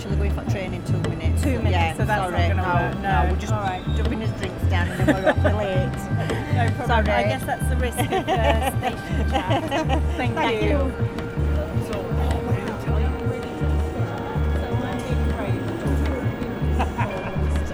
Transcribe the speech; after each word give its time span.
actually 0.00 0.16
going 0.16 0.32
for 0.32 0.50
training 0.50 0.82
two 0.84 0.96
minutes. 1.10 1.42
Two 1.42 1.58
minutes, 1.58 1.70
yeah, 1.72 1.92
so 1.94 2.04
that's 2.06 2.22
sorry, 2.22 2.32
not 2.32 2.38
going 2.38 2.56
to 2.56 2.62
no, 2.62 2.74
work. 2.74 2.94
No, 3.02 3.22
No, 3.22 3.30
we're 3.30 3.38
just 3.38 3.52
all 3.52 3.60
right. 3.60 3.96
jumping 3.96 4.20
his 4.20 4.30
drinks 4.40 4.62
down 4.70 4.88
and 4.88 5.08
then 5.08 5.22
we're 5.24 5.30
awfully 5.30 5.52
late. 5.52 5.90
No 6.50 6.66
problem. 6.76 7.06
Sorry. 7.06 7.10
I 7.10 7.22
guess 7.24 7.44
that's 7.44 7.68
the 7.68 7.76
risk 7.76 7.98
of 7.98 8.12
uh, 8.12 8.78
station 8.78 9.30
chat. 9.30 9.62
Thank, 10.16 10.34
Thank 10.34 10.62
you. 10.62 10.68
you. 10.68 10.76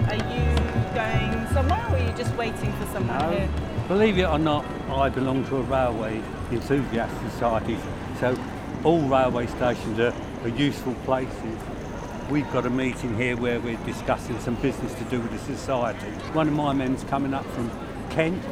Are 0.09 0.15
you 0.15 0.55
going 0.93 1.47
somewhere 1.53 1.85
or 1.89 1.95
are 1.95 1.99
you 1.99 2.11
just 2.17 2.33
waiting 2.35 2.73
for 2.73 2.85
someone 2.87 3.17
No. 3.19 3.31
here? 3.31 3.49
Believe 3.87 4.17
it 4.17 4.23
or 4.23 4.39
not, 4.39 4.65
I 4.89 5.09
belong 5.09 5.45
to 5.45 5.57
a 5.57 5.61
railway 5.61 6.21
enthusiast 6.51 7.13
society, 7.31 7.77
so 8.19 8.37
all 8.83 9.01
railway 9.01 9.47
stations 9.47 9.99
are, 9.99 10.13
are 10.43 10.49
useful 10.49 10.93
places. 11.05 11.57
We've 12.29 12.51
got 12.51 12.65
a 12.65 12.69
meeting 12.69 13.15
here 13.15 13.37
where 13.37 13.57
we're 13.61 13.77
discussing 13.85 14.37
some 14.41 14.55
business 14.55 14.93
to 14.95 15.05
do 15.05 15.21
with 15.21 15.31
the 15.31 15.55
society. 15.55 16.07
One 16.33 16.49
of 16.49 16.53
my 16.53 16.73
men's 16.73 17.05
coming 17.05 17.33
up 17.33 17.45
from 17.51 17.71
Kent. 18.09 18.43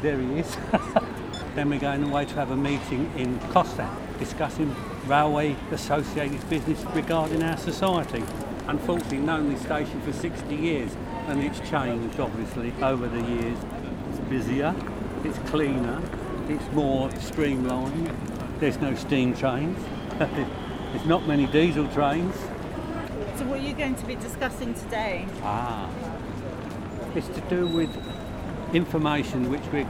There 0.00 0.18
he 0.18 0.40
is. 0.40 0.56
then 1.54 1.70
we're 1.70 1.78
going 1.78 2.02
away 2.02 2.24
to 2.24 2.34
have 2.34 2.50
a 2.50 2.56
meeting 2.56 3.12
in 3.16 3.38
Costa 3.50 3.88
discussing 4.18 4.74
railway 5.06 5.54
associated 5.70 6.50
business 6.50 6.84
regarding 6.96 7.44
our 7.44 7.56
society. 7.56 8.24
Unfortunately, 8.66 9.18
known 9.18 9.52
this 9.52 9.62
station 9.62 10.00
for 10.00 10.12
60 10.12 10.52
years 10.52 10.96
and 11.28 11.40
it's 11.44 11.60
changed 11.70 12.18
obviously 12.18 12.72
over 12.82 13.06
the 13.06 13.20
years. 13.20 13.58
It's 14.10 14.18
busier, 14.28 14.74
it's 15.22 15.38
cleaner, 15.50 16.02
it's 16.48 16.68
more 16.72 17.08
streamlined. 17.20 18.10
There's 18.58 18.80
no 18.80 18.96
steam 18.96 19.32
trains. 19.32 19.78
There's 20.92 21.06
not 21.06 21.26
many 21.26 21.46
diesel 21.46 21.88
trains. 21.88 22.34
So 23.36 23.46
what 23.46 23.60
are 23.60 23.62
you 23.62 23.72
going 23.72 23.94
to 23.94 24.04
be 24.04 24.14
discussing 24.14 24.74
today? 24.74 25.26
Ah. 25.42 25.90
It's 27.14 27.28
to 27.28 27.40
do 27.48 27.66
with 27.66 27.88
information 28.74 29.50
which 29.50 29.62
we're 29.72 29.88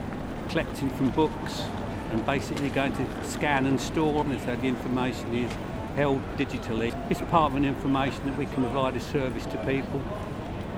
collecting 0.48 0.90
from 0.90 1.10
books 1.10 1.64
and 2.12 2.24
basically 2.24 2.68
going 2.68 2.92
to 2.92 3.24
scan 3.24 3.66
and 3.66 3.80
store 3.80 4.24
and 4.24 4.40
so 4.42 4.54
the 4.54 4.68
information 4.68 5.34
is 5.34 5.52
held 5.96 6.22
digitally. 6.36 6.94
It's 7.10 7.20
part 7.22 7.50
of 7.50 7.56
an 7.56 7.64
information 7.64 8.24
that 8.26 8.38
we 8.38 8.46
can 8.46 8.62
provide 8.62 8.94
a 8.94 9.00
service 9.00 9.44
to 9.46 9.58
people 9.66 9.98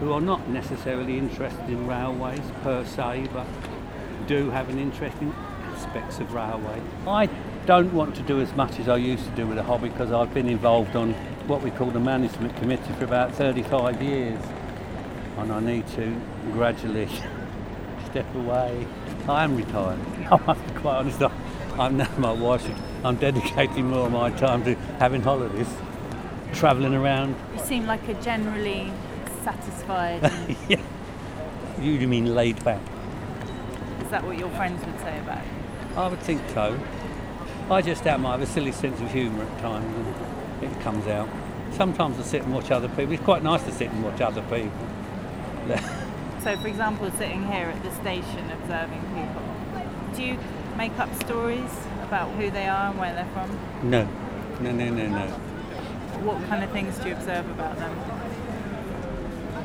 who 0.01 0.11
are 0.11 0.23
not 0.23 0.49
necessarily 0.49 1.19
interested 1.19 1.69
in 1.69 1.87
railways 1.87 2.41
per 2.63 2.83
se 2.87 3.29
but 3.35 3.47
do 4.27 4.49
have 4.51 4.71
an 4.71 4.79
interest 4.79 5.19
in 5.21 5.35
aspects 5.75 6.19
of 6.19 6.33
railway. 6.33 6.81
I 7.07 7.29
don't 7.67 7.95
want 7.95 8.15
to 8.15 8.23
do 8.23 8.41
as 8.41 8.55
much 8.55 8.79
as 8.79 8.89
I 8.89 8.97
used 8.97 9.25
to 9.25 9.31
do 9.31 9.47
with 9.47 9.57
a 9.57 9.63
hobby 9.63 9.89
because 9.89 10.13
I've 10.13 10.35
been 10.35 10.49
involved 10.49 10.97
on 10.97 11.15
what 11.47 11.63
we 11.63 11.71
call 11.71 11.91
the 11.91 12.01
management 12.01 12.55
committee 12.57 12.93
for 12.99 13.05
about 13.05 13.33
35 13.33 14.03
years 14.03 14.39
and 15.39 15.51
I 15.51 15.61
need 15.61 15.87
to 15.89 16.21
gradually 16.53 17.09
step 18.11 18.33
away. 18.35 18.87
I 19.27 19.45
am 19.45 19.57
retired. 19.57 19.99
I 20.31 20.37
must 20.47 20.67
be 20.67 20.81
quite 20.81 20.97
honest. 20.97 21.23
I'm 21.79 21.97
now 21.97 22.11
my 22.19 22.33
wife. 22.33 22.69
I'm 23.03 23.17
dedicating 23.17 23.89
more 23.89 24.07
of 24.07 24.13
my 24.13 24.31
time 24.31 24.63
to 24.65 24.75
having 24.99 25.23
holidays, 25.23 25.69
travelling 26.53 26.95
around. 26.95 27.35
You 27.57 27.65
seem 27.65 27.87
like 27.87 28.07
a 28.09 28.15
generally 28.15 28.93
satisfied. 29.43 30.23
yeah. 30.69 30.83
You 31.81 31.93
you 31.93 32.09
mean 32.09 32.35
laid 32.35 32.63
back? 32.63 32.83
Is 34.03 34.11
that 34.11 34.23
what 34.23 34.39
your 34.39 34.51
friends 34.51 34.85
would 34.85 35.01
say 35.01 35.19
about 35.19 35.43
you? 35.45 35.97
I 35.97 36.09
would 36.09 36.21
think 36.21 36.43
so. 36.51 36.79
I 37.71 37.81
just 37.83 38.07
am. 38.07 38.27
I 38.27 38.33
have 38.33 38.43
a 38.43 38.47
silly 38.47 38.73
sense 38.73 39.01
of 39.01 39.11
humour 39.11 39.45
at 39.45 39.59
times, 39.61 39.87
and 39.97 40.65
it 40.73 40.81
comes 40.81 41.07
out. 41.07 41.29
Sometimes 41.73 42.19
I 42.19 42.23
sit 42.23 42.43
and 42.43 42.55
watch 42.55 42.71
other 42.71 42.89
people. 42.89 43.13
It's 43.13 43.23
quite 43.23 43.43
nice 43.43 43.63
to 43.65 43.73
sit 43.73 43.91
and 43.91 44.05
watch 44.05 44.21
other 44.21 44.43
people. 44.43 44.71
So, 46.43 46.55
for 46.59 46.69
example, 46.69 47.11
sitting 47.13 47.47
here 47.51 47.69
at 47.69 47.83
the 47.83 47.91
station 47.95 48.51
observing 48.51 49.01
people, 49.15 49.43
do 50.15 50.23
you 50.23 50.39
make 50.77 50.93
up 50.99 51.09
stories 51.23 51.71
about 52.03 52.29
who 52.33 52.51
they 52.51 52.69
are 52.69 52.91
and 52.91 52.99
where 52.99 53.15
they're 53.15 53.25
from? 53.33 53.91
No, 53.91 54.07
no, 54.61 54.71
no, 54.71 54.91
no, 54.91 55.09
no. 55.09 55.27
What 56.21 56.47
kind 56.47 56.63
of 56.63 56.71
things 56.71 56.99
do 56.99 57.09
you 57.09 57.15
observe 57.15 57.49
about 57.49 57.79
them? 57.79 57.99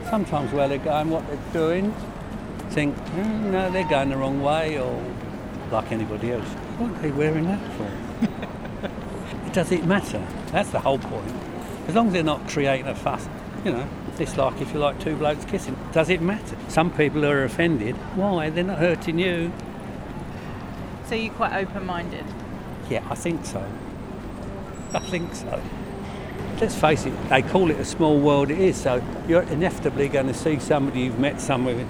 sometimes 0.10 0.52
where 0.52 0.68
they're 0.68 0.78
going, 0.78 1.10
what 1.10 1.28
they're 1.28 1.54
doing, 1.54 1.94
think, 2.72 2.96
"Hmm, 3.10 3.52
no, 3.52 3.70
they're 3.70 3.88
going 3.88 4.10
the 4.10 4.18
wrong 4.18 4.42
way, 4.42 4.80
or 4.80 5.04
like 5.72 5.92
anybody 5.92 6.32
else. 6.32 6.48
What 6.80 6.92
are 6.92 7.02
they 7.02 7.12
wearing 7.12 7.46
that 7.46 7.60
for? 7.74 9.52
Does 9.52 9.72
it 9.74 9.86
matter? 9.86 10.26
That's 10.54 10.70
the 10.70 10.80
whole 10.80 10.98
point. 10.98 11.36
As 11.90 11.96
long 11.96 12.08
as 12.08 12.14
they're 12.14 12.24
not 12.24 12.48
creating 12.48 12.88
a 12.88 12.96
fuss, 12.96 13.28
you 13.66 13.72
know, 13.72 13.86
it's 14.18 14.38
like 14.38 14.62
if 14.62 14.72
you 14.74 14.80
like 14.80 14.98
two 15.02 15.18
blokes 15.18 15.44
kissing. 15.44 15.78
Does 15.92 16.10
it 16.10 16.22
matter? 16.22 16.58
Some 16.70 16.92
people 16.92 17.26
are 17.26 17.44
offended. 17.44 17.98
Why? 18.16 18.50
They're 18.50 18.64
not 18.64 18.78
hurting 18.78 19.20
you. 19.20 19.52
So, 21.08 21.16
you're 21.16 21.34
quite 21.34 21.54
open 21.54 21.86
minded. 21.86 22.24
Yeah, 22.90 23.06
I 23.10 23.16
think 23.16 23.46
so. 23.46 23.66
I 24.94 25.00
think 25.00 25.36
so. 25.36 25.62
Let's 26.62 26.76
face 26.76 27.06
it, 27.06 27.30
they 27.30 27.42
call 27.42 27.72
it 27.72 27.80
a 27.80 27.86
small 27.86 28.20
world, 28.20 28.52
it 28.52 28.60
is, 28.60 28.78
so 28.78 29.04
you're 29.28 29.44
inevitably 29.44 30.08
going 30.08 30.28
to 30.28 30.34
see 30.34 30.60
somebody 30.60 31.02
you've 31.02 31.20
met 31.20 31.42
somewhere. 31.42 31.86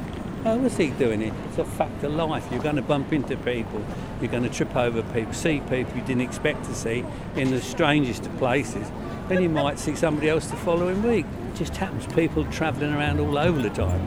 Oh, 0.46 0.58
what's 0.58 0.78
he 0.78 0.90
doing 0.92 1.22
here? 1.22 1.34
A 1.60 1.66
fact 1.66 2.06
of 2.06 2.14
life. 2.14 2.48
You're 2.52 2.64
going 2.64 2.78
to 2.78 2.82
bump 2.82 3.12
into 3.12 3.36
people, 3.36 3.84
you're 4.22 4.32
going 4.32 4.44
to 4.44 4.50
trip 4.50 4.74
over 4.78 5.04
people, 5.12 5.34
see 5.34 5.60
people 5.60 5.94
you 5.98 6.02
didn't 6.04 6.22
expect 6.22 6.64
to 6.66 6.74
see 6.74 7.04
in 7.36 7.52
the 7.52 7.60
strangest 7.60 8.26
of 8.26 8.38
places. 8.38 8.90
Then 9.28 9.44
you 9.44 9.50
might 9.50 9.78
see 9.78 9.94
somebody 9.94 10.30
else 10.30 10.48
the 10.48 10.56
following 10.56 11.04
week. 11.04 11.26
It 11.52 11.58
just 11.58 11.76
happens, 11.76 12.08
people 12.14 12.46
travelling 12.46 12.94
around 12.94 13.20
all 13.20 13.38
over 13.38 13.62
the 13.62 13.72
time. 13.72 14.02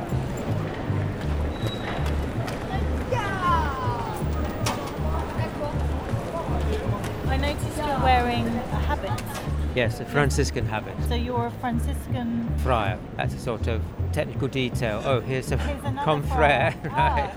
Yes, 9.74 10.00
a 10.00 10.04
Franciscan 10.04 10.66
habit. 10.66 10.94
So, 11.08 11.14
you're 11.14 11.46
a 11.46 11.50
Franciscan. 11.52 12.52
Friar. 12.58 12.98
That's 13.16 13.34
a 13.34 13.38
sort 13.38 13.66
of 13.68 13.82
technical 14.12 14.48
detail. 14.48 15.02
Oh, 15.04 15.20
here's 15.20 15.50
a 15.50 15.56
Here's 15.56 15.80
confrere. 16.04 16.72
friar. 16.72 16.74
right. 16.84 17.32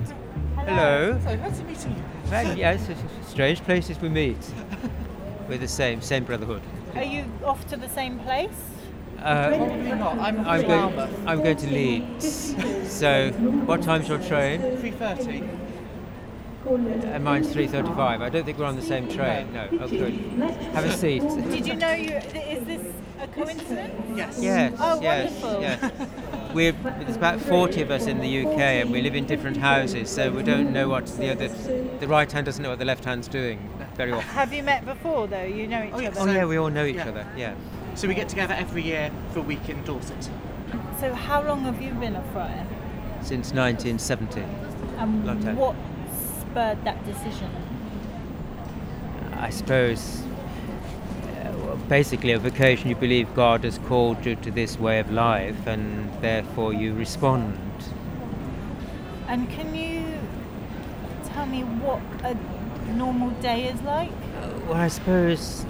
Ah, 0.57 0.63
Hello. 0.66 1.19
So, 1.23 1.35
nice 1.35 1.57
to 1.59 1.63
meet 1.63 1.85
you. 1.85 1.96
Well, 2.29 2.57
yes, 2.57 2.84
it's- 2.90 3.03
it's 3.19 3.29
strange 3.29 3.62
places 3.62 4.00
we 4.01 4.09
meet. 4.09 4.38
We're 5.47 5.59
the 5.59 5.68
same, 5.68 6.01
same 6.01 6.23
brotherhood. 6.25 6.62
Are 6.96 7.03
you 7.03 7.23
off 7.46 7.66
to 7.68 7.78
the 7.78 7.88
same 7.90 8.19
place? 8.19 8.50
Uh, 9.19 9.50
Probably 9.56 9.91
not. 9.91 10.17
I'm, 10.19 10.46
I'm 10.47 10.62
going. 10.63 11.00
I'm 11.28 11.41
going 11.44 11.57
to 11.57 11.67
Leeds. 11.67 12.56
So, 12.91 13.31
what 13.66 13.81
time's 13.81 14.07
your 14.09 14.17
train? 14.19 14.59
3.30. 14.62 15.65
And 16.68 17.24
mine's 17.24 17.53
3:35. 17.53 18.22
I 18.22 18.30
don't 18.30 18.44
think 18.44 18.58
we're 18.58 18.66
on 18.66 18.76
the 18.76 18.81
same 18.81 19.08
train. 19.08 19.53
No. 19.53 19.68
Oh, 19.74 19.88
good. 19.88 20.14
Have 20.74 20.86
a 20.86 20.92
seat. 20.98 21.22
Did 21.22 21.68
you 21.68 21.76
know 21.76 21.92
you? 21.92 22.16
Is 22.16 22.66
this 22.66 22.81
a 23.22 23.28
coincidence? 23.28 23.94
Yes. 24.16 24.40
Yes. 24.42 24.74
Oh, 24.80 25.00
yes. 25.02 25.31
wonderful. 25.42 25.62
Yes. 25.62 25.92
We're, 26.56 26.72
there's 26.72 27.18
about 27.18 27.42
40 27.42 27.81
of 27.81 27.92
us 27.92 28.08
in 28.08 28.20
the 28.20 28.46
UK, 28.48 28.58
and 28.58 28.90
we 28.90 29.02
live 29.02 29.14
in 29.14 29.26
different 29.26 29.58
houses, 29.58 30.09
so 30.09 30.31
we 30.31 30.42
don't 30.42 30.72
know 30.72 30.88
what 30.88 31.06
the 31.18 31.30
other. 31.31 31.50
The 32.00 32.08
right 32.08 32.31
hand 32.31 32.46
doesn't 32.46 32.64
know 32.64 32.70
what 32.70 32.80
the 32.80 32.86
left 32.86 33.03
hand's 33.03 33.28
doing 33.28 33.59
very 33.96 34.14
often. 34.14 34.30
Have 34.30 34.53
you 34.53 34.64
met 34.64 34.86
before 34.86 35.28
though? 35.28 35.44
You 35.44 35.68
know 35.68 35.84
each 35.84 35.90
Oh, 35.94 36.00
yeah. 36.00 36.09
other. 36.09 36.20
Oh 36.22 36.26
yeah, 36.34 36.46
we 36.46 36.56
all 36.58 36.70
know 36.70 36.86
each 36.86 36.96
yeah. 36.96 37.09
other. 37.09 37.28
Yeah. 37.36 37.56
So 37.96 38.08
we 38.08 38.14
get 38.14 38.29
together 38.29 38.53
every 38.53 38.84
year 38.84 39.12
for 39.34 39.40
a 39.40 39.41
week 39.41 39.67
in 39.70 39.84
Dorset. 39.84 40.29
So 41.00 41.14
how 41.14 41.44
long 41.44 41.62
have 41.64 41.82
you 41.82 41.91
been 41.94 42.16
a 42.16 42.23
friar? 42.32 42.66
Since 43.22 43.52
1970. 43.53 44.41
And 44.97 45.26
Long 45.26 45.44
time. 45.44 45.58
what 45.58 45.76
spurred 46.55 46.85
that 46.85 47.03
decision? 47.05 47.49
I 49.34 49.49
suppose. 49.49 50.23
uh, 51.43 51.75
Basically, 51.90 52.31
a 52.31 52.40
vocation 52.40 52.90
you 52.90 52.96
believe 52.96 53.28
God 53.35 53.66
has 53.66 53.78
called 53.90 54.25
you 54.25 54.37
to 54.37 54.52
this 54.52 54.79
way 54.79 54.99
of 54.99 55.11
life, 55.11 55.67
and 55.67 56.09
therefore 56.22 56.72
you 56.73 56.93
respond. 56.93 57.59
And 59.28 59.49
can 59.49 59.75
you 59.75 60.05
tell 61.34 61.46
me 61.46 61.63
what 61.63 62.02
a 62.23 62.37
normal 62.93 63.31
day 63.41 63.67
is 63.67 63.81
like? 63.81 64.11
Well, 64.69 64.75
I 64.75 64.87
suppose 64.87 65.66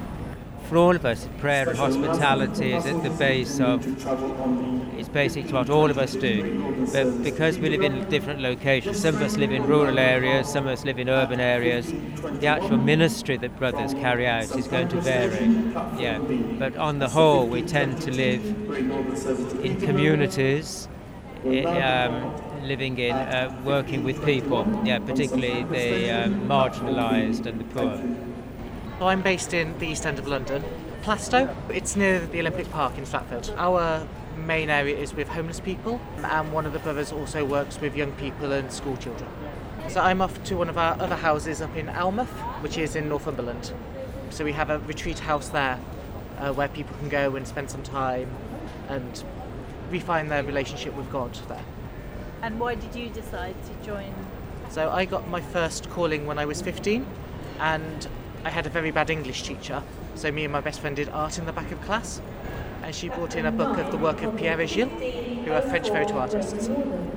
for 0.65 0.77
all 0.77 0.95
of 0.95 1.05
us, 1.05 1.27
prayer 1.37 1.69
and 1.69 1.77
hospitality 1.77 2.73
is 2.73 2.85
at 2.85 3.03
the 3.03 3.09
base 3.11 3.59
of. 3.59 3.85
It's 4.97 5.09
basic 5.09 5.47
to 5.47 5.53
what 5.53 5.69
all 5.69 5.89
of 5.89 5.97
us 5.97 6.13
do. 6.13 6.87
But 6.91 7.23
because 7.23 7.59
we 7.59 7.69
live 7.69 7.81
in 7.81 8.07
different 8.09 8.41
locations, 8.41 8.99
some 8.99 9.15
of 9.15 9.21
us 9.21 9.37
live 9.37 9.51
in 9.51 9.63
rural 9.67 9.99
areas, 9.99 10.51
some 10.51 10.65
of 10.65 10.73
us 10.73 10.85
live 10.85 10.99
in 10.99 11.09
urban 11.09 11.39
areas, 11.39 11.91
the 12.39 12.47
actual 12.47 12.77
ministry 12.77 13.37
that 13.37 13.57
brothers 13.57 13.93
carry 13.93 14.25
out 14.25 14.55
is 14.55 14.67
going 14.67 14.87
to 14.89 15.01
vary. 15.01 15.45
Yeah. 16.01 16.19
But 16.19 16.77
on 16.77 16.99
the 16.99 17.09
whole, 17.09 17.47
we 17.47 17.61
tend 17.61 18.01
to 18.01 18.11
live 18.11 18.43
in 19.63 19.79
communities, 19.81 20.87
um, 21.45 22.33
living 22.63 22.97
in, 22.97 23.15
uh, 23.15 23.61
working 23.63 24.03
with 24.03 24.23
people, 24.25 24.65
yeah, 24.83 24.99
particularly 24.99 25.63
the 25.63 26.09
um, 26.09 26.47
marginalised 26.47 27.45
and 27.45 27.59
the 27.59 27.65
poor. 27.65 28.24
So 28.99 29.09
I'm 29.09 29.21
based 29.21 29.53
in 29.53 29.77
the 29.77 29.87
East 29.87 30.05
End 30.05 30.19
of 30.19 30.27
London, 30.27 30.63
Plaistow. 31.03 31.53
It's 31.69 31.97
near 31.97 32.25
the 32.25 32.39
Olympic 32.39 32.71
Park 32.71 32.97
in 32.97 33.05
Stratford. 33.05 33.49
Our 33.57 34.07
main 34.37 34.69
area 34.69 34.95
is 34.95 35.13
with 35.13 35.27
homeless 35.27 35.59
people, 35.59 35.99
and 36.23 36.53
one 36.53 36.65
of 36.65 36.71
the 36.71 36.79
brothers 36.79 37.11
also 37.11 37.43
works 37.43 37.81
with 37.81 37.93
young 37.93 38.13
people 38.13 38.53
and 38.53 38.71
school 38.71 38.95
children. 38.95 39.29
So 39.89 39.99
I'm 39.99 40.21
off 40.21 40.41
to 40.45 40.55
one 40.55 40.69
of 40.69 40.77
our 40.77 40.97
other 41.01 41.17
houses 41.17 41.61
up 41.61 41.75
in 41.75 41.87
Alnmouth, 41.87 42.61
which 42.61 42.77
is 42.77 42.95
in 42.95 43.09
Northumberland. 43.09 43.73
So 44.29 44.45
we 44.45 44.53
have 44.53 44.69
a 44.69 44.79
retreat 44.79 45.19
house 45.19 45.49
there 45.49 45.77
uh, 46.37 46.53
where 46.53 46.69
people 46.69 46.95
can 46.97 47.09
go 47.09 47.35
and 47.35 47.45
spend 47.45 47.69
some 47.69 47.83
time 47.83 48.29
and 48.87 49.25
refine 49.91 50.29
their 50.29 50.43
relationship 50.43 50.93
with 50.95 51.11
God 51.11 51.37
there. 51.49 51.65
And 52.41 52.61
why 52.61 52.75
did 52.75 52.95
you 52.95 53.09
decide 53.09 53.55
to 53.65 53.85
join? 53.85 54.13
So 54.69 54.89
I 54.89 55.03
got 55.03 55.27
my 55.27 55.41
first 55.41 55.89
calling 55.89 56.25
when 56.25 56.39
I 56.39 56.45
was 56.45 56.61
15, 56.61 57.05
and 57.59 58.07
I 58.45 58.49
had 58.51 58.67
a 58.67 58.69
very 58.69 58.91
bad 58.91 59.09
English 59.09 59.41
teacher. 59.41 59.81
So 60.13 60.31
me 60.31 60.43
and 60.43 60.53
my 60.53 60.61
best 60.61 60.79
friend 60.79 60.95
did 60.95 61.09
art 61.09 61.39
in 61.39 61.47
the 61.47 61.51
back 61.51 61.71
of 61.71 61.81
class, 61.81 62.21
and 62.83 62.93
she 62.93 63.09
brought 63.09 63.35
in 63.35 63.47
a 63.47 63.51
book 63.51 63.79
of 63.79 63.89
the 63.89 63.97
work 63.97 64.21
of 64.21 64.37
Pierre 64.37 64.65
Gilles, 64.67 65.43
who 65.43 65.51
are 65.51 65.61
French 65.63 65.89
photo 65.89 66.19
artists, 66.19 66.67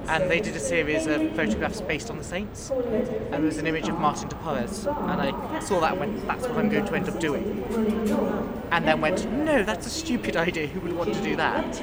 and 0.08 0.30
they 0.30 0.40
did 0.40 0.56
a 0.56 0.58
series 0.58 1.06
of 1.06 1.36
photographs 1.36 1.82
based 1.82 2.10
on 2.10 2.16
the 2.16 2.24
saints. 2.24 2.70
And 2.70 3.34
there 3.34 3.40
was 3.42 3.58
an 3.58 3.66
image 3.66 3.88
of 3.88 3.98
Martin 3.98 4.28
de 4.30 4.36
Porres, 4.36 4.86
and 4.86 5.20
I 5.20 5.60
saw 5.60 5.80
that 5.80 5.92
and 5.92 6.00
went, 6.00 6.26
"That's 6.26 6.48
what 6.48 6.56
I'm 6.56 6.70
going 6.70 6.86
to 6.86 6.94
end 6.94 7.10
up 7.10 7.20
doing." 7.20 7.62
And 8.70 8.88
then 8.88 9.02
went, 9.02 9.30
"No, 9.30 9.62
that's 9.62 9.86
a 9.86 9.90
stupid 9.90 10.34
idea. 10.34 10.66
Who 10.66 10.80
would 10.80 10.96
want 10.96 11.12
to 11.12 11.22
do 11.22 11.36
that?" 11.36 11.76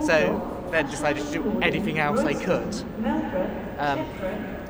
So 0.00 0.40
then 0.70 0.88
decided 0.88 1.26
to 1.26 1.32
do 1.32 1.60
anything 1.60 1.98
else 1.98 2.20
I 2.20 2.34
could. 2.34 2.72
Um, 3.78 4.06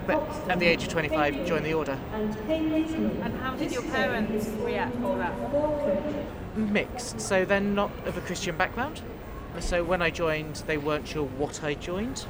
but 0.07 0.23
at 0.49 0.59
the 0.59 0.67
age 0.67 0.83
of 0.85 0.89
25, 0.89 1.47
joined 1.47 1.65
the 1.67 1.75
order. 1.75 1.99
And 2.13 3.37
how 3.39 3.55
did 3.57 3.73
your 3.73 3.83
parents 3.83 4.49
react 4.61 4.95
to 4.97 5.17
that? 5.19 6.57
Mixed. 6.57 7.21
So 7.21 7.45
they're 7.45 7.61
not 7.61 7.91
of 8.07 8.17
a 8.17 8.21
Christian 8.21 8.57
background. 8.57 9.03
So 9.61 9.83
when 9.85 10.03
I 10.03 10.11
joined, 10.11 10.57
they 10.67 10.77
weren't 10.77 11.09
sure 11.09 11.25
what 11.25 11.65
I 11.65 11.75
joined, 11.75 12.27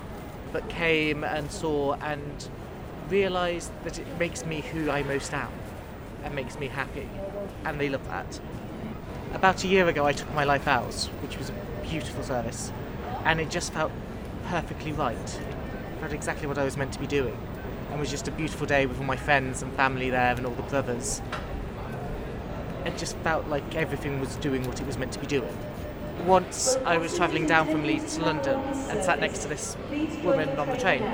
but 0.53 0.69
came 0.69 1.25
and 1.25 1.51
saw 1.51 1.95
and 1.95 2.49
realised 3.09 3.73
that 3.85 3.99
it 3.99 4.07
makes 4.19 4.45
me 4.45 4.61
who 4.61 4.91
I 4.91 5.03
most 5.03 5.33
am 5.35 5.53
and 6.25 6.35
makes 6.35 6.59
me 6.59 6.69
happy. 6.69 7.09
And 7.65 7.81
they 7.81 7.89
love 7.89 8.07
that. 8.09 8.41
About 9.33 9.65
a 9.65 9.69
year 9.69 9.89
ago, 9.89 10.07
I 10.07 10.13
took 10.13 10.33
my 10.35 10.45
life 10.45 10.63
vows, 10.63 11.07
which 11.21 11.37
was 11.37 11.51
a 11.51 11.55
beautiful 11.83 12.23
service, 12.23 12.73
and 13.25 13.41
it 13.41 13.51
just 13.51 13.73
felt 13.73 13.93
perfectly 14.47 14.93
right. 14.93 15.17
It 15.17 16.01
felt 16.01 16.13
exactly 16.13 16.47
what 16.47 16.59
I 16.59 16.65
was 16.65 16.77
meant 16.77 16.93
to 16.95 17.01
be 17.01 17.07
doing. 17.07 17.37
And 17.97 18.03
it 18.03 18.09
was 18.09 18.11
just 18.11 18.29
a 18.29 18.31
beautiful 18.31 18.67
day 18.67 18.85
with 18.85 18.99
all 18.99 19.07
my 19.07 19.17
friends 19.17 19.63
and 19.63 19.73
family 19.73 20.11
there 20.11 20.35
and 20.35 20.45
all 20.45 20.53
the 20.53 20.61
brothers. 20.65 21.23
It 22.85 22.99
just 22.99 23.17
felt 23.21 23.47
like 23.47 23.75
everything 23.75 24.21
was 24.21 24.37
doing 24.37 24.67
what 24.67 24.83
it 24.83 24.87
was 24.87 24.99
meant 24.99 25.13
to 25.13 25.19
be 25.19 25.27
doing. 25.27 25.57
Once 26.27 26.77
I 26.85 26.99
was 26.99 27.17
travelling 27.17 27.47
down 27.47 27.69
from 27.69 27.87
Leeds 27.87 28.17
to 28.19 28.23
London 28.23 28.61
and 28.61 29.03
sat 29.03 29.19
next 29.19 29.39
to 29.45 29.49
this 29.49 29.79
woman 30.23 30.51
on 30.59 30.69
the 30.69 30.77
train, 30.77 31.05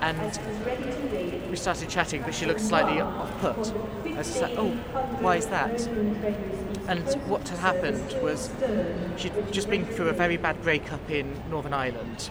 and 0.00 0.38
we 1.50 1.56
started 1.56 1.88
chatting, 1.88 2.22
but 2.22 2.36
she 2.36 2.46
looked 2.46 2.60
slightly 2.60 3.00
off 3.00 3.40
put. 3.40 3.74
I 4.12 4.18
was 4.18 4.40
like, 4.40 4.54
oh, 4.56 4.70
why 5.18 5.38
is 5.38 5.46
that? 5.48 5.88
And 6.86 7.02
what 7.28 7.48
had 7.48 7.58
happened 7.58 8.16
was 8.22 8.48
she'd 9.16 9.32
just 9.50 9.68
been 9.68 9.84
through 9.84 10.10
a 10.10 10.12
very 10.12 10.36
bad 10.36 10.62
breakup 10.62 11.10
in 11.10 11.34
Northern 11.50 11.74
Ireland. 11.74 12.30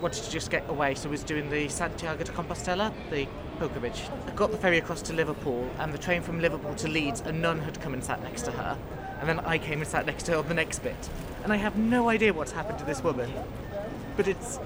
Wanted 0.00 0.24
to 0.24 0.30
just 0.30 0.50
get 0.50 0.68
away, 0.68 0.94
so 0.94 1.08
I 1.08 1.10
was 1.10 1.22
doing 1.22 1.48
the 1.48 1.68
Santiago 1.68 2.22
de 2.22 2.30
Compostela, 2.30 2.92
the 3.10 3.26
pilgrimage. 3.58 4.02
I 4.26 4.30
got 4.32 4.50
the 4.50 4.58
ferry 4.58 4.76
across 4.76 5.00
to 5.02 5.14
Liverpool, 5.14 5.70
and 5.78 5.92
the 5.92 5.98
train 5.98 6.20
from 6.20 6.38
Liverpool 6.38 6.74
to 6.74 6.88
Leeds, 6.88 7.22
a 7.22 7.32
nun 7.32 7.60
had 7.60 7.80
come 7.80 7.94
and 7.94 8.04
sat 8.04 8.22
next 8.22 8.42
to 8.42 8.50
her. 8.52 8.76
And 9.20 9.28
then 9.28 9.40
I 9.40 9.56
came 9.56 9.80
and 9.80 9.88
sat 9.88 10.04
next 10.04 10.24
to 10.24 10.32
her 10.32 10.38
on 10.38 10.48
the 10.48 10.54
next 10.54 10.80
bit. 10.80 11.08
And 11.44 11.52
I 11.52 11.56
have 11.56 11.76
no 11.76 12.10
idea 12.10 12.34
what's 12.34 12.52
happened 12.52 12.78
to 12.80 12.84
this 12.84 13.02
woman. 13.02 13.32
But 14.18 14.28
it's 14.28 14.58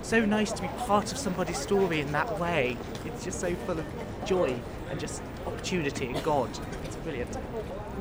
so 0.00 0.24
nice 0.24 0.50
to 0.52 0.62
be 0.62 0.68
part 0.78 1.12
of 1.12 1.18
somebody's 1.18 1.58
story 1.58 2.00
in 2.00 2.10
that 2.12 2.38
way. 2.40 2.78
It's 3.04 3.24
just 3.24 3.38
so 3.38 3.54
full 3.66 3.78
of 3.78 3.86
joy 4.24 4.58
and 4.90 4.98
just 4.98 5.22
opportunity 5.46 6.06
and 6.06 6.22
God. 6.22 6.48
It's 6.84 6.96
brilliant. 6.96 7.36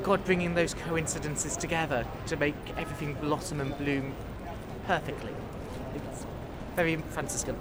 God 0.02 0.24
bringing 0.24 0.56
those 0.56 0.74
coincidences 0.74 1.58
together 1.58 2.06
to 2.28 2.38
make 2.38 2.56
everything 2.78 3.16
blossom 3.16 3.60
and 3.60 3.78
bloom 3.78 4.16
perfectly. 4.88 5.34
It's 5.96 6.26
very 6.76 6.96
Franciscan. 6.96 7.58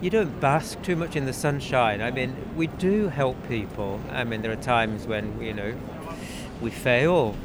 You 0.00 0.10
don't 0.10 0.40
bask 0.40 0.82
too 0.82 0.96
much 0.96 1.14
in 1.14 1.26
the 1.26 1.32
sunshine. 1.32 2.02
I 2.02 2.10
mean, 2.10 2.34
we 2.56 2.66
do 2.66 3.08
help 3.08 3.36
people. 3.48 4.00
I 4.10 4.24
mean, 4.24 4.42
there 4.42 4.50
are 4.50 4.56
times 4.56 5.06
when, 5.06 5.40
you 5.40 5.54
know, 5.54 5.74
we 6.60 6.70
fail 6.70 7.36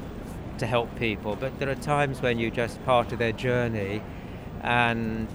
to 0.58 0.66
help 0.66 0.96
people, 0.98 1.36
but 1.36 1.60
there 1.60 1.70
are 1.70 1.76
times 1.76 2.22
when 2.22 2.40
you're 2.40 2.50
just 2.50 2.84
part 2.84 3.12
of 3.12 3.20
their 3.20 3.32
journey 3.32 4.02
and 4.62 5.28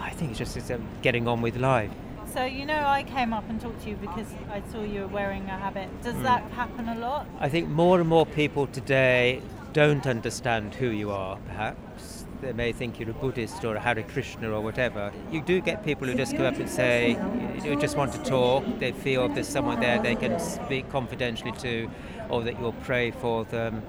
I 0.00 0.10
think 0.10 0.30
it's 0.30 0.38
just 0.38 0.56
it's, 0.56 0.70
um, 0.70 0.86
getting 1.02 1.28
on 1.28 1.42
with 1.42 1.56
life. 1.56 1.90
So 2.32 2.44
you 2.44 2.66
know, 2.66 2.84
I 2.84 3.04
came 3.04 3.32
up 3.32 3.48
and 3.48 3.60
talked 3.60 3.82
to 3.82 3.90
you 3.90 3.96
because 3.96 4.26
I 4.50 4.62
saw 4.72 4.82
you 4.82 5.02
were 5.02 5.06
wearing 5.06 5.44
a 5.44 5.56
habit. 5.56 5.88
Does 6.02 6.20
that 6.22 6.42
happen 6.52 6.88
a 6.88 6.98
lot? 6.98 7.28
I 7.38 7.48
think 7.48 7.68
more 7.68 8.00
and 8.00 8.08
more 8.08 8.26
people 8.26 8.66
today 8.66 9.40
don't 9.72 10.06
understand 10.06 10.74
who 10.74 10.88
you 10.88 11.10
are, 11.10 11.36
perhaps. 11.46 12.23
They 12.44 12.52
may 12.52 12.72
think 12.72 13.00
you're 13.00 13.08
a 13.08 13.14
Buddhist 13.14 13.64
or 13.64 13.74
a 13.74 13.80
Hare 13.80 14.02
Krishna 14.02 14.50
or 14.50 14.60
whatever. 14.60 15.10
You 15.32 15.40
do 15.40 15.62
get 15.62 15.82
people 15.82 16.06
who 16.06 16.14
just 16.14 16.36
come 16.36 16.44
up 16.44 16.56
and 16.56 16.68
say, 16.68 17.18
you 17.64 17.74
just 17.76 17.96
want 17.96 18.12
to 18.12 18.22
talk. 18.22 18.64
They 18.78 18.92
feel 18.92 19.30
there's 19.30 19.48
someone 19.48 19.80
there 19.80 20.02
they 20.02 20.14
can 20.14 20.38
speak 20.38 20.90
confidentially 20.90 21.52
to 21.52 21.90
or 22.28 22.42
that 22.42 22.60
you'll 22.60 22.74
pray 22.84 23.12
for 23.12 23.44
them. 23.46 23.82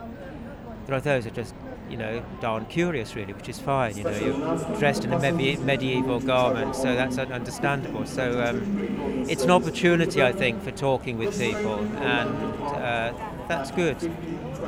There 0.85 0.95
are 0.95 1.01
those 1.01 1.25
who 1.25 1.31
are 1.31 1.33
just, 1.33 1.53
you 1.89 1.97
know, 1.97 2.23
darn 2.39 2.65
curious, 2.67 3.13
really, 3.13 3.33
which 3.33 3.49
is 3.49 3.59
fine. 3.59 3.97
You 3.97 4.05
know, 4.05 4.11
you're 4.11 4.77
dressed 4.79 5.03
in 5.03 5.11
a 5.11 5.19
medi- 5.19 5.57
medieval 5.57 6.21
garment, 6.21 6.77
so 6.77 6.95
that's 6.95 7.17
understandable. 7.17 8.05
So 8.05 8.41
um, 8.41 9.25
it's 9.27 9.43
an 9.43 9.51
opportunity, 9.51 10.23
I 10.23 10.31
think, 10.31 10.63
for 10.63 10.71
talking 10.71 11.17
with 11.17 11.37
people, 11.37 11.79
and 11.97 12.29
uh, 12.63 13.13
that's 13.49 13.71
good. 13.71 13.97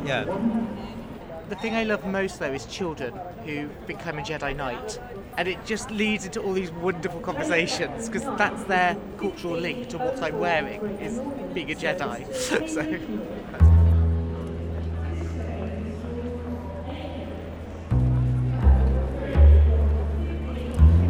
Yeah. 0.05 0.25
The 1.49 1.55
thing 1.55 1.75
I 1.75 1.83
love 1.83 2.05
most 2.05 2.39
though 2.39 2.51
is 2.51 2.65
children 2.65 3.13
who 3.47 3.67
become 3.87 4.19
a 4.19 4.21
Jedi 4.21 4.55
Knight. 4.55 4.99
And 5.37 5.47
it 5.47 5.65
just 5.65 5.89
leads 5.91 6.25
into 6.25 6.41
all 6.41 6.53
these 6.53 6.71
wonderful 6.71 7.21
conversations 7.21 8.09
because 8.09 8.23
that's 8.37 8.63
their 8.65 8.97
cultural 9.17 9.55
link 9.55 9.87
to 9.89 9.97
what 9.97 10.21
I'm 10.21 10.39
wearing 10.39 10.81
is 10.99 11.19
being 11.53 11.71
a 11.71 11.75
Jedi. 11.75 12.33
so 12.67 12.83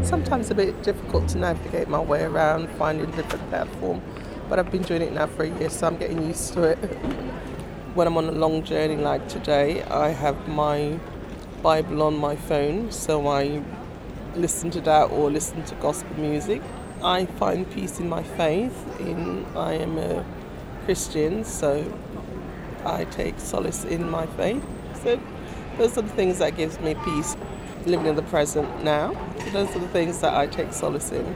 sometimes 0.04 0.50
a 0.52 0.56
bit 0.56 0.84
difficult 0.84 1.28
to 1.30 1.38
navigate 1.38 1.88
my 1.88 2.00
way 2.00 2.24
around, 2.24 2.70
finding 2.72 3.10
different 3.12 3.50
platform. 3.50 4.02
But 4.50 4.60
I've 4.60 4.72
been 4.72 4.84
doing 4.84 5.02
it 5.02 5.12
now 5.12 5.28
for 5.28 5.44
a 5.44 5.50
year, 5.50 5.70
so 5.70 5.88
I'm 5.88 5.98
getting 5.98 6.26
used 6.26 6.54
to 6.54 6.64
it. 6.64 6.78
when 7.94 8.08
I'm 8.08 8.16
on 8.18 8.30
a 8.30 8.32
long 8.32 8.64
journey 8.64 8.96
like 8.96 9.28
today, 9.28 9.84
I 9.84 10.10
have 10.10 10.48
my 10.48 11.00
Bible 11.62 12.04
on 12.04 12.18
my 12.18 12.36
phone, 12.36 12.92
so 12.92 13.28
I 13.28 13.62
listen 14.36 14.70
to 14.72 14.82
that 14.82 15.12
or 15.12 15.32
listen 15.32 15.64
to 15.64 15.76
gospel 15.76 16.16
music. 16.18 16.62
I 17.04 17.26
find 17.26 17.70
peace 17.72 18.00
in 18.00 18.10
my 18.10 18.24
faith. 18.24 18.76
In 19.00 19.46
I 19.56 19.74
am 19.74 19.98
a 19.98 20.26
Christian, 20.86 21.44
so 21.44 21.92
I 22.86 23.06
take 23.06 23.40
solace 23.40 23.84
in 23.86 24.10
my 24.10 24.26
faith. 24.26 24.64
So 25.04 25.20
those 25.78 25.98
are 25.98 26.02
the 26.02 26.10
things 26.10 26.40
that 26.40 26.56
gives 26.56 26.80
me 26.80 26.96
peace 27.04 27.36
living 27.86 28.08
in 28.08 28.16
the 28.16 28.24
present 28.24 28.84
now. 28.84 29.14
Those 29.52 29.76
are 29.76 29.80
the 29.80 29.88
things 29.90 30.20
that 30.22 30.34
I 30.34 30.48
take 30.48 30.74
solace 30.74 31.12
in. 31.12 31.36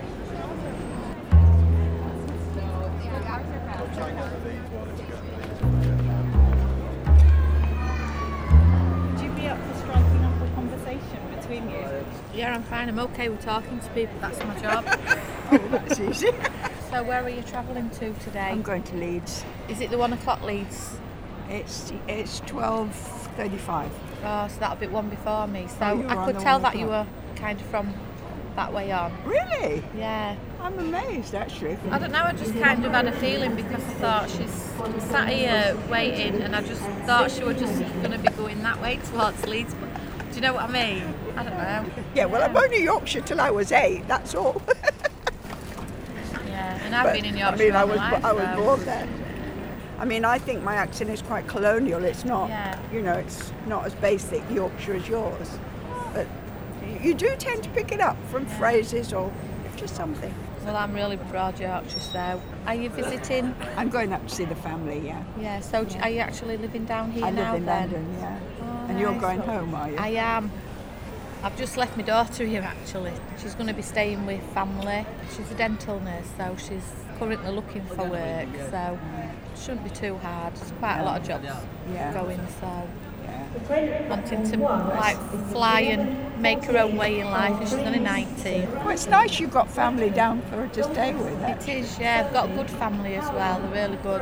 Fine. 12.81 12.89
I'm 12.89 13.00
okay 13.00 13.29
with 13.29 13.41
talking 13.43 13.79
to 13.79 13.89
people. 13.89 14.15
That's 14.19 14.39
my 14.39 14.59
job. 14.59 14.85
That's 15.71 16.00
easy. 16.00 16.31
so, 16.89 17.03
where 17.03 17.23
are 17.23 17.29
you 17.29 17.43
travelling 17.43 17.89
to 17.91 18.13
today? 18.13 18.50
I'm 18.50 18.61
going 18.61 18.83
to 18.83 18.95
Leeds. 18.95 19.45
Is 19.69 19.81
it 19.81 19.91
the 19.91 19.97
one 19.97 20.13
o'clock 20.13 20.41
Leeds? 20.41 20.97
It's 21.50 21.91
it's 22.07 22.39
twelve 22.41 22.93
thirty-five. 23.35 23.91
Oh, 24.23 24.47
so 24.47 24.59
that'll 24.59 24.77
be 24.77 24.88
one 24.88 25.09
before 25.09 25.47
me. 25.47 25.67
So 25.67 25.77
Oh, 25.81 26.07
I 26.07 26.25
could 26.25 26.39
tell 26.39 26.59
that 26.59 26.77
you 26.77 26.88
were 26.88 27.05
kind 27.35 27.59
of 27.59 27.65
from 27.67 27.93
that 28.55 28.73
way 28.73 28.91
on. 28.91 29.11
Really? 29.25 29.83
Yeah. 29.97 30.35
I'm 30.61 30.77
amazed 30.77 31.33
actually. 31.35 31.77
I 31.89 32.00
don't 32.00 32.11
know. 32.11 32.23
I 32.23 32.33
just 32.33 32.53
kind 32.53 32.85
of 32.85 32.91
had 32.91 33.07
a 33.07 33.11
feeling 33.13 33.55
because 33.55 33.83
I 33.83 33.93
thought 33.95 34.29
she's 34.29 34.51
sat 35.09 35.29
here 35.29 35.77
waiting, 35.89 36.41
and 36.41 36.55
I 36.55 36.61
just 36.61 36.81
thought 37.05 37.31
she 37.31 37.43
was 37.43 37.57
just 37.57 37.79
going 37.79 38.11
to 38.11 38.17
be 38.17 38.29
going 38.29 38.61
that 38.63 38.81
way 38.81 38.97
towards 38.97 39.45
Leeds. 39.45 39.73
But 39.73 39.90
do 40.31 40.35
you 40.35 40.41
know 40.41 40.53
what 40.53 40.63
I 40.63 40.71
mean? 40.71 41.13
I 41.35 41.43
don't 41.43 41.57
know. 41.57 41.85
Yeah, 42.15 42.25
well, 42.25 42.41
I'm 42.43 42.55
only 42.55 42.83
Yorkshire 42.83 43.21
till 43.21 43.39
I 43.41 43.50
was 43.50 43.71
eight. 43.71 44.07
That's 44.07 44.33
all. 44.35 44.61
Yeah, 46.47 46.79
and 46.85 46.95
I've 46.95 47.05
But, 47.05 47.13
been 47.13 47.25
in 47.25 47.38
Yorkshire. 47.38 47.63
I 47.63 47.65
mean, 47.65 47.75
I 47.75 47.83
was 47.83 47.97
life. 47.97 48.25
I 48.25 48.33
was 48.33 48.43
so- 48.43 48.63
born 48.63 48.85
there. 48.85 49.07
I 50.00 50.05
mean, 50.05 50.25
I 50.25 50.38
think 50.39 50.63
my 50.63 50.75
accent 50.75 51.09
is 51.09 51.21
quite 51.21 51.47
colonial. 51.47 52.03
It's 52.03 52.25
not, 52.25 52.50
Yeah. 52.50 52.77
you 52.91 53.01
know, 53.01 53.13
it's 53.13 53.51
not 53.67 53.85
as 53.85 53.93
basic 53.95 54.43
Yorkshire 54.50 54.95
as 54.95 55.07
yours. 55.07 55.59
But 56.13 56.27
you 57.01 57.13
do 57.13 57.35
tend 57.38 57.63
to 57.63 57.69
pick 57.69 57.91
it 57.91 58.01
up 58.01 58.17
from 58.31 58.45
phrases 58.45 59.13
or 59.13 59.31
just 59.77 59.95
something. 59.95 60.33
Well, 60.65 60.75
I'm 60.75 60.93
really 60.93 61.15
broad 61.17 61.59
Yorkshire, 61.59 62.00
so 62.00 62.41
are 62.67 62.75
you 62.75 62.89
visiting? 62.89 63.55
I'm 63.77 63.89
going 63.89 64.11
up 64.13 64.27
to 64.27 64.35
see 64.35 64.45
the 64.45 64.55
family, 64.55 65.00
yeah. 65.05 65.23
Yeah, 65.39 65.59
so 65.61 65.83
d 65.85 65.97
are 66.01 66.09
you 66.09 66.19
actually 66.19 66.57
living 66.57 66.85
down 66.85 67.11
here 67.11 67.25
I 67.25 67.31
now 67.31 67.53
live 67.53 67.61
in 67.61 67.65
then? 67.65 67.91
London, 67.91 68.17
yeah. 68.19 68.38
And 68.91 69.00
you're 69.00 69.15
going 69.15 69.39
home, 69.39 69.74
are 69.74 69.89
you? 69.89 69.95
I 69.98 70.10
am. 70.10 70.51
I've 71.43 71.57
just 71.57 71.77
left 71.77 71.95
my 71.95 72.03
daughter 72.03 72.45
here 72.45 72.62
actually. 72.62 73.13
She's 73.41 73.55
going 73.55 73.67
to 73.67 73.74
be 73.74 73.81
staying 73.81 74.25
with 74.25 74.41
family. 74.53 75.05
She's 75.33 75.50
a 75.50 75.55
dental 75.55 75.98
nurse, 76.01 76.27
so 76.38 76.57
she's 76.57 76.83
currently 77.17 77.51
looking 77.51 77.86
for 77.86 78.03
work, 78.03 78.50
so 78.69 79.00
it 79.53 79.60
shouldn't 79.60 79.86
be 79.86 79.91
too 79.91 80.17
hard. 80.17 80.53
There's 80.55 80.71
quite 80.74 81.00
a 81.00 81.05
lot 81.05 81.21
of 81.21 81.27
jobs 81.27 81.48
Yeah. 81.93 82.13
going, 82.13 82.39
so 82.60 82.88
yeah. 83.24 84.10
wanting 84.10 84.43
to 84.51 84.57
like 84.57 85.17
fly 85.51 85.79
and 85.81 86.41
make 86.41 86.65
her 86.65 86.77
own 86.77 86.98
way 86.98 87.21
in 87.21 87.31
life, 87.31 87.57
and 87.60 87.69
she's 87.69 87.77
only 87.79 88.00
19. 88.00 88.69
Well, 88.74 88.89
it's 88.89 89.07
nice 89.07 89.39
you've 89.39 89.51
got 89.53 89.71
family 89.71 90.10
down 90.10 90.41
for 90.43 90.57
her 90.57 90.67
to 90.67 90.83
stay 90.83 91.13
with. 91.13 91.41
It 91.43 91.69
is, 91.69 91.98
yeah. 91.98 92.25
I've 92.25 92.33
got 92.33 92.50
a 92.50 92.53
good 92.53 92.69
family 92.69 93.15
as 93.15 93.31
well. 93.31 93.57
They're 93.62 93.88
really 93.88 93.98
good. 94.03 94.21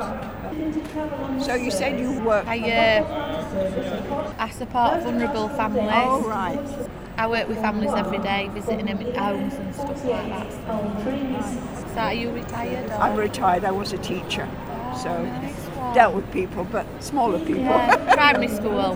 So 1.42 1.56
you 1.56 1.72
said 1.72 2.00
you 2.00 2.20
work. 2.22 2.46
I 2.48 2.60
uh, 2.60 4.36
I 4.38 4.50
support 4.50 5.02
vulnerable 5.04 5.50
families. 5.50 5.90
Oh, 5.94 6.28
right. 6.28 6.90
I 7.18 7.28
work 7.28 7.48
with 7.50 7.58
families 7.58 7.92
every 7.94 8.20
day, 8.20 8.50
visiting 8.54 8.86
them 8.86 9.02
in 9.02 9.14
homes 9.14 9.54
and 9.54 9.76
stuff 9.76 10.06
like 10.06 10.30
that. 10.30 10.52
So, 11.94 12.00
are 12.00 12.14
you 12.14 12.32
retired? 12.32 12.90
Or? 12.90 12.94
I'm 12.94 13.18
retired. 13.18 13.66
I 13.66 13.72
was 13.72 13.92
a 13.92 13.98
teacher, 13.98 14.48
so 14.96 15.24
Nice 15.24 15.70
dealt 15.94 16.16
with 16.16 16.32
people, 16.32 16.64
but 16.66 16.86
smaller 17.04 17.40
people. 17.40 17.64
Yeah, 17.64 18.14
primary 18.14 18.48
school. 18.48 18.96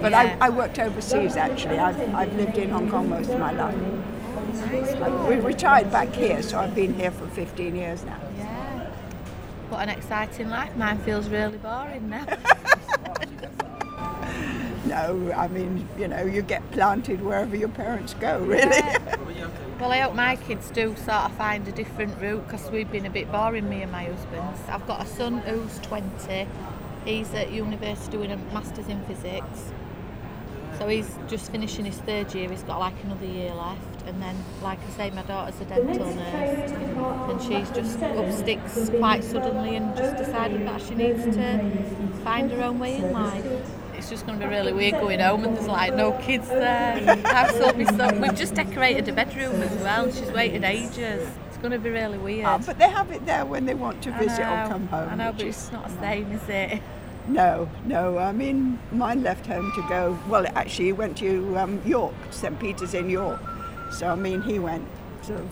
But 0.00 0.12
Yeah. 0.12 0.36
I, 0.40 0.46
I 0.46 0.50
worked 0.50 0.78
overseas 0.78 1.36
actually. 1.36 1.78
I've, 1.78 2.14
I've 2.14 2.34
lived 2.34 2.58
in 2.58 2.70
Hong 2.70 2.90
Kong 2.90 3.08
most 3.08 3.30
of 3.30 3.40
my 3.40 3.52
life. 3.52 3.76
But 4.98 5.28
we 5.28 5.36
retired 5.36 5.90
back 5.90 6.12
here, 6.12 6.42
so 6.42 6.58
I've 6.58 6.74
been 6.74 6.94
here 6.94 7.10
for 7.10 7.26
15 7.28 7.76
years 7.76 8.04
now. 8.04 8.18
Yeah. 9.66 9.72
What 9.72 9.88
an 9.88 9.88
exciting 9.90 10.48
life. 10.48 10.74
Mine 10.76 10.98
feels 10.98 11.28
really 11.28 11.58
boring 11.58 12.10
now. 12.10 12.26
No, 14.86 15.32
I 15.36 15.48
mean, 15.48 15.88
you 15.98 16.06
know, 16.06 16.22
you 16.22 16.42
get 16.42 16.68
planted 16.70 17.20
wherever 17.20 17.56
your 17.56 17.68
parents 17.68 18.14
go, 18.14 18.38
really. 18.38 18.80
Well, 19.80 19.90
I 19.90 19.98
hope 19.98 20.14
my 20.14 20.36
kids 20.36 20.70
do 20.70 20.94
sort 20.94 21.08
of 21.24 21.32
find 21.36 21.66
a 21.66 21.72
different 21.72 22.18
route 22.20 22.46
because 22.46 22.70
we've 22.70 22.90
been 22.90 23.04
a 23.04 23.10
bit 23.10 23.30
boring, 23.32 23.68
me 23.68 23.82
and 23.82 23.90
my 23.90 24.04
husband. 24.04 24.48
I've 24.68 24.86
got 24.86 25.04
a 25.04 25.06
son 25.06 25.38
who's 25.38 25.80
20. 25.80 26.46
He's 27.04 27.34
at 27.34 27.50
university 27.50 28.12
doing 28.16 28.30
a 28.30 28.36
master's 28.54 28.86
in 28.86 29.02
physics. 29.06 29.72
So 30.78 30.88
he's 30.88 31.18
just 31.28 31.50
finishing 31.50 31.84
his 31.86 31.96
third 31.98 32.34
year. 32.34 32.50
He's 32.50 32.62
got 32.62 32.78
like 32.78 32.94
another 33.04 33.26
year 33.26 33.52
left. 33.54 33.80
And 34.06 34.22
then, 34.22 34.36
like 34.62 34.78
I 34.86 34.90
say, 34.90 35.10
my 35.10 35.22
daughter's 35.22 35.60
a 35.60 35.64
dental 35.64 36.06
nurse. 36.14 36.70
And 36.70 37.42
she's 37.42 37.70
just 37.74 38.00
up 38.02 38.30
sticks 38.32 38.90
quite 38.98 39.24
suddenly 39.24 39.76
and 39.76 39.96
just 39.96 40.16
decided 40.16 40.66
that 40.66 40.80
she 40.82 40.94
needs 40.94 41.24
to 41.24 41.58
find 42.22 42.50
her 42.52 42.62
own 42.62 42.78
way 42.78 42.96
in 42.96 43.12
life. 43.12 43.44
It's 43.94 44.10
just 44.10 44.26
going 44.26 44.38
to 44.38 44.44
be 44.46 44.50
really 44.50 44.72
weird 44.74 44.92
going 45.00 45.20
home 45.20 45.44
and 45.44 45.56
there's 45.56 45.66
like 45.66 45.94
no 45.94 46.12
kids 46.22 46.46
there. 46.48 47.02
I've 47.24 47.50
sold 47.56 47.78
me 47.78 47.86
so. 47.86 48.12
We've 48.20 48.34
just 48.36 48.54
decorated 48.54 49.08
a 49.08 49.12
bedroom 49.12 49.54
as 49.62 49.72
well. 49.82 50.04
and 50.04 50.14
She's 50.14 50.30
waited 50.30 50.62
ages. 50.64 51.26
It's 51.48 51.56
going 51.56 51.72
to 51.72 51.78
be 51.78 51.88
really 51.90 52.18
weird. 52.18 52.44
Ah, 52.44 52.58
but 52.58 52.78
they 52.78 52.88
have 52.90 53.10
it 53.10 53.24
there 53.24 53.46
when 53.46 53.64
they 53.64 53.74
want 53.74 54.02
to 54.02 54.12
visit 54.12 54.38
know, 54.40 54.64
or 54.64 54.68
come 54.68 54.86
home. 54.88 55.08
I 55.08 55.14
know, 55.16 55.32
but 55.32 55.40
is- 55.46 55.56
it's 55.56 55.72
not 55.72 55.88
the 55.88 55.98
same, 56.00 56.30
is 56.32 56.46
it? 56.48 56.82
No, 57.28 57.68
no. 57.84 58.18
I 58.18 58.32
mean, 58.32 58.78
mine 58.92 59.22
left 59.22 59.46
home 59.46 59.72
to 59.74 59.82
go. 59.88 60.18
Well, 60.28 60.46
actually, 60.54 60.86
he 60.86 60.92
went 60.92 61.16
to 61.18 61.58
um, 61.58 61.82
York, 61.84 62.14
St. 62.30 62.58
Peter's 62.58 62.94
in 62.94 63.10
York. 63.10 63.40
So, 63.90 64.08
I 64.08 64.14
mean, 64.14 64.42
he 64.42 64.58
went 64.58 64.86
sort 65.22 65.40
of 65.40 65.48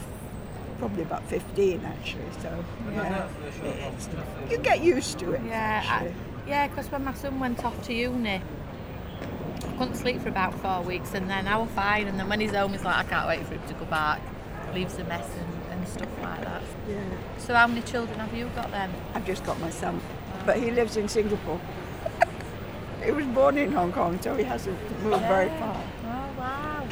probably 0.79 1.03
about 1.03 1.25
15 1.29 1.85
actually. 1.85 2.23
So, 2.43 2.65
yeah, 2.93 3.29
you 4.51 4.59
get 4.59 4.83
used 4.83 5.19
to 5.21 5.33
it. 5.33 5.41
Yeah, 5.47 5.83
I, 5.85 6.13
yeah. 6.49 6.69
Because 6.69 6.91
when 6.91 7.05
my 7.05 7.15
son 7.15 7.41
went 7.41 7.65
off 7.65 7.81
to 7.87 7.95
uni, 7.95 8.41
I 8.41 9.77
couldn't 9.79 9.97
sleep 9.97 10.21
for 10.21 10.29
about 10.29 10.55
four 10.55 10.83
weeks, 10.83 11.15
and 11.15 11.29
then 11.29 11.49
I 11.49 11.57
was 11.57 11.71
fine. 11.71 12.07
And 12.07 12.19
then 12.19 12.29
when 12.29 12.41
he's 12.41 12.53
home, 12.53 12.73
he's 12.73 12.85
like, 12.85 12.97
I 12.97 13.05
can't 13.05 13.27
wait 13.27 13.47
for 13.47 13.55
him 13.55 13.67
to 13.69 13.75
go 13.75 13.85
back. 13.87 14.21
Leaves 14.75 14.99
a 14.99 15.05
mess 15.05 15.29
and, 15.39 15.79
and 15.79 15.89
stuff 15.89 16.09
like 16.23 16.43
that. 16.45 16.63
Yeah. 16.89 17.01
So, 17.39 17.55
how 17.55 17.67
many 17.67 17.83
children 17.83 18.19
have 18.19 18.35
you 18.35 18.51
got 18.55 18.71
then? 18.71 18.91
I've 19.15 19.27
just 19.27 19.45
got 19.45 19.59
my 19.61 19.71
son, 19.71 20.01
but 20.45 20.59
he 20.59 20.71
lives 20.71 20.97
in 20.97 21.09
Singapore. 21.09 21.61
he 23.05 23.11
was 23.11 23.27
born 23.27 23.59
in 23.59 23.73
Hong 23.73 23.93
Kong, 23.93 24.21
so 24.21 24.37
he 24.37 24.45
hasn't 24.45 24.79
moved 25.03 25.23
very 25.23 25.49
far. 25.59 25.81
Oh 26.05 26.39
wow! 26.39 26.89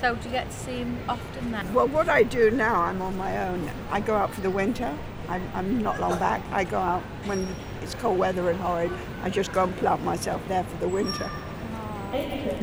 So, 0.00 0.14
do 0.14 0.24
you 0.24 0.30
get 0.30 0.50
to 0.50 0.56
see 0.56 0.78
him 0.78 0.98
often 1.08 1.50
then? 1.50 1.72
Well, 1.72 1.88
what 1.88 2.08
I 2.08 2.22
do 2.22 2.50
now, 2.50 2.82
I'm 2.82 3.00
on 3.00 3.16
my 3.16 3.48
own. 3.48 3.70
I 3.90 4.00
go 4.00 4.14
out 4.14 4.32
for 4.32 4.42
the 4.42 4.50
winter. 4.50 4.94
I'm, 5.28 5.42
I'm 5.54 5.82
not 5.82 5.98
long 6.00 6.18
back. 6.18 6.42
I 6.52 6.64
go 6.64 6.78
out 6.78 7.02
when 7.24 7.48
it's 7.82 7.94
cold 7.94 8.18
weather 8.18 8.50
and 8.50 8.60
horrid. 8.60 8.92
I 9.22 9.30
just 9.30 9.52
go 9.52 9.64
and 9.64 9.76
plant 9.76 10.04
myself 10.04 10.46
there 10.48 10.64
for 10.64 10.76
the 10.78 10.88
winter. 10.88 11.30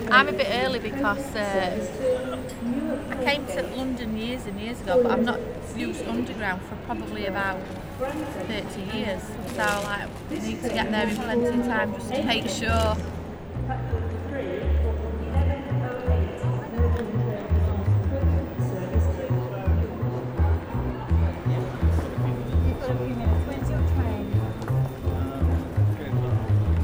I'm 0.09 0.29
a 0.29 0.31
bit 0.31 0.47
early 0.49 0.79
because 0.79 1.35
uh, 1.35 2.37
I 3.09 3.23
came 3.23 3.45
to 3.47 3.63
London 3.75 4.17
years 4.17 4.45
and 4.45 4.59
years 4.59 4.79
ago, 4.81 5.03
but 5.03 5.11
I've 5.11 5.23
not 5.23 5.39
used 5.75 6.07
underground 6.07 6.61
for 6.63 6.75
probably 6.85 7.25
about 7.25 7.59
30 7.99 8.97
years. 8.97 9.21
So 9.55 9.57
like, 9.57 10.09
I 10.29 10.33
need 10.33 10.61
to 10.61 10.69
get 10.69 10.91
there 10.91 11.07
in 11.07 11.15
plenty 11.15 11.45
of 11.45 11.65
time 11.65 11.93
just 11.93 12.11
to 12.11 12.23
make 12.23 12.49
sure. 12.49 12.97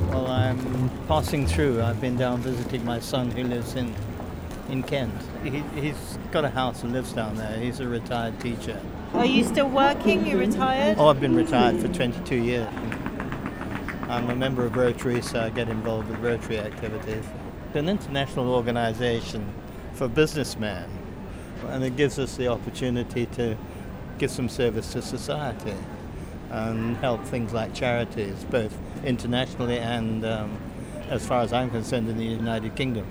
Well, 0.09 0.27
I'm 0.27 0.89
passing 1.07 1.47
through. 1.47 1.81
I've 1.81 1.99
been 1.99 2.17
down 2.17 2.41
visiting 2.41 2.85
my 2.85 2.99
son 2.99 3.31
who 3.31 3.43
lives 3.43 3.75
in 3.75 3.93
in 4.69 4.83
Kent. 4.83 5.13
He, 5.43 5.63
he's 5.75 6.19
got 6.31 6.45
a 6.45 6.49
house 6.49 6.83
and 6.83 6.93
lives 6.93 7.13
down 7.13 7.35
there. 7.35 7.57
He's 7.59 7.79
a 7.79 7.87
retired 7.87 8.39
teacher. 8.39 8.79
Are 9.13 9.25
you 9.25 9.43
still 9.43 9.67
working? 9.67 10.25
You 10.25 10.37
retired? 10.37 10.97
Oh, 10.99 11.07
I've 11.07 11.19
been 11.19 11.35
retired 11.35 11.79
for 11.81 11.87
22 11.87 12.35
years. 12.35 12.67
I'm 14.07 14.29
a 14.29 14.35
member 14.35 14.63
of 14.65 14.75
Rotary, 14.75 15.21
so 15.21 15.41
I 15.41 15.49
get 15.49 15.67
involved 15.67 16.09
with 16.09 16.19
Rotary 16.19 16.59
activities. 16.59 17.25
It's 17.67 17.75
an 17.75 17.89
international 17.89 18.53
organization 18.53 19.51
for 19.93 20.07
businessmen, 20.07 20.87
and 21.67 21.83
it 21.83 21.95
gives 21.95 22.19
us 22.19 22.37
the 22.37 22.47
opportunity 22.49 23.25
to 23.27 23.57
give 24.19 24.29
some 24.29 24.47
service 24.47 24.93
to 24.93 25.01
society 25.01 25.75
and 26.51 26.95
help 26.97 27.25
things 27.25 27.51
like 27.51 27.73
charities, 27.73 28.45
both 28.51 28.77
internationally 29.03 29.79
and, 29.79 30.23
um, 30.23 30.57
as 31.09 31.25
far 31.25 31.41
as 31.41 31.51
I'm 31.51 31.71
concerned, 31.71 32.09
in 32.09 32.17
the 32.17 32.25
United 32.25 32.75
Kingdom. 32.75 33.07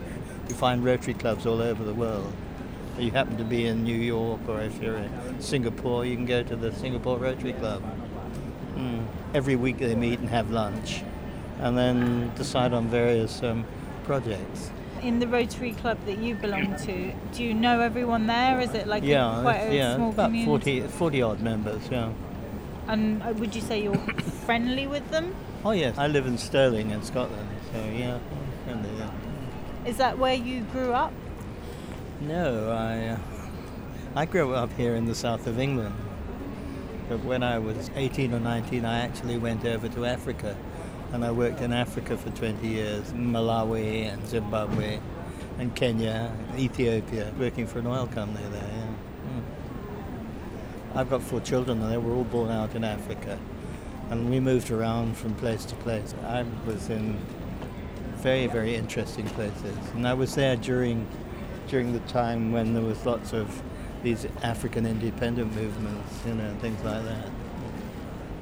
You 0.49 0.55
find 0.55 0.85
Rotary 0.85 1.15
clubs 1.15 1.45
all 1.45 1.61
over 1.61 1.83
the 1.83 1.95
world. 1.95 2.33
You 2.99 3.13
happen 3.13 3.37
to 3.37 3.45
be 3.45 3.67
in 3.67 3.85
New 3.85 3.97
York 3.97 4.41
or 4.49 4.61
if 4.61 4.83
you're 4.83 4.97
in 4.97 5.41
Singapore, 5.41 6.05
you 6.05 6.17
can 6.17 6.27
go 6.27 6.43
to 6.43 6.57
the 6.57 6.73
Singapore 6.73 7.17
Rotary 7.17 7.53
Club. 7.53 7.83
Mm. 8.75 9.07
Every 9.35 9.55
week 9.55 9.79
they 9.79 9.95
meet 9.95 10.19
and 10.19 10.29
have 10.29 10.51
lunch 10.51 11.03
and 11.61 11.79
then 11.79 12.33
decide 12.35 12.73
on 12.73 12.89
various 12.89 13.43
um, 13.43 13.65
projects. 14.05 14.71
In 15.03 15.21
the 15.21 15.29
Rotary 15.29 15.73
Club 15.73 15.99
that 16.07 16.19
you 16.19 16.35
belong 16.35 16.75
to, 16.87 17.13
do 17.33 17.45
you 17.45 17.55
know 17.55 17.81
everyone 17.81 18.27
there? 18.27 18.61
Is 18.61 18.75
it 18.75 18.89
like 18.89 19.05
yeah, 19.05 19.39
a, 19.39 19.43
quite 19.43 19.61
a 19.61 19.75
yeah, 19.75 19.95
small 19.95 20.11
about 20.11 20.27
community? 20.27 20.81
40, 20.81 20.89
40 20.89 21.23
odd 21.23 21.41
members, 21.41 21.83
yeah. 21.91 22.13
And 22.89 23.23
uh, 23.23 23.33
would 23.35 23.55
you 23.55 23.61
say 23.61 23.81
you're 23.81 23.95
friendly 24.45 24.89
with 24.89 25.09
them? 25.11 25.37
Oh 25.65 25.71
yes, 25.71 25.97
I 25.99 26.09
live 26.09 26.27
in 26.27 26.37
Stirling 26.37 26.91
in 26.91 27.03
Scotland, 27.03 27.49
so 27.73 27.79
yeah, 27.97 28.19
friendly, 28.65 28.91
yeah. 28.99 29.11
Is 29.87 29.99
that 29.99 30.19
where 30.19 30.35
you 30.35 30.63
grew 30.63 30.93
up? 30.93 31.13
No, 32.21 32.73
I, 32.73 33.11
uh, 33.11 33.19
I 34.17 34.27
grew 34.27 34.53
up 34.53 34.73
here 34.73 34.97
in 34.97 35.07
the 35.07 35.15
south 35.15 35.47
of 35.47 35.61
England. 35.61 35.95
But 37.09 37.23
when 37.25 37.45
I 37.45 37.61
was 37.61 37.91
18 37.95 38.35
or 38.35 38.41
19, 38.41 38.85
I 38.85 39.01
actually 39.01 39.39
went 39.39 39.65
over 39.65 39.89
to 39.89 40.05
Africa. 40.05 40.57
And 41.13 41.25
I 41.25 41.31
worked 41.31 41.61
in 41.61 41.73
Africa 41.73 42.17
for 42.19 42.31
20 42.31 42.67
years 42.67 43.13
Malawi 43.13 44.13
and 44.13 44.27
Zimbabwe 44.27 44.99
and 45.59 45.75
Kenya, 45.77 46.33
Ethiopia, 46.57 47.33
working 47.39 47.69
for 47.69 47.79
an 47.79 47.87
oil 47.87 48.09
company 48.09 48.47
there, 48.51 48.63
yeah. 48.63 48.87
Mm. 49.31 50.97
I've 50.97 51.11
got 51.11 51.23
four 51.23 51.41
children 51.41 51.81
and 51.81 51.93
they 51.93 51.99
were 51.99 52.13
all 52.13 52.25
born 52.25 52.51
out 52.51 52.75
in 52.75 52.83
Africa. 52.83 53.39
And 54.11 54.29
we 54.29 54.41
moved 54.41 54.73
around 54.73 55.17
from 55.17 55.35
place 55.37 55.65
to 55.67 55.77
place. 55.77 56.15
I 56.25 56.45
was 56.67 56.91
in 56.91 57.17
very, 58.17 58.49
very 58.49 58.75
interesting 58.75 59.27
places. 59.29 59.77
And 59.95 60.07
I 60.07 60.15
was 60.15 60.35
there 60.35 60.57
during 60.57 61.07
during 61.69 61.93
the 61.93 62.01
time 62.01 62.53
when 62.53 62.75
there 62.75 62.83
was 62.83 63.05
lots 63.07 63.33
of 63.33 63.63
these 64.03 64.27
African 64.43 64.87
independent 64.87 65.55
movements, 65.55 66.21
you 66.27 66.35
know, 66.35 66.55
things 66.61 66.83
like 66.83 67.05
that. 67.05 67.31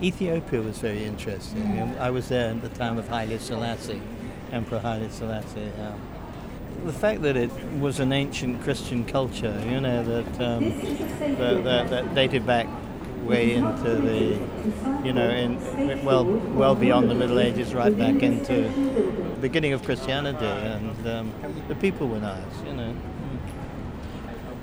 Ethiopia 0.03 0.61
was 0.61 0.79
very 0.79 1.05
interesting. 1.05 1.63
And 1.79 1.99
I 1.99 2.11
was 2.11 2.29
there 2.29 2.51
at 2.51 2.63
the 2.63 2.69
time 2.69 2.99
of 2.99 3.09
Haile 3.09 3.39
Selassie, 3.39 4.03
Emperor 4.53 4.79
Haile 4.79 5.09
Selassie. 5.11 5.71
Um, 5.81 6.01
the 6.85 6.93
fact 6.93 7.23
that 7.23 7.37
it 7.37 7.51
was 7.81 8.01
an 8.01 8.13
ancient 8.13 8.63
Christian 8.63 9.05
culture, 9.05 9.59
you 9.67 9.81
know, 9.81 10.05
that, 10.05 10.41
um, 10.41 10.71
that, 11.39 11.65
that, 11.65 11.91
that 11.91 12.15
dated 12.15 12.47
back 12.47 12.69
way 13.25 13.55
into 13.55 13.91
the, 13.91 14.39
you 15.05 15.13
know, 15.13 15.29
in 15.29 16.05
well, 16.05 16.25
well 16.25 16.75
beyond 16.75 17.11
the 17.11 17.15
Middle 17.15 17.41
Ages, 17.41 17.75
right 17.75 17.97
back 17.97 18.23
into 18.23 18.69
the 18.69 19.41
beginning 19.41 19.73
of 19.73 19.83
Christianity, 19.83 20.45
and 20.45 21.09
um, 21.09 21.33
the 21.67 21.75
people 21.75 22.07
were 22.07 22.21
nice, 22.21 22.43
you 22.65 22.75
know. 22.75 22.95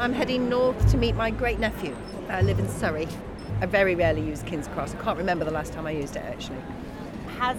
I'm 0.00 0.14
heading 0.14 0.48
north 0.48 0.90
to 0.92 0.96
meet 0.96 1.14
my 1.14 1.30
great 1.30 1.58
nephew. 1.58 1.94
I 2.30 2.40
live 2.40 2.58
in 2.58 2.66
Surrey. 2.70 3.06
I 3.60 3.66
very 3.66 3.94
rarely 3.94 4.22
use 4.22 4.42
King's 4.42 4.66
Cross. 4.68 4.94
I 4.94 4.98
can't 5.02 5.18
remember 5.18 5.44
the 5.44 5.50
last 5.50 5.74
time 5.74 5.86
I 5.86 5.90
used 5.90 6.16
it 6.16 6.24
actually. 6.24 6.56
Has 7.38 7.58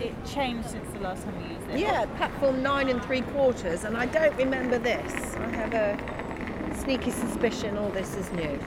it 0.00 0.12
changed 0.26 0.70
since 0.70 0.90
the 0.90 0.98
last 0.98 1.22
time 1.22 1.40
you 1.40 1.54
used 1.54 1.70
it? 1.70 1.78
Yeah, 1.78 2.06
platform 2.16 2.64
nine 2.64 2.88
and 2.88 3.00
three 3.04 3.20
quarters, 3.20 3.84
and 3.84 3.96
I 3.96 4.06
don't 4.06 4.34
remember 4.34 4.76
this. 4.76 5.36
I 5.36 5.48
have 5.50 5.72
a 5.72 6.76
sneaky 6.80 7.12
suspicion 7.12 7.78
all 7.78 7.90
this 7.90 8.16
is 8.16 8.28
new. 8.32 8.58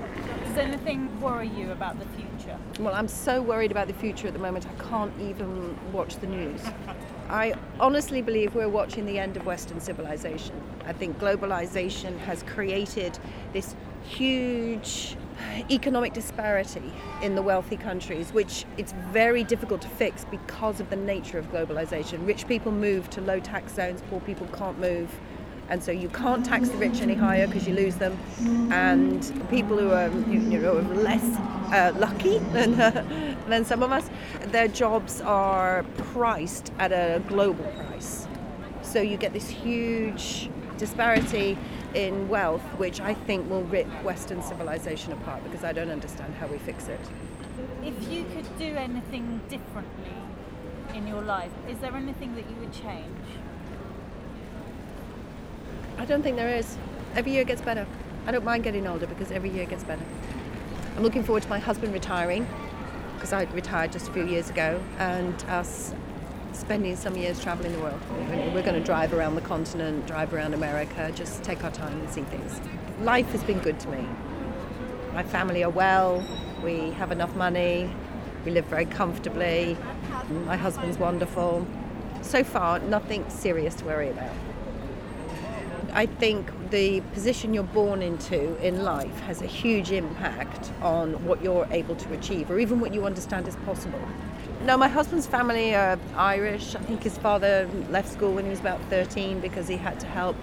Does 0.47 0.57
anything 0.57 1.19
worry 1.19 1.49
you 1.49 1.71
about 1.71 1.99
the 1.99 2.05
future? 2.15 2.57
Well, 2.79 2.93
I'm 2.93 3.09
so 3.09 3.41
worried 3.41 3.71
about 3.71 3.87
the 3.87 3.93
future 3.93 4.27
at 4.27 4.33
the 4.33 4.39
moment, 4.39 4.67
I 4.67 4.83
can't 4.83 5.11
even 5.19 5.77
watch 5.91 6.15
the 6.21 6.27
news. 6.27 6.61
I 7.29 7.55
honestly 7.79 8.21
believe 8.21 8.53
we're 8.53 8.69
watching 8.69 9.05
the 9.05 9.17
end 9.17 9.35
of 9.35 9.45
Western 9.45 9.79
civilization. 9.79 10.61
I 10.85 10.93
think 10.93 11.17
globalization 11.17 12.17
has 12.19 12.43
created 12.43 13.17
this 13.51 13.75
huge 14.03 15.17
economic 15.71 16.13
disparity 16.13 16.93
in 17.23 17.33
the 17.33 17.41
wealthy 17.41 17.77
countries, 17.77 18.31
which 18.31 18.65
it's 18.77 18.93
very 19.11 19.43
difficult 19.43 19.81
to 19.81 19.87
fix 19.87 20.23
because 20.25 20.79
of 20.79 20.89
the 20.91 20.95
nature 20.95 21.39
of 21.39 21.51
globalization. 21.51 22.25
Rich 22.27 22.47
people 22.47 22.71
move 22.71 23.09
to 23.09 23.21
low 23.21 23.39
tax 23.39 23.73
zones, 23.73 24.03
poor 24.09 24.21
people 24.21 24.47
can't 24.47 24.79
move. 24.79 25.09
And 25.69 25.83
so 25.83 25.91
you 25.91 26.09
can't 26.09 26.45
tax 26.45 26.69
the 26.69 26.77
rich 26.77 27.01
any 27.01 27.15
higher 27.15 27.47
because 27.47 27.67
you 27.67 27.73
lose 27.73 27.95
them. 27.95 28.17
And 28.71 29.21
people 29.49 29.77
who 29.77 29.91
are 29.91 30.09
you 30.29 30.59
know, 30.59 30.73
less 30.73 31.23
uh, 31.73 31.93
lucky 31.97 32.37
than, 32.37 32.79
uh, 32.79 33.35
than 33.47 33.65
some 33.65 33.81
of 33.81 33.91
us, 33.91 34.09
their 34.47 34.67
jobs 34.67 35.21
are 35.21 35.83
priced 35.97 36.71
at 36.79 36.91
a 36.91 37.21
global 37.27 37.65
price. 37.65 38.27
So 38.83 39.01
you 39.01 39.17
get 39.17 39.33
this 39.33 39.49
huge 39.49 40.49
disparity 40.77 41.57
in 41.93 42.27
wealth, 42.29 42.61
which 42.77 42.99
I 43.01 43.13
think 43.13 43.49
will 43.49 43.63
rip 43.63 43.87
Western 44.03 44.43
civilization 44.43 45.13
apart 45.13 45.43
because 45.43 45.63
I 45.63 45.73
don't 45.73 45.89
understand 45.89 46.35
how 46.35 46.47
we 46.47 46.57
fix 46.59 46.87
it. 46.87 46.99
If 47.83 48.11
you 48.11 48.25
could 48.35 48.57
do 48.59 48.75
anything 48.75 49.41
differently 49.49 50.13
in 50.93 51.07
your 51.07 51.21
life, 51.21 51.51
is 51.69 51.79
there 51.79 51.95
anything 51.95 52.35
that 52.35 52.49
you 52.49 52.55
would 52.57 52.73
change? 52.73 53.05
I 55.97 56.05
don't 56.05 56.21
think 56.21 56.35
there 56.35 56.55
is. 56.55 56.77
Every 57.15 57.31
year 57.31 57.43
gets 57.43 57.61
better. 57.61 57.87
I 58.27 58.31
don't 58.31 58.43
mind 58.43 58.63
getting 58.63 58.85
older 58.85 59.07
because 59.07 59.31
every 59.31 59.49
year 59.49 59.65
gets 59.65 59.83
better. 59.83 60.03
I'm 60.95 61.03
looking 61.03 61.23
forward 61.23 61.43
to 61.43 61.49
my 61.49 61.59
husband 61.59 61.93
retiring 61.93 62.47
because 63.15 63.33
I 63.33 63.43
retired 63.53 63.91
just 63.91 64.09
a 64.09 64.11
few 64.11 64.25
years 64.25 64.49
ago 64.49 64.81
and 64.97 65.33
us 65.45 65.93
spending 66.53 66.95
some 66.95 67.15
years 67.15 67.41
traveling 67.41 67.73
the 67.73 67.79
world. 67.79 67.99
We're 68.53 68.61
going 68.61 68.75
to 68.75 68.83
drive 68.83 69.13
around 69.13 69.35
the 69.35 69.41
continent, 69.41 70.05
drive 70.07 70.33
around 70.33 70.53
America, 70.53 71.11
just 71.13 71.43
take 71.43 71.63
our 71.63 71.71
time 71.71 71.99
and 71.99 72.09
see 72.09 72.21
things. 72.23 72.59
Life 73.01 73.29
has 73.31 73.43
been 73.43 73.59
good 73.59 73.79
to 73.81 73.89
me. 73.89 74.07
My 75.13 75.23
family 75.23 75.63
are 75.63 75.69
well, 75.69 76.25
we 76.63 76.91
have 76.91 77.11
enough 77.11 77.35
money, 77.35 77.93
we 78.43 78.51
live 78.51 78.65
very 78.65 78.85
comfortably, 78.85 79.77
my 80.45 80.57
husband's 80.57 80.97
wonderful. 80.97 81.65
So 82.21 82.43
far, 82.43 82.79
nothing 82.79 83.29
serious 83.29 83.75
to 83.75 83.85
worry 83.85 84.09
about. 84.09 84.31
I 85.95 86.07
think 86.07 86.71
the 86.71 86.99
position 87.13 87.53
you're 87.53 87.63
born 87.63 88.01
into 88.01 88.57
in 88.57 88.83
life 88.83 89.17
has 89.21 89.41
a 89.41 89.45
huge 89.45 89.93
impact 89.93 90.69
on 90.81 91.23
what 91.23 91.41
you're 91.41 91.65
able 91.71 91.95
to 91.95 92.13
achieve 92.13 92.51
or 92.51 92.59
even 92.59 92.81
what 92.81 92.93
you 92.93 93.05
understand 93.05 93.47
is 93.47 93.55
possible. 93.65 94.01
No, 94.65 94.75
my 94.75 94.89
husband's 94.89 95.25
family 95.25 95.73
are 95.73 95.97
Irish. 96.17 96.75
I 96.75 96.79
think 96.79 97.01
his 97.01 97.17
father 97.17 97.69
left 97.89 98.11
school 98.11 98.33
when 98.33 98.43
he 98.43 98.49
was 98.49 98.59
about 98.59 98.81
13 98.89 99.39
because 99.39 99.69
he 99.69 99.77
had 99.77 99.97
to 100.01 100.05
help 100.05 100.35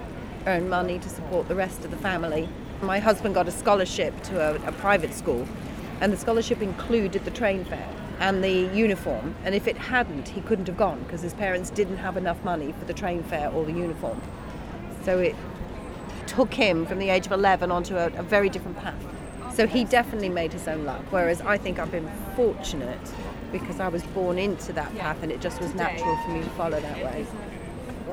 earn 0.46 0.70
money 0.70 0.98
to 0.98 1.08
support 1.10 1.48
the 1.48 1.54
rest 1.54 1.84
of 1.84 1.90
the 1.90 1.98
family. 1.98 2.48
My 2.80 2.98
husband 2.98 3.34
got 3.34 3.46
a 3.46 3.52
scholarship 3.52 4.22
to 4.22 4.40
a, 4.40 4.54
a 4.66 4.72
private 4.72 5.12
school, 5.12 5.46
and 6.00 6.14
the 6.14 6.16
scholarship 6.16 6.62
included 6.62 7.26
the 7.26 7.30
train 7.30 7.66
fare 7.66 7.90
and 8.20 8.42
the 8.42 8.70
uniform. 8.74 9.34
And 9.44 9.54
if 9.54 9.68
it 9.68 9.76
hadn't, 9.76 10.28
he 10.28 10.40
couldn't 10.40 10.68
have 10.68 10.78
gone 10.78 11.02
because 11.02 11.20
his 11.20 11.34
parents 11.34 11.68
didn't 11.68 11.98
have 11.98 12.16
enough 12.16 12.42
money 12.42 12.72
for 12.78 12.86
the 12.86 12.94
train 12.94 13.22
fare 13.22 13.50
or 13.50 13.66
the 13.66 13.72
uniform. 13.72 14.18
So 15.04 15.18
it 15.18 15.36
took 16.26 16.54
him 16.54 16.86
from 16.86 16.98
the 16.98 17.08
age 17.10 17.26
of 17.26 17.32
11 17.32 17.70
onto 17.70 17.96
a, 17.96 18.06
a 18.06 18.22
very 18.22 18.48
different 18.48 18.78
path. 18.78 18.94
So 19.54 19.66
he 19.66 19.84
definitely 19.84 20.30
made 20.30 20.52
his 20.52 20.66
own 20.66 20.84
luck, 20.84 21.02
whereas 21.10 21.42
I 21.42 21.58
think 21.58 21.78
I've 21.78 21.90
been 21.90 22.10
fortunate 22.34 23.12
because 23.50 23.80
I 23.80 23.88
was 23.88 24.02
born 24.02 24.38
into 24.38 24.72
that 24.72 24.96
path 24.96 25.22
and 25.22 25.30
it 25.30 25.40
just 25.40 25.60
was 25.60 25.74
natural 25.74 26.16
for 26.24 26.30
me 26.30 26.40
to 26.42 26.50
follow 26.50 26.80
that 26.80 27.04
way. 27.04 27.26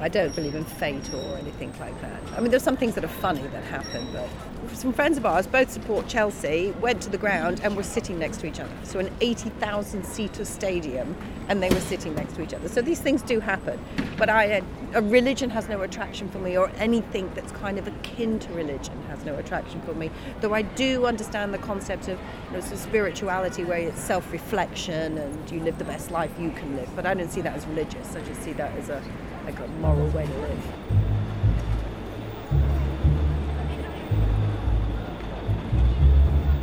I 0.01 0.09
don't 0.09 0.35
believe 0.35 0.55
in 0.55 0.65
fate 0.65 1.13
or 1.13 1.37
anything 1.37 1.73
like 1.79 1.99
that. 2.01 2.21
I 2.35 2.41
mean, 2.41 2.51
there's 2.51 2.63
some 2.63 2.77
things 2.77 2.95
that 2.95 3.03
are 3.03 3.09
funny 3.09 3.41
that 3.41 3.63
happen, 3.63 4.07
but 4.11 4.27
some 4.73 4.93
friends 4.93 5.17
of 5.17 5.25
ours 5.25 5.47
both 5.47 5.71
support 5.71 6.07
Chelsea, 6.07 6.71
went 6.79 7.01
to 7.01 7.09
the 7.09 7.17
ground 7.17 7.61
and 7.63 7.75
were 7.75 7.83
sitting 7.83 8.17
next 8.19 8.37
to 8.41 8.47
each 8.47 8.59
other. 8.59 8.73
So 8.83 8.99
an 8.99 9.11
80,000 9.21 10.05
seater 10.05 10.45
stadium 10.45 11.15
and 11.47 11.61
they 11.61 11.69
were 11.69 11.79
sitting 11.79 12.15
next 12.15 12.35
to 12.35 12.41
each 12.41 12.53
other. 12.53 12.69
So 12.69 12.81
these 12.81 12.99
things 12.99 13.21
do 13.21 13.39
happen. 13.39 13.79
But 14.17 14.29
I, 14.29 14.61
a 14.93 15.01
religion 15.01 15.49
has 15.49 15.67
no 15.67 15.81
attraction 15.81 16.29
for 16.29 16.39
me 16.39 16.57
or 16.57 16.71
anything 16.77 17.31
that's 17.35 17.51
kind 17.51 17.77
of 17.77 17.87
akin 17.87 18.39
to 18.39 18.53
religion 18.53 19.01
has 19.07 19.25
no 19.25 19.35
attraction 19.35 19.81
for 19.81 19.93
me. 19.93 20.11
Though 20.41 20.53
I 20.53 20.61
do 20.61 21.05
understand 21.05 21.53
the 21.53 21.57
concept 21.59 22.07
of 22.07 22.19
you 22.51 22.57
know, 22.57 22.61
spirituality 22.61 23.63
where 23.63 23.79
it's 23.79 23.99
self-reflection 23.99 25.17
and 25.17 25.51
you 25.51 25.59
live 25.59 25.77
the 25.77 25.85
best 25.85 26.11
life 26.11 26.31
you 26.39 26.51
can 26.51 26.75
live. 26.75 26.89
But 26.95 27.05
I 27.05 27.13
don't 27.13 27.31
see 27.31 27.41
that 27.41 27.55
as 27.55 27.65
religious. 27.67 28.15
I 28.15 28.21
just 28.21 28.41
see 28.43 28.53
that 28.53 28.75
as 28.77 28.89
a 28.89 29.01
like 29.45 29.59
a 29.59 29.67
moral 29.79 30.07
way 30.09 30.25
to 30.25 30.37
live. 30.39 31.08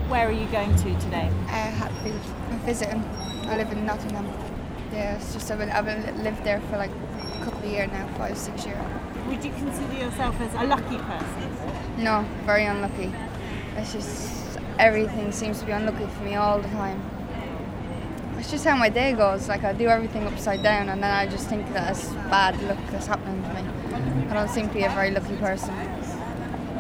Where 0.09 0.29
are 0.29 0.33
you 0.33 0.47
going 0.47 0.73
to 0.77 1.01
today? 1.01 1.29
Uh, 1.47 1.51
Hatfield. 1.51 2.21
I'm 2.51 2.61
visiting. 2.61 3.03
I 3.49 3.57
live 3.57 3.73
in 3.73 3.85
Nottingham. 3.85 4.25
Yeah, 4.92 5.16
it's 5.16 5.35
just 5.35 5.51
I've, 5.51 5.59
been, 5.59 5.71
I've 5.71 5.85
been, 5.85 6.23
lived 6.23 6.45
there 6.45 6.61
for 6.71 6.77
like 6.77 6.92
a 6.92 7.45
couple 7.45 7.59
of 7.59 7.64
years 7.64 7.90
now, 7.90 8.07
five, 8.16 8.38
six 8.38 8.64
years. 8.64 8.79
Would 9.27 9.45
you 9.45 9.51
consider 9.51 9.95
yourself 9.95 10.40
as 10.40 10.55
a 10.55 10.62
lucky 10.62 10.99
person? 10.99 12.05
No, 12.05 12.25
very 12.45 12.66
unlucky. 12.66 13.12
It's 13.75 13.92
just 13.92 14.61
everything 14.79 15.33
seems 15.33 15.59
to 15.59 15.66
be 15.66 15.73
unlucky 15.73 16.07
for 16.07 16.23
me 16.23 16.37
all 16.37 16.61
the 16.61 16.69
time. 16.69 17.03
It's 18.38 18.49
just 18.49 18.64
how 18.64 18.77
my 18.77 18.88
day 18.88 19.12
goes. 19.12 19.49
Like 19.49 19.64
I 19.64 19.73
do 19.73 19.88
everything 19.88 20.25
upside 20.29 20.62
down, 20.62 20.88
and 20.88 21.03
then 21.03 21.11
I 21.11 21.27
just 21.27 21.49
think 21.49 21.66
that 21.73 21.90
it's 21.90 22.11
bad 22.31 22.62
luck 22.62 22.79
that's 22.92 23.09
happening 23.09 23.42
to 23.42 23.49
me. 23.55 24.29
I 24.31 24.35
don't 24.35 24.51
seem 24.51 24.69
to 24.69 24.75
be 24.75 24.85
a 24.85 24.90
very 24.90 25.11
lucky 25.11 25.35
person. 25.35 25.75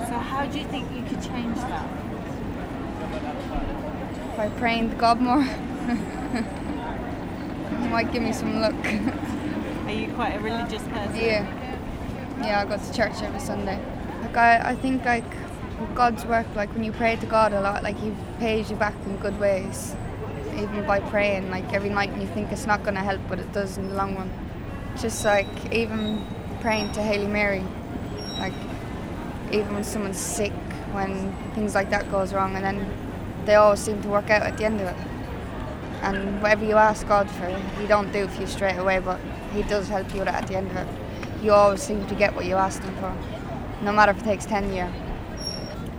So 0.06 0.12
how 0.14 0.46
do 0.46 0.60
you 0.60 0.66
think 0.66 0.92
you 0.92 1.02
could 1.02 1.20
change 1.24 1.56
that? 1.56 2.05
By 4.36 4.48
praying 4.50 4.90
to 4.90 4.96
God 4.96 5.18
more, 5.18 5.42
He 5.42 5.48
might 7.88 8.12
give 8.12 8.22
me 8.22 8.34
some 8.34 8.60
luck. 8.60 8.74
Are 9.86 9.90
you 9.90 10.12
quite 10.12 10.36
a 10.36 10.40
religious 10.40 10.82
person? 10.82 11.16
Yeah. 11.16 11.46
Yeah, 12.44 12.60
I 12.60 12.66
go 12.66 12.76
to 12.76 12.92
church 12.92 13.22
every 13.22 13.40
Sunday. 13.40 13.82
Like 14.20 14.36
I, 14.36 14.72
I 14.72 14.74
think 14.74 15.06
like 15.06 15.24
God's 15.94 16.26
work, 16.26 16.46
like 16.54 16.70
when 16.74 16.84
you 16.84 16.92
pray 16.92 17.16
to 17.16 17.24
God 17.24 17.54
a 17.54 17.62
lot, 17.62 17.82
like 17.82 17.96
He 17.96 18.12
pays 18.38 18.70
you 18.70 18.76
back 18.76 18.92
in 19.06 19.16
good 19.16 19.40
ways. 19.40 19.96
Even 20.52 20.84
by 20.86 21.00
praying, 21.00 21.50
like 21.50 21.72
every 21.72 21.88
night, 21.88 22.10
and 22.10 22.20
you 22.20 22.28
think 22.28 22.52
it's 22.52 22.66
not 22.66 22.82
going 22.82 22.94
to 22.94 23.00
help, 23.00 23.22
but 23.30 23.38
it 23.38 23.50
does 23.54 23.78
in 23.78 23.88
the 23.88 23.94
long 23.94 24.16
run. 24.16 24.30
Just 25.00 25.24
like 25.24 25.48
even 25.72 26.22
praying 26.60 26.92
to 26.92 27.02
Hail 27.02 27.26
Mary, 27.26 27.64
like 28.38 28.52
even 29.50 29.72
when 29.72 29.84
someone's 29.84 30.18
sick, 30.18 30.52
when 30.92 31.32
things 31.54 31.74
like 31.74 31.88
that 31.88 32.10
goes 32.10 32.34
wrong, 32.34 32.54
and 32.54 32.64
then 32.64 32.86
they 33.46 33.54
always 33.54 33.80
seem 33.80 34.02
to 34.02 34.08
work 34.08 34.28
out 34.28 34.42
at 34.42 34.58
the 34.58 34.64
end 34.64 34.80
of 34.80 34.88
it. 34.88 34.96
And 36.02 36.42
whatever 36.42 36.64
you 36.64 36.74
ask 36.76 37.06
God 37.08 37.30
for, 37.30 37.46
He 37.80 37.86
don't 37.86 38.12
do 38.12 38.28
for 38.28 38.42
you 38.42 38.46
straight 38.46 38.76
away, 38.76 38.98
but 38.98 39.18
He 39.54 39.62
does 39.62 39.88
help 39.88 40.12
you 40.14 40.22
it 40.22 40.28
at 40.28 40.46
the 40.46 40.56
end 40.56 40.70
of 40.70 40.76
it. 40.76 40.88
You 41.42 41.52
always 41.52 41.82
seem 41.82 42.06
to 42.06 42.14
get 42.14 42.34
what 42.34 42.44
you 42.44 42.56
asked 42.56 42.82
Him 42.82 42.94
for, 42.96 43.14
no 43.82 43.92
matter 43.92 44.12
if 44.12 44.18
it 44.18 44.24
takes 44.24 44.44
ten 44.46 44.72
years. 44.72 44.92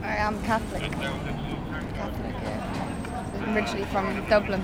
I 0.03 0.15
am 0.17 0.41
Catholic. 0.43 0.83
Catholic, 0.91 2.35
yeah. 2.43 3.53
Originally 3.53 3.85
from 3.85 4.25
Dublin, 4.29 4.61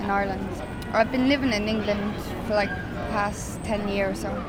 in 0.00 0.10
Ireland. 0.10 0.46
I've 0.92 1.10
been 1.12 1.28
living 1.28 1.52
in 1.52 1.68
England 1.68 2.14
for 2.46 2.54
like 2.54 2.70
past 3.10 3.62
ten 3.64 3.88
years 3.88 4.24
or 4.24 4.30
so. 4.30 4.44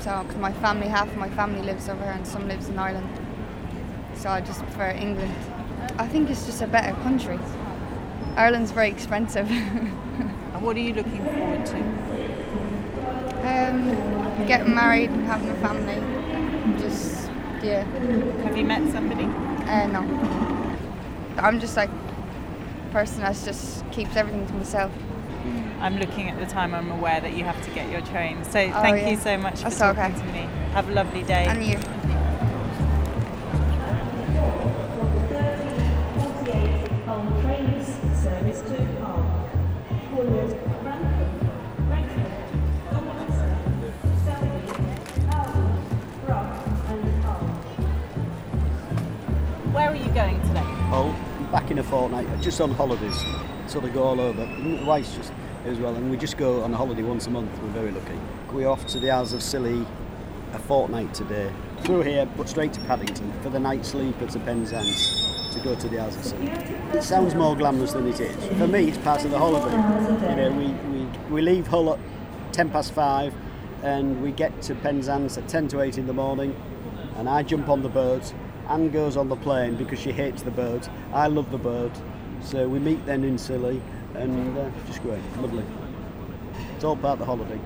So, 0.00 0.22
because 0.22 0.36
my 0.36 0.52
family, 0.52 0.88
half 0.88 1.08
of 1.08 1.16
my 1.16 1.30
family 1.30 1.62
lives 1.62 1.88
over 1.88 2.02
here, 2.02 2.12
and 2.12 2.26
some 2.26 2.46
lives 2.46 2.68
in 2.68 2.78
Ireland. 2.78 3.08
So 4.16 4.28
I 4.28 4.40
just 4.40 4.60
prefer 4.62 4.90
England. 4.90 5.34
I 5.98 6.06
think 6.08 6.30
it's 6.30 6.46
just 6.46 6.62
a 6.62 6.66
better 6.66 6.92
country. 7.02 7.38
Ireland's 8.36 8.70
very 8.72 8.88
expensive. 8.90 9.48
And 10.54 10.62
what 10.62 10.76
are 10.76 10.80
you 10.80 10.94
looking 10.94 11.24
forward 11.24 11.66
to? 11.66 11.76
um, 13.44 14.46
getting 14.46 14.72
married 14.72 15.10
and 15.10 15.26
having 15.26 15.50
a 15.50 15.54
family. 15.56 15.98
Just, 16.80 17.28
yeah. 17.60 17.82
Have 18.44 18.56
you 18.56 18.64
met 18.64 18.88
somebody? 18.92 19.24
Uh, 19.24 19.86
no. 19.88 20.00
I'm 21.38 21.58
just 21.58 21.76
like 21.76 21.90
a 21.90 22.92
person 22.92 23.20
that 23.22 23.34
just 23.44 23.84
keeps 23.90 24.14
everything 24.14 24.46
to 24.46 24.52
myself. 24.54 24.92
I'm 25.80 25.98
looking 25.98 26.30
at 26.30 26.38
the 26.38 26.46
time. 26.46 26.72
I'm 26.72 26.90
aware 26.92 27.20
that 27.20 27.34
you 27.36 27.42
have 27.42 27.60
to 27.64 27.70
get 27.72 27.90
your 27.90 28.00
train. 28.02 28.44
So 28.44 28.60
Oh, 28.60 28.70
thank 28.80 28.98
yeah. 29.02 29.10
you 29.10 29.16
so 29.16 29.36
much 29.36 29.56
for 29.56 29.64
That's 29.64 29.78
talking 29.78 30.02
okay. 30.04 30.18
to 30.18 30.24
me. 30.26 30.48
Have 30.72 30.88
a 30.88 30.92
lovely 30.92 31.24
day. 31.24 31.46
And 31.46 31.64
you. 31.66 31.78
Back 51.64 51.70
in 51.70 51.78
a 51.78 51.82
fortnight, 51.82 52.26
just 52.42 52.60
on 52.60 52.70
holidays. 52.72 53.24
Sort 53.68 53.86
of 53.86 53.94
go 53.94 54.02
all 54.02 54.20
over. 54.20 54.44
The 54.44 54.84
wife's 54.84 55.14
just 55.14 55.32
as 55.64 55.78
well, 55.78 55.94
and 55.94 56.10
we 56.10 56.18
just 56.18 56.36
go 56.36 56.62
on 56.62 56.74
a 56.74 56.76
holiday 56.76 57.02
once 57.02 57.26
a 57.26 57.30
month. 57.30 57.50
We're 57.62 57.70
very 57.70 57.90
lucky. 57.90 58.18
We're 58.52 58.68
off 58.68 58.86
to 58.88 59.00
the 59.00 59.10
Isles 59.10 59.32
of 59.32 59.42
Scilly 59.42 59.86
a 60.52 60.58
fortnight 60.58 61.14
today. 61.14 61.50
Through 61.80 62.02
here, 62.02 62.26
but 62.36 62.50
straight 62.50 62.74
to 62.74 62.80
Paddington 62.80 63.32
for 63.40 63.48
the 63.48 63.58
night 63.58 63.86
sleeper 63.86 64.26
to 64.26 64.38
Penzance 64.40 65.54
to 65.54 65.60
go 65.60 65.74
to 65.74 65.88
the 65.88 66.00
Isles 66.00 66.16
of 66.16 66.24
Scilly. 66.26 66.48
It 66.48 67.02
sounds 67.02 67.34
more 67.34 67.56
glamorous 67.56 67.94
than 67.94 68.08
it 68.08 68.20
is. 68.20 68.58
For 68.58 68.68
me, 68.68 68.88
it's 68.88 68.98
part 68.98 69.24
of 69.24 69.30
the 69.30 69.38
holiday. 69.38 69.74
You 70.28 70.36
know, 70.36 70.50
we, 70.52 70.66
we, 70.90 71.06
we 71.30 71.40
leave 71.40 71.66
Hull 71.66 71.94
at 71.94 71.98
10 72.52 72.68
past 72.72 72.92
5 72.92 73.32
and 73.82 74.22
we 74.22 74.32
get 74.32 74.60
to 74.62 74.74
Penzance 74.74 75.38
at 75.38 75.48
10 75.48 75.68
to 75.68 75.80
8 75.80 75.96
in 75.96 76.06
the 76.06 76.12
morning 76.12 76.54
and 77.16 77.26
I 77.26 77.42
jump 77.42 77.70
on 77.70 77.82
the 77.82 77.88
boat. 77.88 78.34
Anne 78.68 78.90
goes 78.90 79.16
on 79.16 79.28
the 79.28 79.36
plane 79.36 79.76
because 79.76 79.98
she 79.98 80.12
hates 80.12 80.42
the 80.42 80.50
boat. 80.50 80.88
I 81.12 81.26
love 81.26 81.50
the 81.50 81.58
boat. 81.58 81.92
So 82.40 82.68
we 82.68 82.78
meet 82.78 83.04
then 83.06 83.24
in 83.24 83.38
Scilly 83.38 83.80
and 84.14 84.56
uh, 84.56 84.70
just 84.86 85.02
great, 85.02 85.20
lovely. 85.38 85.64
It's 86.74 86.84
all 86.84 86.96
part 86.96 87.14
of 87.14 87.18
the 87.20 87.24
holiday. 87.24 87.60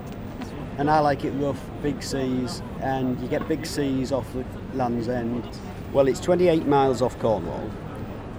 And 0.77 0.89
I 0.89 0.99
like 0.99 1.25
it 1.25 1.31
rough, 1.31 1.61
big 1.81 2.01
seas, 2.01 2.61
and 2.81 3.19
you 3.19 3.27
get 3.27 3.47
big 3.47 3.65
seas 3.65 4.11
off 4.11 4.31
the 4.33 4.45
Land's 4.73 5.09
End. 5.09 5.47
Well, 5.91 6.07
it's 6.07 6.19
28 6.19 6.65
miles 6.67 7.01
off 7.01 7.19
Cornwall, 7.19 7.69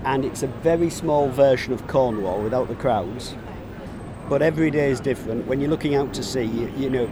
and 0.05 0.25
it's 0.25 0.43
a 0.43 0.47
very 0.47 0.89
small 0.89 1.29
version 1.29 1.73
of 1.73 1.87
Cornwall 1.87 2.43
without 2.43 2.69
the 2.69 2.75
crowds. 2.75 3.35
But 4.29 4.43
every 4.43 4.71
day 4.71 4.91
is 4.91 5.01
different. 5.01 5.47
When 5.47 5.61
you're 5.61 5.71
looking 5.71 5.95
out 5.95 6.15
to 6.15 6.23
sea, 6.23 6.45
you, 6.45 6.73
you 6.79 6.89
know, 6.89 7.11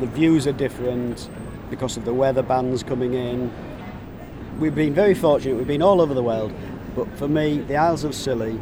the 0.00 0.06
views 0.06 0.46
are 0.46 0.52
different 0.52 1.30
because 1.70 1.96
of 1.96 2.04
the 2.04 2.12
weather 2.12 2.42
bands 2.42 2.82
coming 2.82 3.14
in. 3.14 3.50
We've 4.60 4.74
been 4.74 4.92
very 4.92 5.14
fortunate, 5.14 5.56
we've 5.56 5.66
been 5.66 5.80
all 5.80 6.02
over 6.02 6.12
the 6.12 6.22
world, 6.22 6.52
but 6.94 7.08
for 7.16 7.26
me, 7.26 7.60
the 7.60 7.76
Isles 7.76 8.04
of 8.04 8.14
Scilly 8.14 8.60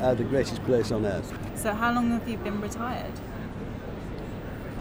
are 0.00 0.16
the 0.16 0.24
greatest 0.24 0.60
place 0.64 0.90
on 0.90 1.06
earth. 1.06 1.32
So 1.54 1.72
how 1.72 1.94
long 1.94 2.10
have 2.10 2.28
you 2.28 2.38
been 2.38 2.60
retired? 2.60 3.12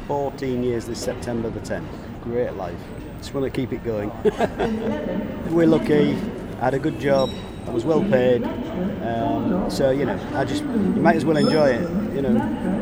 14 0.07 0.63
years 0.63 0.87
this 0.87 0.99
September 0.99 1.51
the 1.51 1.59
10th. 1.59 1.85
Great 2.23 2.55
life. 2.55 2.79
Just 3.19 3.35
want 3.35 3.43
to 3.43 3.51
keep 3.51 3.71
it 3.71 3.83
going. 3.83 4.11
We're 5.51 5.67
lucky. 5.67 6.13
I 6.59 6.65
had 6.65 6.73
a 6.73 6.79
good 6.79 6.99
job. 6.99 7.29
I 7.67 7.69
was 7.69 7.85
well 7.85 8.01
paid. 8.01 8.43
Um, 8.43 9.69
so 9.69 9.91
you 9.91 10.05
know, 10.05 10.19
I 10.33 10.43
just 10.43 10.63
you 10.63 10.69
might 10.69 11.17
as 11.17 11.23
well 11.23 11.37
enjoy 11.37 11.69
it. 11.69 12.15
You 12.15 12.23
know, 12.23 12.33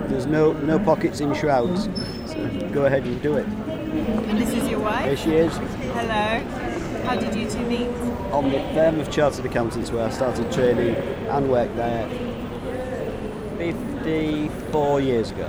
there's 0.07 0.25
no 0.27 0.53
no 0.53 0.79
pockets 0.79 1.19
in 1.19 1.33
shrouds. 1.33 1.89
So 2.25 2.69
go 2.71 2.85
ahead 2.85 3.03
and 3.03 3.21
do 3.21 3.35
it. 3.35 3.45
And 3.45 4.37
this 4.39 4.53
is 4.53 4.69
your 4.69 4.79
wife? 4.79 5.03
Here 5.03 5.17
she 5.17 5.35
is 5.35 5.53
Hello. 5.57 6.58
How 7.09 7.15
did 7.15 7.33
you 7.33 7.49
two 7.49 7.65
meet? 7.65 7.87
on 8.31 8.51
the 8.51 8.59
firm 8.75 8.99
of 8.99 9.09
chartered 9.09 9.43
accountants 9.43 9.89
where 9.89 10.05
I 10.05 10.11
started 10.11 10.51
training 10.51 10.95
and 10.95 11.49
worked 11.49 11.75
there 11.75 12.07
54 13.57 15.01
years 15.01 15.31
ago. 15.31 15.47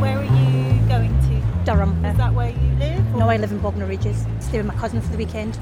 Where 0.00 0.18
are 0.18 0.24
you 0.24 0.80
going 0.88 1.16
to? 1.28 1.64
Durham. 1.64 2.04
Is 2.04 2.16
that 2.16 2.34
where 2.34 2.50
you 2.50 2.74
live? 2.80 3.14
No, 3.14 3.28
I 3.28 3.36
live 3.36 3.52
in 3.52 3.60
Bognor 3.60 3.86
Regis. 3.86 4.26
Stay 4.40 4.56
with 4.58 4.66
my 4.66 4.74
cousin 4.74 5.00
for 5.00 5.12
the 5.12 5.18
weekend. 5.18 5.60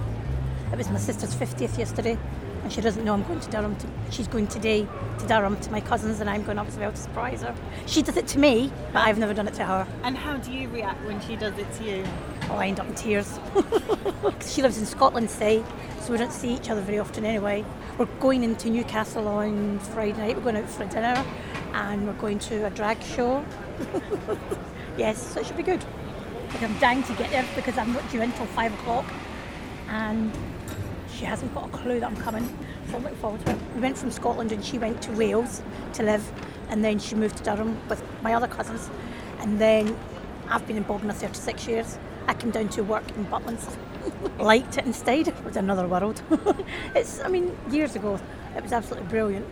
It 0.72 0.78
was 0.78 0.88
my 0.88 0.98
sister's 0.98 1.34
50th 1.34 1.76
yesterday, 1.76 2.16
and 2.62 2.72
she 2.72 2.80
doesn't 2.80 3.04
know 3.04 3.14
I'm 3.14 3.22
going 3.24 3.40
to 3.40 3.50
Durham. 3.50 3.76
To, 3.76 3.86
she's 4.10 4.28
going 4.28 4.46
today 4.46 4.86
to 5.18 5.26
Durham 5.26 5.58
to 5.60 5.70
my 5.70 5.80
cousins, 5.80 6.20
and 6.20 6.28
I'm 6.28 6.42
going 6.42 6.58
up 6.58 6.68
as 6.68 6.76
well 6.76 6.90
to 6.90 6.96
surprise 6.96 7.42
her. 7.42 7.54
She 7.86 8.02
does 8.02 8.16
it 8.16 8.26
to 8.28 8.38
me, 8.38 8.72
but 8.92 9.00
I've 9.00 9.18
never 9.18 9.34
done 9.34 9.48
it 9.48 9.54
to 9.54 9.64
her. 9.64 9.86
And 10.02 10.16
how 10.16 10.36
do 10.36 10.52
you 10.52 10.68
react 10.68 11.04
when 11.04 11.20
she 11.20 11.36
does 11.36 11.56
it 11.58 11.72
to 11.74 11.84
you? 11.84 12.04
Oh, 12.50 12.56
I 12.56 12.66
end 12.66 12.80
up 12.80 12.86
in 12.86 12.94
tears. 12.94 13.38
she 14.46 14.62
lives 14.62 14.78
in 14.78 14.86
Scotland, 14.86 15.30
say, 15.30 15.62
so 16.00 16.12
we 16.12 16.18
don't 16.18 16.32
see 16.32 16.54
each 16.54 16.70
other 16.70 16.80
very 16.80 16.98
often 16.98 17.24
anyway. 17.24 17.64
We're 17.98 18.06
going 18.20 18.44
into 18.44 18.70
Newcastle 18.70 19.28
on 19.28 19.78
Friday 19.80 20.16
night. 20.18 20.36
We're 20.36 20.42
going 20.42 20.56
out 20.56 20.68
for 20.68 20.84
a 20.84 20.86
dinner, 20.86 21.24
and 21.74 22.06
we're 22.06 22.12
going 22.14 22.38
to 22.40 22.66
a 22.66 22.70
drag 22.70 23.02
show. 23.02 23.44
yes, 24.96 25.34
so 25.34 25.40
it 25.40 25.46
should 25.46 25.56
be 25.56 25.62
good. 25.62 25.84
Like 26.48 26.62
I'm 26.62 26.78
dying 26.78 27.02
to 27.02 27.12
get 27.14 27.30
there 27.30 27.44
because 27.54 27.76
I'm 27.76 27.92
not 27.92 28.10
due 28.10 28.22
until 28.22 28.46
five 28.46 28.72
o'clock, 28.74 29.04
and 29.88 30.32
she 31.18 31.24
hasn't 31.24 31.52
got 31.52 31.66
a 31.68 31.72
clue 31.72 31.98
that 32.00 32.06
I'm 32.06 32.16
coming. 32.16 32.46
So 32.90 32.96
I'm 32.96 33.02
looking 33.02 33.18
forward 33.18 33.44
to 33.46 33.52
it. 33.52 33.58
We 33.74 33.80
went 33.80 33.98
from 33.98 34.10
Scotland 34.10 34.52
and 34.52 34.64
she 34.64 34.78
went 34.78 35.02
to 35.02 35.12
Wales 35.12 35.62
to 35.94 36.02
live, 36.02 36.30
and 36.68 36.84
then 36.84 36.98
she 36.98 37.14
moved 37.14 37.38
to 37.38 37.42
Durham 37.42 37.76
with 37.88 38.02
my 38.22 38.34
other 38.34 38.46
cousins, 38.46 38.88
and 39.40 39.58
then 39.58 39.96
I've 40.48 40.66
been 40.66 40.76
in 40.76 40.84
Bognor 40.84 41.12
36 41.12 41.66
years. 41.66 41.98
I 42.26 42.34
came 42.34 42.50
down 42.50 42.68
to 42.70 42.82
work 42.82 43.04
in 43.16 43.26
Butlins. 43.26 43.76
Liked 44.38 44.78
it 44.78 44.86
instead. 44.86 45.28
It 45.28 45.44
was 45.44 45.56
another 45.56 45.88
world. 45.88 46.22
it's, 46.94 47.20
I 47.20 47.28
mean, 47.28 47.56
years 47.70 47.96
ago, 47.96 48.20
it 48.56 48.62
was 48.62 48.72
absolutely 48.72 49.08
brilliant, 49.08 49.46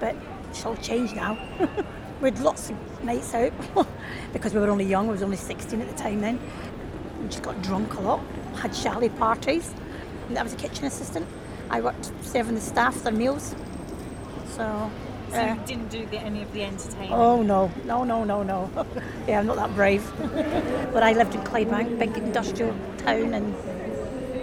but 0.00 0.16
it's 0.48 0.64
all 0.66 0.76
changed 0.76 1.14
now. 1.14 1.38
we 2.20 2.30
had 2.30 2.40
lots 2.40 2.70
of 2.70 3.04
nights 3.04 3.32
out 3.34 3.52
because 4.32 4.54
we 4.54 4.60
were 4.60 4.70
only 4.70 4.86
young. 4.86 5.08
I 5.08 5.12
was 5.12 5.22
only 5.22 5.36
16 5.36 5.80
at 5.80 5.88
the 5.88 5.96
time 5.96 6.20
then. 6.20 6.40
We 7.22 7.28
just 7.28 7.42
got 7.42 7.62
drunk 7.62 7.94
a 7.94 8.00
lot, 8.00 8.20
had 8.56 8.74
chalet 8.74 9.10
parties. 9.10 9.72
I 10.36 10.42
was 10.42 10.52
a 10.52 10.56
kitchen 10.56 10.84
assistant, 10.86 11.26
I 11.70 11.80
worked 11.80 12.10
serving 12.22 12.54
the 12.54 12.60
staff 12.60 13.02
their 13.02 13.12
meals. 13.12 13.54
So, 14.48 14.90
So 15.30 15.36
uh, 15.36 15.54
you 15.54 15.60
didn't 15.66 15.90
do 15.90 16.06
the, 16.06 16.18
any 16.18 16.42
of 16.42 16.52
the 16.52 16.64
entertainment? 16.64 17.12
oh 17.12 17.42
no, 17.42 17.70
no, 17.84 18.04
no, 18.04 18.24
no, 18.24 18.42
no. 18.42 18.70
yeah, 19.28 19.38
I'm 19.38 19.46
not 19.46 19.56
that 19.56 19.74
brave. 19.74 20.10
but 20.92 21.02
I 21.02 21.12
lived 21.12 21.34
in 21.34 21.40
Clydebank, 21.42 21.98
big 21.98 22.16
industrial 22.16 22.74
town, 22.98 23.34
and 23.34 23.54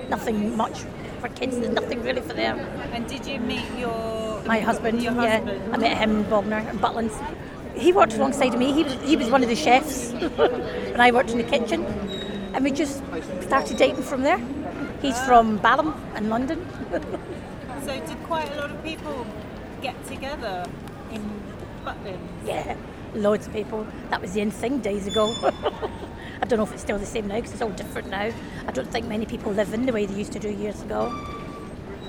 nothing 0.09 0.55
much 0.55 0.79
for 1.19 1.29
kids. 1.29 1.57
There's 1.59 1.73
nothing 1.73 2.01
really 2.03 2.21
for 2.21 2.33
them. 2.33 2.59
And 2.93 3.07
did 3.07 3.25
you 3.25 3.39
meet 3.39 3.65
your 3.77 4.41
My 4.45 4.59
husband, 4.59 5.01
Your 5.03 5.13
yeah, 5.13 5.39
husband. 5.39 5.73
I 5.75 5.77
met 5.77 5.97
him 5.97 6.17
in 6.17 6.23
Bognor 6.29 6.57
and 6.57 6.79
Butlins. 6.79 7.13
He 7.75 7.91
worked 7.91 8.13
alongside 8.15 8.53
of 8.53 8.59
me. 8.59 8.71
He 8.71 8.83
was 8.83 8.93
he 9.03 9.15
was 9.17 9.29
one 9.29 9.43
of 9.43 9.49
the 9.49 9.55
chefs, 9.55 10.11
and 10.93 11.01
I 11.01 11.11
worked 11.11 11.31
in 11.31 11.37
the 11.37 11.43
kitchen, 11.43 11.83
and 12.53 12.63
we 12.63 12.71
just 12.71 13.03
started 13.41 13.77
dating 13.77 14.03
from 14.03 14.23
there. 14.23 14.39
He's 15.01 15.19
from 15.25 15.57
Balham 15.59 15.93
in 16.15 16.29
London. 16.29 16.65
So 17.85 17.93
did 17.93 18.23
quite 18.23 18.51
a 18.51 18.55
lot 18.55 18.71
of 18.71 18.83
people 18.83 19.25
get 19.81 19.95
together 20.07 20.65
in 21.11 21.21
Butlin? 21.85 22.19
Yeah, 22.45 22.75
loads 23.13 23.47
of 23.47 23.53
people. 23.53 23.85
That 24.09 24.21
was 24.21 24.33
the 24.33 24.41
in 24.41 24.51
thing 24.51 24.79
days 24.79 25.05
ago. 25.07 25.33
I 26.41 26.45
don't 26.45 26.57
know 26.57 26.63
if 26.63 26.73
it's 26.73 26.81
still 26.81 26.97
the 26.97 27.05
same 27.05 27.27
now 27.27 27.35
because 27.35 27.53
it's 27.53 27.61
all 27.61 27.69
different 27.69 28.09
now. 28.09 28.31
I 28.67 28.71
don't 28.71 28.89
think 28.89 29.07
many 29.07 29.25
people 29.25 29.51
live 29.51 29.73
in 29.73 29.85
the 29.85 29.93
way 29.93 30.05
they 30.05 30.15
used 30.15 30.33
to 30.33 30.39
do 30.39 30.49
years 30.49 30.81
ago. 30.81 31.13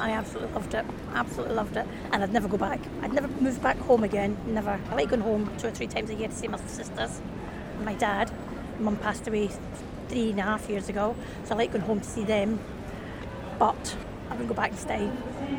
I 0.01 0.12
absolutely 0.12 0.55
loved 0.55 0.74
it. 0.74 0.87
Absolutely 1.12 1.55
loved 1.55 1.77
it. 1.77 1.87
And 2.12 2.22
I'd 2.22 2.33
never 2.33 2.48
go 2.48 2.57
back. 2.57 2.81
I'd 3.03 3.12
never 3.12 3.29
move 3.29 3.61
back 3.62 3.79
home 3.79 4.05
again. 4.05 4.37
Never. 4.46 4.81
I 4.90 4.94
like 4.94 5.11
going 5.11 5.22
home 5.22 5.51
two 5.59 5.68
or 5.68 5.70
three 5.72 5.88
times 5.88 6.09
a 6.11 6.14
year 6.14 6.29
to 6.29 6.35
see 6.35 6.48
my 6.48 6.59
sisters 6.66 7.20
and 7.77 7.85
my 7.85 7.94
dad. 7.94 8.31
Mum 8.81 8.96
passed 8.96 9.27
away 9.29 9.51
three 10.09 10.31
and 10.31 10.40
a 10.40 10.42
half 10.42 10.68
years 10.70 10.88
ago, 10.88 11.14
so 11.44 11.55
I 11.55 11.59
like 11.59 11.72
going 11.72 11.85
home 11.85 12.01
to 12.01 12.07
see 12.07 12.24
them. 12.24 12.59
But 13.59 13.97
I 14.29 14.33
wouldn't 14.33 14.49
go 14.49 14.55
back 14.55 14.71
and 14.71 14.79
stay. 14.79 15.11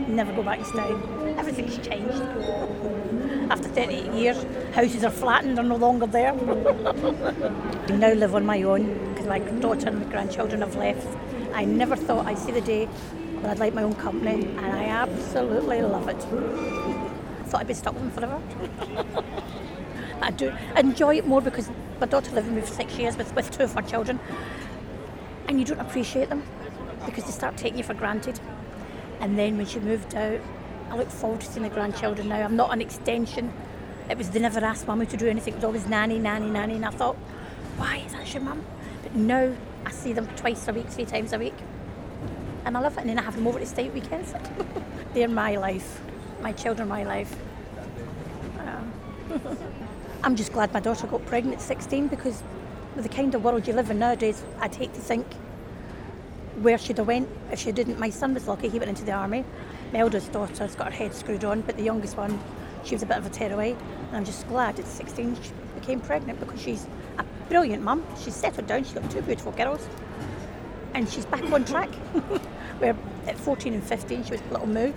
Never 0.07 0.31
go 0.33 0.43
back 0.43 0.59
and 0.59 0.67
stay. 0.67 1.35
Everything's 1.37 1.77
changed. 1.85 2.21
After 3.51 3.67
38 3.67 4.13
years, 4.13 4.45
houses 4.73 5.03
are 5.03 5.09
flattened, 5.11 5.57
they're 5.57 5.65
no 5.65 5.75
longer 5.75 6.05
there. 6.05 6.33
I 7.87 7.91
now 7.91 8.13
live 8.13 8.35
on 8.35 8.45
my 8.45 8.61
own 8.61 9.09
because 9.09 9.27
my 9.27 9.39
daughter 9.39 9.87
and 9.87 9.99
my 9.99 10.05
grandchildren 10.05 10.61
have 10.61 10.75
left. 10.75 11.07
I 11.53 11.65
never 11.65 11.95
thought 11.95 12.25
I'd 12.27 12.37
see 12.37 12.51
the 12.51 12.61
day 12.61 12.85
when 12.85 13.49
I'd 13.49 13.59
like 13.59 13.73
my 13.73 13.83
own 13.83 13.95
company, 13.95 14.45
and 14.45 14.59
I 14.59 14.85
absolutely 14.85 15.81
love 15.81 16.07
it. 16.07 16.15
I 16.15 17.43
thought 17.45 17.61
I'd 17.61 17.67
be 17.67 17.73
stuck 17.73 17.95
with 17.95 18.03
them 18.03 18.11
forever. 18.11 18.41
I 20.21 20.31
do 20.31 20.53
enjoy 20.77 21.17
it 21.17 21.25
more 21.25 21.41
because 21.41 21.69
my 21.99 22.05
daughter 22.05 22.31
lived 22.31 22.47
with 22.47 22.55
me 22.55 22.61
for 22.61 22.73
six 22.73 22.97
years 22.97 23.17
with, 23.17 23.33
with 23.35 23.49
two 23.49 23.63
of 23.63 23.73
her 23.73 23.81
children, 23.81 24.19
and 25.47 25.59
you 25.59 25.65
don't 25.65 25.79
appreciate 25.79 26.29
them 26.29 26.43
because 27.09 27.25
they 27.25 27.31
start 27.31 27.57
taking 27.57 27.77
you 27.77 27.83
for 27.83 27.93
granted. 27.93 28.39
And 29.19 29.37
then 29.37 29.57
when 29.57 29.65
she 29.65 29.79
moved 29.79 30.15
out, 30.15 30.39
I 30.89 30.95
look 30.95 31.09
forward 31.09 31.41
to 31.41 31.47
seeing 31.47 31.63
the 31.63 31.69
grandchildren 31.69 32.29
now. 32.29 32.43
I'm 32.43 32.55
not 32.55 32.73
an 32.73 32.81
extension. 32.81 33.53
It 34.09 34.17
was 34.17 34.29
they 34.31 34.39
never 34.39 34.59
asked 34.59 34.87
mummy 34.87 35.05
to 35.07 35.17
do 35.17 35.27
anything. 35.27 35.53
It 35.53 35.57
was 35.57 35.65
always 35.65 35.87
nanny, 35.87 36.17
nanny, 36.17 36.49
nanny. 36.49 36.75
And 36.75 36.85
I 36.85 36.89
thought, 36.89 37.15
why 37.77 37.97
is 37.97 38.13
that 38.13 38.33
your 38.33 38.43
mum? 38.43 38.63
But 39.03 39.15
now 39.15 39.53
I 39.85 39.91
see 39.91 40.13
them 40.13 40.27
twice 40.35 40.67
a 40.67 40.73
week, 40.73 40.87
three 40.87 41.05
times 41.05 41.33
a 41.33 41.37
week. 41.37 41.53
And 42.65 42.75
I 42.75 42.79
love 42.79 42.97
it. 42.97 43.01
And 43.01 43.09
then 43.09 43.19
I 43.19 43.21
have 43.21 43.35
them 43.35 43.45
over 43.45 43.59
to 43.59 43.65
stay 43.65 43.87
at 43.87 43.93
weekends. 43.93 44.33
They're 45.13 45.27
my 45.27 45.57
life. 45.57 46.01
My 46.41 46.51
children, 46.53 46.87
my 46.87 47.03
life. 47.03 47.35
Um, 48.59 48.93
I'm 50.23 50.35
just 50.35 50.53
glad 50.53 50.73
my 50.73 50.79
daughter 50.79 51.07
got 51.07 51.25
pregnant 51.25 51.57
at 51.57 51.61
16 51.61 52.07
because 52.07 52.41
with 52.95 53.03
the 53.03 53.13
kind 53.15 53.35
of 53.35 53.43
world 53.43 53.67
you 53.67 53.73
live 53.73 53.91
in 53.91 53.99
nowadays, 53.99 54.43
I'd 54.59 54.75
hate 54.75 54.93
to 54.93 55.01
think 55.01 55.27
where 56.61 56.77
she'd 56.77 56.97
have 56.97 57.07
went 57.07 57.29
if 57.51 57.59
she 57.59 57.71
didn't. 57.71 57.99
My 57.99 58.09
son 58.09 58.33
was 58.33 58.47
lucky; 58.47 58.69
he 58.69 58.79
went 58.79 58.89
into 58.89 59.03
the 59.03 59.11
army. 59.11 59.45
My 59.93 59.99
eldest 59.99 60.31
daughter's 60.31 60.75
got 60.75 60.87
her 60.87 60.97
head 60.97 61.13
screwed 61.13 61.43
on, 61.43 61.61
but 61.61 61.77
the 61.77 61.83
youngest 61.83 62.17
one, 62.17 62.39
she 62.83 62.95
was 62.95 63.03
a 63.03 63.05
bit 63.05 63.17
of 63.17 63.25
a 63.25 63.29
tearaway. 63.29 63.71
And 63.71 64.17
I'm 64.17 64.25
just 64.25 64.47
glad 64.47 64.79
at 64.79 64.85
16 64.85 65.35
she 65.41 65.51
became 65.79 65.99
pregnant 65.99 66.39
because 66.39 66.61
she's 66.61 66.85
a 67.17 67.25
brilliant 67.47 67.83
mum. 67.83 68.05
She's 68.21 68.35
settled 68.35 68.67
down. 68.67 68.83
She's 68.83 68.93
got 68.93 69.09
two 69.09 69.21
beautiful 69.21 69.51
girls, 69.53 69.87
and 70.93 71.09
she's 71.09 71.25
back 71.25 71.43
on 71.51 71.65
track. 71.65 71.89
Where 72.79 72.95
at 73.27 73.37
14 73.37 73.73
and 73.73 73.83
15 73.83 74.23
she 74.23 74.31
was 74.31 74.41
a 74.41 74.53
little 74.53 74.67
moo, 74.67 74.93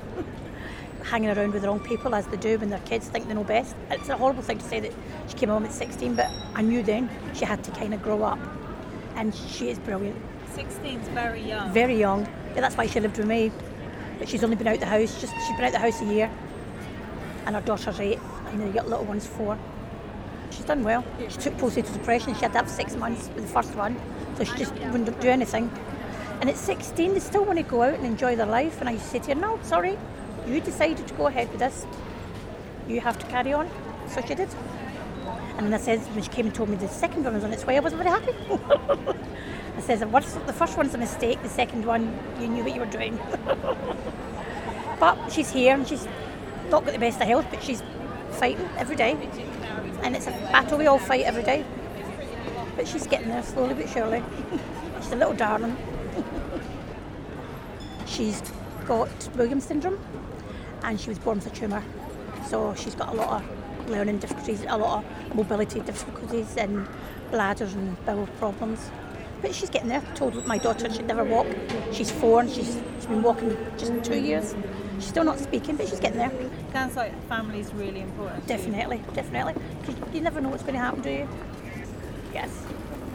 hanging 1.05 1.31
around 1.31 1.53
with 1.53 1.62
the 1.62 1.68
wrong 1.68 1.81
people 1.81 2.14
as 2.14 2.27
they 2.27 2.37
do 2.37 2.59
when 2.59 2.70
their 2.70 2.81
kids 2.81 3.09
think 3.09 3.29
they 3.29 3.35
know 3.35 3.44
best. 3.44 3.75
It's 3.90 4.09
a 4.09 4.16
horrible 4.16 4.42
thing 4.42 4.59
to 4.59 4.64
say 4.64 4.81
that 4.81 4.92
she 5.29 5.35
came 5.35 5.48
home 5.48 5.64
at 5.64 5.72
16, 5.72 6.14
but 6.14 6.31
I 6.55 6.62
knew 6.62 6.83
then 6.83 7.11
she 7.35 7.44
had 7.44 7.64
to 7.64 7.70
kind 7.72 7.94
of 7.94 8.03
grow 8.03 8.22
up, 8.22 8.38
and 9.16 9.35
she 9.35 9.70
is 9.70 9.79
brilliant. 9.79 10.16
16's 10.57 11.09
very 11.09 11.43
young. 11.43 11.73
Very 11.73 11.99
young. 11.99 12.27
Yeah, 12.55 12.61
that's 12.61 12.77
why 12.77 12.87
she 12.87 13.01
lived 13.01 13.19
with 13.19 13.27
me. 13.27 13.51
But 14.19 14.29
she's 14.29 14.45
only 14.45 14.57
been 14.57 14.69
out 14.69 14.81
the 14.81 14.87
house. 14.87 15.21
Just 15.21 15.35
she's 15.47 15.57
been 15.57 15.65
out 15.65 15.73
the 15.73 15.79
house 15.79 16.01
a 16.01 16.05
year, 16.05 16.31
and 17.47 17.57
her 17.57 17.62
daughter's 17.62 17.99
eight, 18.01 18.19
and 18.49 18.61
the 18.61 18.83
little 18.83 19.05
one's 19.05 19.27
four. 19.27 19.59
She's 20.51 20.65
done 20.67 20.85
well. 20.85 21.05
She 21.29 21.38
took 21.38 21.55
postnatal 21.55 21.93
depression. 21.95 22.35
She 22.35 22.41
had 22.43 22.53
that 22.53 22.67
for 22.67 22.73
six 22.73 22.95
months 22.95 23.31
with 23.35 23.47
the 23.47 23.53
first 23.53 23.75
one, 23.75 23.97
so 24.37 24.45
she 24.45 24.57
just 24.57 24.75
wouldn't 24.75 25.21
do 25.21 25.29
anything. 25.29 25.71
And 26.41 26.51
at 26.51 26.57
16, 26.57 27.15
they 27.15 27.21
still 27.21 27.45
want 27.45 27.59
to 27.59 27.62
go 27.62 27.83
out 27.83 27.95
and 27.95 28.05
enjoy 28.05 28.37
their 28.37 28.47
life. 28.47 28.81
And 28.81 28.88
I 28.88 28.93
used 28.93 29.05
to 29.05 29.11
say 29.11 29.19
to 29.21 29.35
her, 29.35 29.41
"No, 29.41 29.59
sorry, 29.62 29.97
you 30.47 30.61
decided 30.61 31.07
to 31.07 31.15
go 31.15 31.27
ahead 31.29 31.49
with 31.51 31.61
this. 31.61 31.87
You 32.88 33.01
have 33.01 33.19
to 33.19 33.27
carry 33.27 33.53
on." 33.53 33.71
So 34.09 34.21
she 34.27 34.35
did. 34.35 34.49
And 35.57 35.67
then 35.67 35.75
I 35.75 35.79
said, 35.83 36.01
when 36.15 36.23
she 36.23 36.31
came 36.31 36.47
and 36.47 36.55
told 36.55 36.69
me 36.69 36.77
the 36.77 36.88
second 36.88 37.25
one 37.25 37.35
was 37.35 37.45
on 37.45 37.53
its 37.53 37.67
way, 37.67 37.77
I 37.77 37.81
wasn't 37.81 38.03
very 38.03 38.11
happy. 38.11 38.33
I 39.77 39.81
first, 39.81 40.47
the 40.47 40.53
first 40.53 40.77
one's 40.77 40.95
a 40.95 40.99
mistake, 40.99 41.43
the 41.43 41.49
second 41.49 41.85
one, 41.85 42.17
you 42.41 42.47
knew 42.47 42.62
what 42.62 42.75
you 42.75 42.81
were 42.81 42.87
doing. 42.87 43.19
but 45.01 45.29
she's 45.31 45.51
here 45.51 45.75
and 45.75 45.87
she's 45.87 46.07
not 46.71 46.85
got 46.85 46.93
the 46.93 46.99
best 46.99 47.21
of 47.21 47.27
health, 47.27 47.47
but 47.51 47.62
she's 47.62 47.83
fighting 48.31 48.69
every 48.79 48.97
day. 48.97 49.12
And 50.03 50.15
it's 50.15 50.27
a 50.27 50.31
battle 50.31 50.79
we 50.79 50.87
all 50.87 50.99
fight 50.99 51.25
every 51.25 51.43
day. 51.43 51.65
But 52.77 52.87
she's 52.87 53.07
getting 53.07 53.29
there 53.29 53.43
slowly 53.43 53.75
but 53.75 53.88
surely. 53.88 54.23
she's 55.01 55.12
a 55.12 55.17
little 55.17 55.35
darling. 55.35 55.77
she's 58.07 58.41
got 58.87 59.29
Williams 59.37 59.65
syndrome 59.65 59.99
and 60.85 61.01
she 61.01 61.09
was 61.09 61.19
born 61.19 61.38
with 61.38 61.47
a 61.47 61.51
tumour. 61.51 61.83
So 62.47 62.75
she's 62.75 62.95
got 62.95 63.09
a 63.09 63.17
lot 63.17 63.43
of 63.43 63.62
learning 63.88 64.18
difficulties, 64.18 64.64
a 64.68 64.77
lot 64.77 65.05
of 65.05 65.35
mobility 65.35 65.81
difficulties 65.81 66.57
and 66.57 66.87
bladders 67.31 67.75
and 67.75 68.05
bowel 68.05 68.27
problems. 68.38 68.90
But 69.40 69.55
she's 69.55 69.71
getting 69.71 69.88
there. 69.88 70.01
I 70.01 70.14
told 70.14 70.47
my 70.47 70.59
daughter 70.59 70.92
she'd 70.92 71.07
never 71.07 71.25
walk. 71.25 71.47
She's 71.92 72.11
four 72.11 72.40
and 72.40 72.51
she's, 72.51 72.81
she's 72.97 73.07
been 73.07 73.23
walking 73.23 73.57
just 73.77 74.05
two 74.05 74.21
years. 74.21 74.55
She's 74.97 75.09
still 75.09 75.25
not 75.25 75.40
speaking, 75.40 75.77
but 75.77 75.88
she's 75.88 75.99
getting 75.99 76.18
there. 76.18 76.31
Sounds 76.73 76.97
like 76.97 77.12
family's 77.29 77.73
really 77.75 78.03
important. 78.03 78.47
Definitely, 78.47 79.03
definitely. 79.14 79.55
you 80.12 80.21
never 80.21 80.40
know 80.40 80.49
what's 80.49 80.62
going 80.62 80.75
to 80.75 80.81
happen, 80.81 81.03
do 81.03 81.11
you? 81.11 81.29
Yes. 82.33 82.64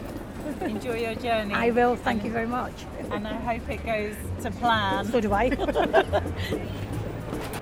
Enjoy 0.60 0.96
your 0.96 1.14
journey. 1.14 1.54
I 1.54 1.70
will. 1.70 1.96
Thank 1.96 2.24
you 2.24 2.30
very 2.30 2.46
much. 2.46 2.74
And 3.10 3.26
I 3.26 3.34
hope 3.34 3.68
it 3.70 3.84
goes 3.86 4.14
to 4.42 4.50
plan. 4.50 5.06
So 5.06 5.20
do 5.20 5.32
I. 5.32 5.48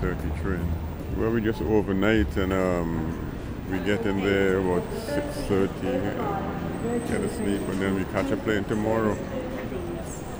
130 0.00 0.42
train. 0.42 0.72
Well, 1.16 1.30
we 1.30 1.40
just 1.40 1.60
overnight 1.62 2.36
and 2.36 2.52
um, 2.52 3.32
we 3.70 3.78
get 3.80 4.06
in 4.06 4.20
there 4.20 4.58
about 4.58 4.88
6.30 4.90 5.84
and 5.84 7.08
get 7.08 7.20
a 7.20 7.34
sleep 7.34 7.60
and 7.68 7.80
then 7.80 7.94
we 7.96 8.04
catch 8.04 8.30
a 8.30 8.36
plane 8.36 8.64
tomorrow. 8.64 9.18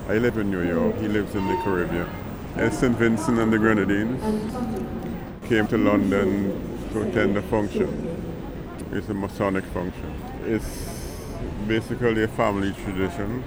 I 0.08 0.18
live 0.18 0.38
in 0.38 0.50
New 0.50 0.62
York. 0.62 0.96
He 0.98 1.08
lives 1.08 1.34
in 1.34 1.46
the 1.48 1.56
Caribbean. 1.64 2.08
At 2.56 2.72
St. 2.72 2.96
Vincent 2.96 3.38
and 3.38 3.52
the 3.52 3.58
Grenadines. 3.58 4.22
Came 5.48 5.66
to 5.68 5.78
London 5.78 6.88
to 6.92 7.02
attend 7.02 7.36
a 7.36 7.42
function. 7.42 8.14
It's 8.92 9.08
a 9.08 9.14
Masonic 9.14 9.64
function. 9.64 10.14
It's 10.44 10.88
basically 11.66 12.22
a 12.22 12.28
family 12.28 12.72
tradition 12.84 13.42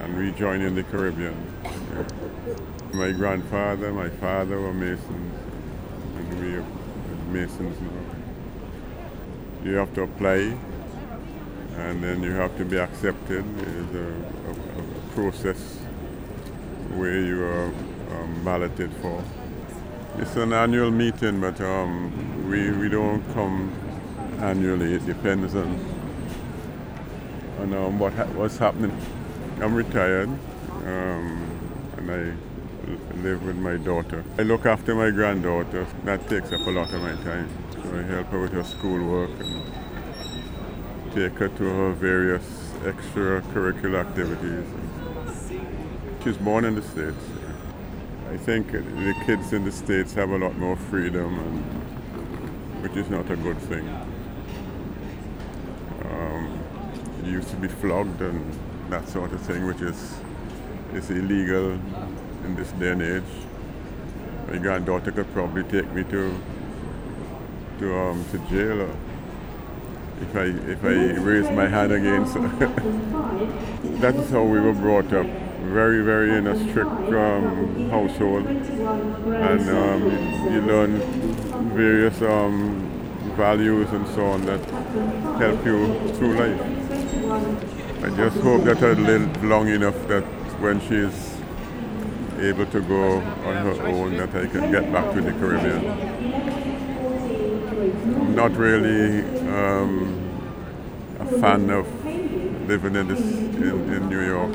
and 0.00 0.16
we 0.16 0.32
join 0.32 0.62
in 0.62 0.74
the 0.74 0.82
Caribbean. 0.84 1.36
Yeah. 1.64 2.56
My 2.98 3.12
grandfather, 3.12 3.92
my 3.92 4.08
father 4.08 4.60
were 4.60 4.74
Masons, 4.74 5.32
and 6.16 6.40
we 6.40 6.56
are 6.56 6.64
Masons 7.30 7.80
now. 7.80 9.64
You 9.64 9.76
have 9.76 9.94
to 9.94 10.02
apply, 10.02 10.58
and 11.76 12.02
then 12.02 12.24
you 12.24 12.32
have 12.32 12.56
to 12.58 12.64
be 12.64 12.76
accepted. 12.76 13.44
There's 13.56 13.94
a, 13.94 14.08
a, 14.48 14.80
a 14.80 15.14
process 15.14 15.76
where 16.96 17.20
you 17.20 17.44
are 17.44 17.66
um, 17.66 18.42
balloted 18.44 18.90
for. 18.94 19.22
It's 20.16 20.34
an 20.34 20.52
annual 20.52 20.90
meeting, 20.90 21.40
but 21.40 21.60
um, 21.60 22.50
we, 22.50 22.72
we 22.72 22.88
don't 22.88 23.22
come 23.32 23.72
annually. 24.40 24.94
It 24.94 25.06
depends 25.06 25.54
on, 25.54 25.78
on 27.60 27.74
um, 27.74 28.00
what 28.00 28.12
ha- 28.14 28.32
what's 28.34 28.58
happening. 28.58 29.00
I'm 29.60 29.76
retired, 29.76 30.30
um, 30.84 31.60
and 31.96 32.10
I 32.10 32.47
live 33.22 33.44
with 33.44 33.56
my 33.56 33.76
daughter. 33.76 34.24
I 34.38 34.42
look 34.42 34.66
after 34.66 34.94
my 34.94 35.10
granddaughter. 35.10 35.86
That 36.04 36.28
takes 36.28 36.52
up 36.52 36.66
a 36.66 36.70
lot 36.70 36.92
of 36.92 37.02
my 37.02 37.14
time. 37.24 37.48
So 37.72 37.98
I 37.98 38.02
help 38.02 38.26
her 38.28 38.40
with 38.42 38.52
her 38.52 38.64
schoolwork 38.64 39.30
and 39.40 39.62
take 41.14 41.32
her 41.38 41.48
to 41.48 41.64
her 41.64 41.92
various 41.92 42.44
extracurricular 42.82 44.06
activities. 44.06 44.66
She's 46.22 46.36
born 46.36 46.64
in 46.64 46.74
the 46.74 46.82
States. 46.82 47.24
I 48.30 48.36
think 48.36 48.72
the 48.72 49.14
kids 49.24 49.52
in 49.52 49.64
the 49.64 49.72
States 49.72 50.14
have 50.14 50.30
a 50.30 50.38
lot 50.38 50.56
more 50.56 50.76
freedom, 50.76 51.38
and, 51.38 52.82
which 52.82 52.96
is 52.96 53.08
not 53.08 53.30
a 53.30 53.36
good 53.36 53.58
thing. 53.58 53.88
Um, 56.04 56.62
you 57.24 57.32
used 57.32 57.50
to 57.50 57.56
be 57.56 57.68
flogged 57.68 58.20
and 58.20 58.52
that 58.90 59.08
sort 59.08 59.32
of 59.32 59.40
thing, 59.40 59.66
which 59.66 59.80
is, 59.80 60.14
is 60.94 61.10
illegal 61.10 61.78
in 62.48 62.56
this 62.56 62.72
day 62.72 62.92
and 62.92 63.02
age. 63.02 63.32
My 64.48 64.56
granddaughter 64.56 65.12
could 65.12 65.32
probably 65.34 65.62
take 65.64 65.90
me 65.92 66.02
to 66.04 66.40
to 67.78 67.96
um, 67.96 68.24
to 68.30 68.38
jail 68.50 68.82
or 68.82 68.94
if 70.22 70.34
I 70.34 70.46
if 70.74 70.84
I 70.84 70.94
raise 71.20 71.50
my 71.50 71.68
hand 71.68 71.92
again. 71.92 72.26
So 72.26 72.40
that 74.02 74.16
is 74.16 74.30
how 74.30 74.42
we 74.42 74.58
were 74.60 74.72
brought 74.72 75.12
up. 75.12 75.26
Very 75.78 76.02
very 76.02 76.38
in 76.38 76.46
a 76.46 76.56
strict 76.70 76.90
um, 76.90 77.90
household, 77.90 78.46
and 78.46 79.68
um, 79.68 80.02
you 80.52 80.62
learn 80.62 80.92
various 81.76 82.22
um, 82.22 82.54
values 83.36 83.90
and 83.90 84.06
so 84.08 84.24
on 84.24 84.46
that 84.46 84.64
help 85.44 85.66
you 85.66 85.78
through 86.14 86.34
life. 86.38 86.60
I 88.04 88.16
just 88.16 88.38
hope 88.38 88.64
that 88.64 88.82
I 88.82 88.92
live 88.92 89.44
long 89.44 89.68
enough 89.68 89.98
that 90.08 90.24
when 90.62 90.80
she 90.80 90.94
is 90.94 91.37
able 92.40 92.66
to 92.66 92.80
go 92.80 93.16
on 93.18 93.56
her 93.56 93.86
own, 93.86 94.16
that 94.16 94.34
I 94.34 94.46
can 94.46 94.70
get 94.70 94.92
back 94.92 95.12
to 95.14 95.20
the 95.20 95.32
Caribbean. 95.32 95.84
I'm 98.20 98.34
not 98.34 98.52
really 98.56 99.22
um, 99.48 100.40
a 101.20 101.26
fan 101.40 101.70
of 101.70 101.86
living 102.68 102.96
in, 102.96 103.08
this, 103.08 103.20
in, 103.20 103.92
in 103.92 104.08
New 104.08 104.26
York. 104.26 104.54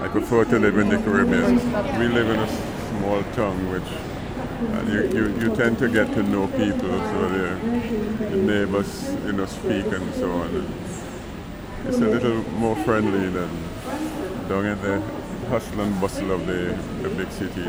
I 0.00 0.08
prefer 0.08 0.44
to 0.44 0.58
live 0.58 0.78
in 0.78 0.88
the 0.88 0.98
Caribbean. 0.98 1.56
We 1.98 2.08
live 2.08 2.28
in 2.28 2.40
a 2.40 2.48
small 2.90 3.22
town, 3.34 3.70
which 3.70 3.84
and 4.60 4.88
you, 4.88 5.02
you, 5.08 5.40
you 5.40 5.56
tend 5.56 5.78
to 5.78 5.88
get 5.88 6.12
to 6.14 6.22
know 6.22 6.46
people, 6.48 6.88
so 6.88 7.28
the 7.28 8.36
neighbors, 8.36 9.14
you 9.26 9.32
know, 9.32 9.46
speak 9.46 9.86
and 9.86 10.14
so 10.14 10.30
on. 10.30 10.48
And 10.48 10.74
it's 11.86 11.98
a 11.98 12.08
little 12.08 12.42
more 12.52 12.76
friendly 12.76 13.28
than 13.28 13.50
down 14.48 14.64
in 14.66 14.80
the 14.80 15.23
hustle 15.46 15.80
and 15.80 16.00
bustle 16.00 16.30
of 16.32 16.46
the, 16.46 16.76
the 17.02 17.10
big 17.10 17.30
city. 17.30 17.62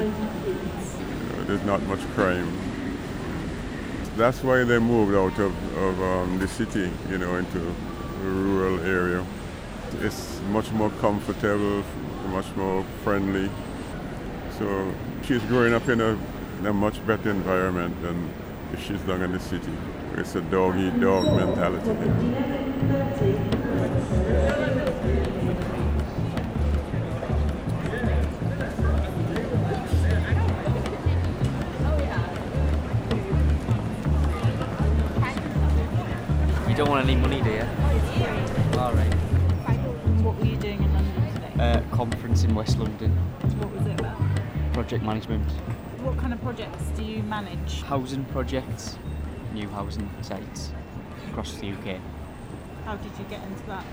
There's 1.46 1.64
not 1.64 1.82
much 1.84 2.02
crime. 2.16 2.52
That's 4.18 4.44
why 4.44 4.64
they 4.64 4.80
moved 4.80 5.16
out 5.16 5.38
of, 5.40 5.78
of 5.78 6.02
um, 6.02 6.40
the 6.40 6.48
city, 6.48 6.90
you 7.10 7.18
know, 7.18 7.36
into 7.36 7.60
a 7.60 7.74
rural 8.24 8.80
area. 8.80 9.26
It's 10.00 10.40
much 10.52 10.72
more 10.72 10.90
comfortable, 11.02 11.84
much 12.30 12.48
more 12.56 12.84
friendly. 13.04 13.50
So 14.58 14.94
she's 15.24 15.44
growing 15.44 15.74
up 15.74 15.88
in 15.90 16.02
a, 16.02 16.18
in 16.60 16.66
a 16.66 16.74
much 16.74 17.06
better 17.06 17.30
environment 17.30 18.02
than 18.02 18.30
if 18.74 18.84
she's 18.86 19.02
down 19.02 19.22
in 19.22 19.34
the 19.34 19.40
city. 19.40 19.72
It's 20.16 20.36
a 20.36 20.42
dog 20.42 20.78
eat 20.78 21.00
dog 21.00 21.26
mentality. 21.26 21.92
You 36.76 36.84
don't 36.84 36.90
want 36.90 37.08
any 37.10 37.16
money, 37.16 37.42
do 37.42 37.52
you? 37.52 37.62
All 38.78 38.92
right. 38.94 39.14
What 40.22 40.36
were 40.36 40.44
you 40.44 40.58
doing 40.58 40.84
in 40.84 40.94
London 40.94 41.34
today? 41.34 41.54
Uh, 41.58 41.96
conference 41.96 42.44
in 42.44 42.54
West 42.54 42.78
London, 42.78 43.12
What 43.60 43.72
was 43.72 43.88
it 43.88 43.98
about? 43.98 44.18
project 44.74 45.02
management, 45.06 45.50
What 46.04 46.18
kind 46.18 46.34
of 46.34 46.42
projects 46.42 46.84
do 46.98 47.04
you 47.06 47.24
manage? 47.24 47.82
housing 47.84 48.26
projects, 48.26 48.98
new 49.54 49.70
housing 49.70 50.10
sites 50.22 50.74
across 51.30 51.54
the 51.54 51.72
UK. 51.72 52.02
How 52.84 52.98
did 52.98 53.12
you 53.20 53.24
get 53.30 53.42
into 53.44 53.64
that? 53.68 53.86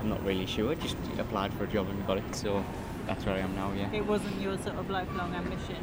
I'm 0.00 0.08
not 0.08 0.24
really 0.24 0.46
sure. 0.46 0.74
Just 0.76 0.96
applied 1.18 1.52
for 1.52 1.64
a 1.64 1.66
job 1.66 1.90
and 1.90 2.06
got 2.06 2.16
it, 2.16 2.34
so 2.34 2.64
that's 3.06 3.26
where 3.26 3.34
I 3.34 3.40
am 3.40 3.54
now. 3.54 3.70
Yeah. 3.76 3.92
It 3.92 4.06
wasn't 4.06 4.40
your 4.40 4.56
sort 4.56 4.76
of 4.76 4.88
lifelong 4.88 5.34
ambition. 5.34 5.76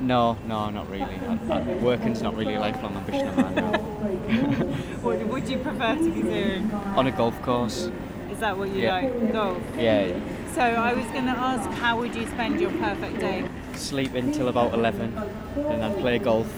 No, 0.00 0.36
no, 0.46 0.70
not 0.70 0.90
really. 0.90 1.02
I, 1.04 1.38
I, 1.50 1.62
working's 1.76 2.20
not 2.22 2.36
really 2.36 2.54
a 2.54 2.60
lifelong 2.60 2.96
ambition 2.96 3.28
of 3.28 3.36
mine. 3.36 3.54
No. 3.54 3.72
What 5.04 5.18
would 5.26 5.48
you 5.48 5.58
prefer 5.58 5.96
to 5.96 6.10
be 6.10 6.22
doing? 6.22 6.72
On 6.72 7.06
a 7.06 7.12
golf 7.12 7.40
course. 7.42 7.90
Is 8.30 8.38
that 8.40 8.56
what 8.56 8.70
you 8.70 8.82
Yeah. 8.82 8.94
like? 8.94 9.32
Golf. 9.32 9.62
Yeah, 9.76 10.06
yeah. 10.06 10.18
So 10.54 10.62
I 10.62 10.94
was 10.94 11.04
going 11.06 11.26
to 11.26 11.32
ask, 11.32 11.68
how 11.78 11.98
would 11.98 12.14
you 12.14 12.26
spend 12.26 12.60
your 12.60 12.70
perfect 12.72 13.20
day? 13.20 13.46
Sleep 13.74 14.14
until 14.14 14.48
about 14.48 14.72
11, 14.74 15.14
and 15.56 15.82
then 15.82 15.94
play 16.00 16.18
golf. 16.18 16.48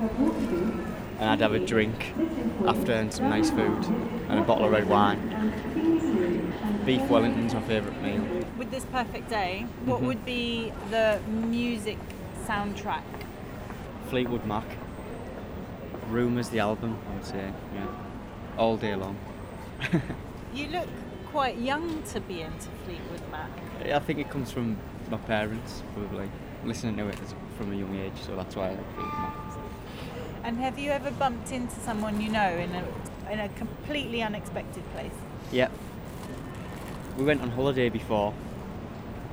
And 0.00 1.28
I'd 1.28 1.40
have 1.40 1.52
a 1.52 1.58
drink 1.58 2.14
after 2.66 2.92
and 2.92 3.12
some 3.12 3.28
nice 3.28 3.50
food 3.50 3.84
and 4.28 4.38
a 4.38 4.42
bottle 4.42 4.64
of 4.64 4.72
red 4.72 4.88
wine. 4.88 5.20
Beef 6.86 7.02
Wellington's 7.10 7.52
my 7.52 7.60
favourite 7.62 8.02
meal. 8.02 8.22
With 8.56 8.70
this 8.70 8.84
perfect 8.86 9.28
day, 9.28 9.66
what 9.84 10.00
Mhm. 10.00 10.06
would 10.06 10.24
be 10.24 10.72
the 10.90 11.18
music 11.28 11.98
soundtrack? 12.50 13.04
Fleetwood 14.08 14.44
Mac. 14.44 14.64
Rumours, 16.08 16.48
the 16.48 16.58
album, 16.58 16.98
I 17.08 17.14
would 17.14 17.24
say, 17.24 17.52
yeah. 17.74 17.86
All 18.58 18.76
day 18.76 18.94
long. 18.94 19.16
You 20.52 20.66
look 20.66 20.88
quite 21.26 21.58
young 21.58 22.02
to 22.12 22.20
be 22.20 22.40
into 22.40 22.68
Fleetwood 22.84 23.22
Mac. 23.30 23.50
I 23.84 24.00
think 24.00 24.18
it 24.18 24.30
comes 24.30 24.50
from 24.50 24.76
my 25.08 25.16
parents, 25.16 25.84
probably. 25.94 26.28
Listening 26.64 26.96
to 26.96 27.06
it 27.06 27.16
from 27.56 27.72
a 27.72 27.76
young 27.76 27.94
age, 27.96 28.20
so 28.26 28.34
that's 28.34 28.56
why 28.56 28.66
I 28.66 28.70
like 28.70 28.94
Fleetwood 28.96 29.14
Mac. 29.14 29.34
And 30.42 30.58
have 30.58 30.76
you 30.76 30.90
ever 30.90 31.12
bumped 31.12 31.52
into 31.52 31.76
someone 31.76 32.20
you 32.20 32.32
know 32.32 32.50
in 32.50 32.72
a 32.74 32.84
in 33.32 33.38
a 33.38 33.48
completely 33.50 34.22
unexpected 34.24 34.82
place? 34.92 35.14
Yeah. 35.52 35.68
We 37.16 37.22
went 37.22 37.42
on 37.42 37.50
holiday 37.50 37.90
before, 37.90 38.34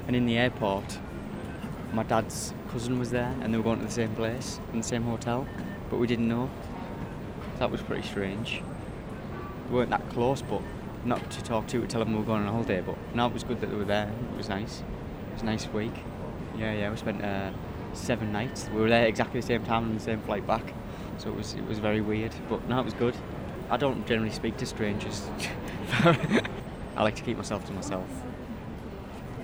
and 0.06 0.16
in 0.16 0.28
the 0.28 0.38
airport, 0.38 1.00
my 1.94 2.04
dad's 2.04 2.54
cousin 2.78 3.00
was 3.00 3.10
there, 3.10 3.34
and 3.42 3.52
they 3.52 3.58
were 3.58 3.64
going 3.64 3.80
to 3.80 3.86
the 3.86 3.92
same 3.92 4.14
place, 4.14 4.60
in 4.72 4.78
the 4.78 4.86
same 4.86 5.02
hotel, 5.02 5.48
but 5.90 5.98
we 5.98 6.06
didn't 6.06 6.28
know. 6.28 6.48
That 7.58 7.72
was 7.72 7.82
pretty 7.82 8.08
strange. 8.08 8.62
We 9.68 9.78
weren't 9.78 9.90
that 9.90 10.08
close, 10.12 10.44
but 10.44 10.62
not 11.04 11.32
to 11.32 11.44
talk 11.44 11.66
to, 11.70 11.82
to 11.82 11.88
tell 11.88 12.02
them 12.02 12.14
we 12.14 12.20
were 12.20 12.26
going 12.26 12.44
on 12.44 12.48
a 12.48 12.52
holiday, 12.52 12.82
but 12.82 12.96
no, 13.16 13.26
it 13.26 13.34
was 13.34 13.44
good 13.44 13.62
that 13.62 13.72
they 13.72 13.76
were 13.76 13.84
there. 13.84 14.12
It 14.32 14.38
was 14.38 14.48
nice. 14.48 14.82
It 14.82 15.34
was 15.34 15.42
a 15.42 15.46
nice 15.46 15.68
week. 15.70 15.96
Yeah, 16.56 16.72
yeah, 16.72 16.92
we 16.92 16.98
spent 16.98 17.24
uh, 17.24 17.50
seven 17.94 18.32
nights. 18.32 18.70
We 18.72 18.80
were 18.80 18.90
there 18.90 19.08
exactly 19.08 19.42
the 19.42 19.48
same 19.48 19.66
time 19.66 19.86
on 19.86 19.96
the 19.96 20.00
same 20.00 20.22
flight 20.22 20.46
back, 20.46 20.72
so 21.18 21.30
it 21.30 21.36
was 21.36 21.56
it 21.56 21.66
was 21.66 21.80
very 21.80 22.02
weird, 22.02 22.36
but 22.48 22.70
no, 22.70 22.80
it 22.80 22.86
was 22.86 22.94
good. 22.94 23.16
I 23.72 23.78
don't 23.78 24.06
generally 24.06 24.30
speak 24.32 24.56
to 24.58 24.68
strangers. 24.68 25.28
I 26.96 27.02
like 27.02 27.16
to 27.16 27.24
keep 27.24 27.38
myself 27.38 27.66
to 27.66 27.74
myself. 27.74 28.08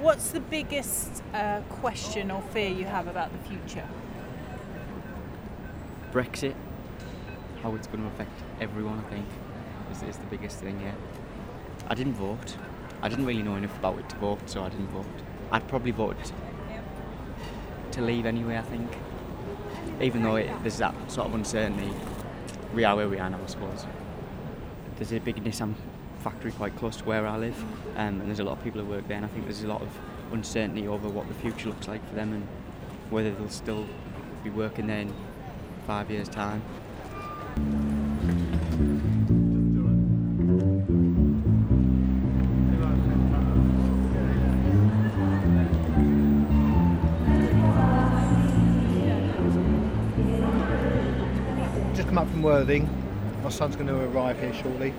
What's 0.03 0.31
the 0.31 0.41
biggest 0.41 1.23
uh, 1.33 1.61
question 1.69 2.29
or 2.29 2.41
fear 2.51 2.69
you 2.69 2.83
have 2.83 3.07
about 3.07 3.31
the 3.31 3.37
future? 3.47 3.87
Brexit, 6.11 6.55
how 7.61 7.73
it's 7.75 7.87
going 7.87 8.01
to 8.01 8.07
affect 8.07 8.37
everyone, 8.59 8.99
I 8.99 9.09
think, 9.09 9.25
is, 9.93 10.03
is 10.03 10.17
the 10.17 10.25
biggest 10.25 10.59
thing, 10.59 10.77
yeah. 10.81 10.91
I 11.87 11.95
didn't 11.95 12.15
vote. 12.15 12.57
I 13.01 13.07
didn't 13.07 13.25
really 13.25 13.43
know 13.43 13.55
enough 13.55 13.77
about 13.79 13.97
it 13.97 14.09
to 14.09 14.17
vote, 14.17 14.41
so 14.49 14.61
I 14.65 14.67
didn't 14.67 14.89
vote. 14.89 15.05
I'd 15.53 15.65
probably 15.69 15.91
vote 15.91 16.33
to 17.91 18.01
leave 18.01 18.25
anyway, 18.25 18.57
I 18.57 18.63
think. 18.63 18.91
Even 20.01 20.21
though 20.21 20.35
it, 20.35 20.51
there's 20.63 20.79
that 20.79 20.95
sort 21.09 21.29
of 21.29 21.33
uncertainty, 21.33 21.93
we 22.75 22.83
are 22.83 22.97
where 22.97 23.07
we 23.07 23.19
are 23.19 23.29
now, 23.29 23.39
I 23.41 23.47
suppose. 23.47 23.85
There's 24.97 25.13
a 25.13 25.19
big 25.19 25.41
Nissan 25.41 25.75
factory 26.23 26.53
quite 26.53 26.73
close 26.77 26.95
to 26.95 27.03
where 27.03 27.27
I 27.27 27.35
live, 27.35 27.61
um, 27.97 28.21
and 28.21 28.21
there's 28.21 28.39
a 28.39 28.45
lot 28.45 28.57
of 28.57 28.63
people 28.63 28.79
who 28.79 28.87
work 28.87 29.05
there, 29.09 29.17
and 29.17 29.25
I 29.25 29.29
think 29.29 29.43
there's 29.43 29.63
a 29.63 29.67
lot 29.67 29.81
of 29.81 29.89
uncertainty 30.31 30.87
over 30.87 31.09
what 31.09 31.27
the 31.27 31.33
future 31.33 31.67
looks 31.67 31.89
like 31.89 32.07
for 32.07 32.15
them 32.15 32.31
and 32.31 32.47
whether 33.09 33.29
they'll 33.31 33.49
still 33.49 33.85
be 34.41 34.49
working 34.49 34.87
there 34.87 35.01
in 35.01 35.13
five 35.85 36.09
years' 36.09 36.29
time. 36.29 36.61
Just 51.93 52.07
come 52.07 52.17
up 52.17 52.29
from 52.29 52.41
Worthing. 52.43 52.89
My 53.43 53.49
son's 53.49 53.75
going 53.75 53.87
to 53.87 53.95
arrive 54.05 54.39
here 54.39 54.53
shortly. 54.53 54.93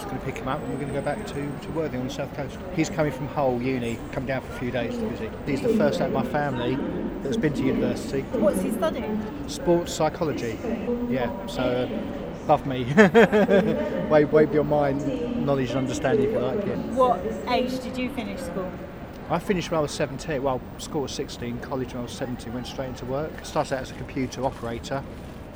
Just 0.00 0.08
going 0.08 0.20
to 0.20 0.26
pick 0.26 0.38
him 0.38 0.48
up 0.48 0.58
and 0.62 0.70
we're 0.70 0.80
going 0.80 0.88
to 0.88 0.94
go 0.94 1.04
back 1.04 1.26
to, 1.26 1.34
to 1.34 1.70
Worthing 1.72 2.00
on 2.00 2.08
the 2.08 2.12
south 2.14 2.34
coast. 2.34 2.56
He's 2.74 2.88
coming 2.88 3.12
from 3.12 3.28
Hull 3.28 3.60
Uni, 3.60 3.98
come 4.12 4.24
down 4.24 4.40
for 4.40 4.50
a 4.50 4.58
few 4.58 4.70
days 4.70 4.96
to 4.96 5.06
visit. 5.10 5.30
He's 5.44 5.60
the 5.60 5.76
first 5.76 6.00
out 6.00 6.08
of 6.08 6.14
my 6.14 6.24
family 6.24 6.78
that's 7.22 7.36
been 7.36 7.52
to 7.52 7.62
university. 7.62 8.22
What's 8.32 8.62
he 8.62 8.72
studying? 8.72 9.22
Sports 9.46 9.92
psychology. 9.92 10.58
Yeah, 11.10 11.30
so 11.46 11.62
uh, 11.62 12.44
above 12.44 12.66
me. 12.66 12.84
way, 14.08 14.24
way 14.24 14.46
beyond 14.46 14.70
my 14.70 14.92
knowledge 14.92 15.68
and 15.68 15.80
understanding, 15.80 16.28
if 16.28 16.32
you 16.32 16.38
like. 16.38 16.66
Yeah. 16.66 16.76
What 16.94 17.20
age 17.50 17.78
did 17.80 17.98
you 17.98 18.08
finish 18.08 18.40
school? 18.40 18.72
I 19.28 19.38
finished 19.38 19.70
when 19.70 19.80
I 19.80 19.82
was 19.82 19.92
17. 19.92 20.42
Well, 20.42 20.62
school 20.78 21.02
was 21.02 21.12
16, 21.12 21.58
college 21.58 21.88
when 21.88 21.98
I 21.98 22.02
was 22.04 22.12
17, 22.12 22.54
went 22.54 22.66
straight 22.66 22.88
into 22.88 23.04
work. 23.04 23.44
Started 23.44 23.74
out 23.74 23.82
as 23.82 23.90
a 23.90 23.94
computer 23.94 24.46
operator 24.46 25.04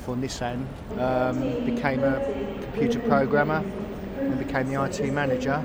for 0.05 0.15
Nissan, 0.15 0.67
um, 0.99 1.65
became 1.65 2.03
a 2.03 2.23
computer 2.61 2.99
programmer, 2.99 3.65
and 4.25 4.39
became 4.39 4.67
the 4.67 4.83
IT 4.83 5.01
manager. 5.13 5.63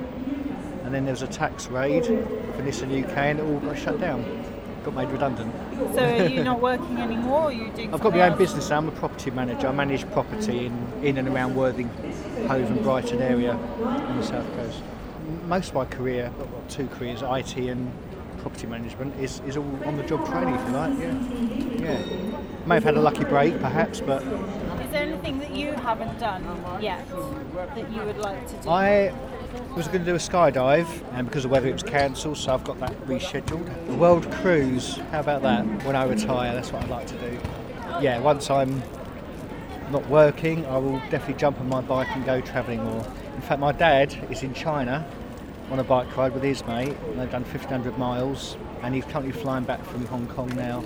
And 0.85 0.95
then 0.95 1.05
there 1.05 1.13
was 1.13 1.23
a 1.23 1.29
tax 1.29 1.69
raid 1.69 2.07
for 2.07 2.63
Nissan 2.63 3.05
UK, 3.05 3.17
and 3.17 3.39
it 3.39 3.43
all 3.43 3.61
got 3.61 3.79
shut 3.79 4.01
down. 4.01 4.25
Got 4.85 4.95
made 4.95 5.11
redundant. 5.11 5.55
So 5.95 6.03
are 6.03 6.27
you 6.27 6.43
not 6.43 6.61
working 6.61 6.99
anymore? 6.99 7.45
Or 7.45 7.53
you 7.53 7.71
doing? 7.71 7.93
I've 7.93 8.01
got 8.01 8.13
my 8.13 8.23
own 8.23 8.31
else? 8.33 8.39
business 8.39 8.71
now. 8.71 8.79
I'm 8.79 8.89
a 8.89 8.93
property 8.93 9.31
manager. 9.31 9.69
I 9.69 9.73
manage 9.73 10.11
property 10.13 10.67
in, 10.67 10.93
in 11.03 11.19
and 11.19 11.29
around 11.29 11.55
Worthing, 11.55 11.89
Hove 12.49 12.71
and 12.71 12.83
Brighton 12.83 13.21
area 13.21 13.53
on 13.53 14.17
the 14.17 14.23
south 14.23 14.51
coast. 14.57 14.83
Most 15.47 15.69
of 15.69 15.75
my 15.75 15.85
career, 15.85 16.33
two 16.69 16.87
careers, 16.89 17.21
IT 17.23 17.57
and 17.57 17.93
property 18.39 18.67
management, 18.67 19.15
is, 19.21 19.41
is 19.47 19.59
all 19.59 19.79
on 19.85 19.99
the 19.99 20.03
job 20.05 20.27
training, 20.27 20.55
if 20.55 20.67
you 20.67 20.73
like. 20.73 20.99
Yeah. 20.99 21.99
yeah. 21.99 22.67
May 22.67 22.77
have 22.77 22.85
had 22.85 22.97
a 22.97 23.01
lucky 23.01 23.25
break, 23.25 23.61
perhaps, 23.61 24.01
but 24.01 24.23
anything 25.21 25.39
that 25.41 25.57
you 25.57 25.73
haven't 25.73 26.19
done 26.19 26.43
yet 26.81 27.07
that 27.09 27.93
you 27.93 28.03
would 28.03 28.19
like 28.19 28.47
to 28.49 28.55
do? 28.63 28.71
I 28.71 29.13
was 29.77 29.87
going 29.89 30.01
to 30.01 30.05
do 30.05 30.15
a 30.15 30.19
skydive, 30.19 30.87
and 31.13 31.27
because 31.27 31.45
of 31.45 31.51
weather, 31.51 31.69
it 31.69 31.73
was 31.73 31.83
cancelled, 31.83 32.39
so 32.39 32.55
I've 32.55 32.65
got 32.65 32.79
that 32.81 32.93
rescheduled. 33.07 33.89
A 33.89 33.95
world 33.95 34.31
cruise, 34.33 34.97
how 35.11 35.21
about 35.21 35.43
that? 35.43 35.65
When 35.85 35.97
I 35.97 36.05
retire, 36.05 36.55
that's 36.55 36.73
what 36.73 36.83
I'd 36.85 36.91
like 36.91 37.07
to 37.09 37.19
do. 37.19 37.39
Yeah, 38.01 38.19
once 38.21 38.51
I'm 38.51 38.83
not 39.91 40.09
working, 40.09 40.65
I 40.67 40.79
will 40.79 40.99
definitely 41.11 41.35
jump 41.35 41.61
on 41.61 41.69
my 41.69 41.81
bike 41.81 42.09
and 42.13 42.25
go 42.25 42.41
travelling 42.41 42.83
more. 42.85 43.05
In 43.35 43.43
fact, 43.43 43.61
my 43.61 43.73
dad 43.73 44.17
is 44.31 44.43
in 44.43 44.55
China 44.55 45.07
on 45.71 45.79
a 45.79 45.85
bike 45.85 46.17
ride 46.17 46.33
with 46.33 46.43
his 46.43 46.65
mate, 46.67 46.97
and 47.09 47.21
they've 47.21 47.31
done 47.31 47.43
1,500 47.43 47.99
miles, 47.99 48.57
and 48.83 48.95
he's 48.95 49.05
currently 49.05 49.33
flying 49.33 49.65
back 49.65 49.85
from 49.85 50.07
Hong 50.07 50.27
Kong 50.29 50.49
now. 50.57 50.81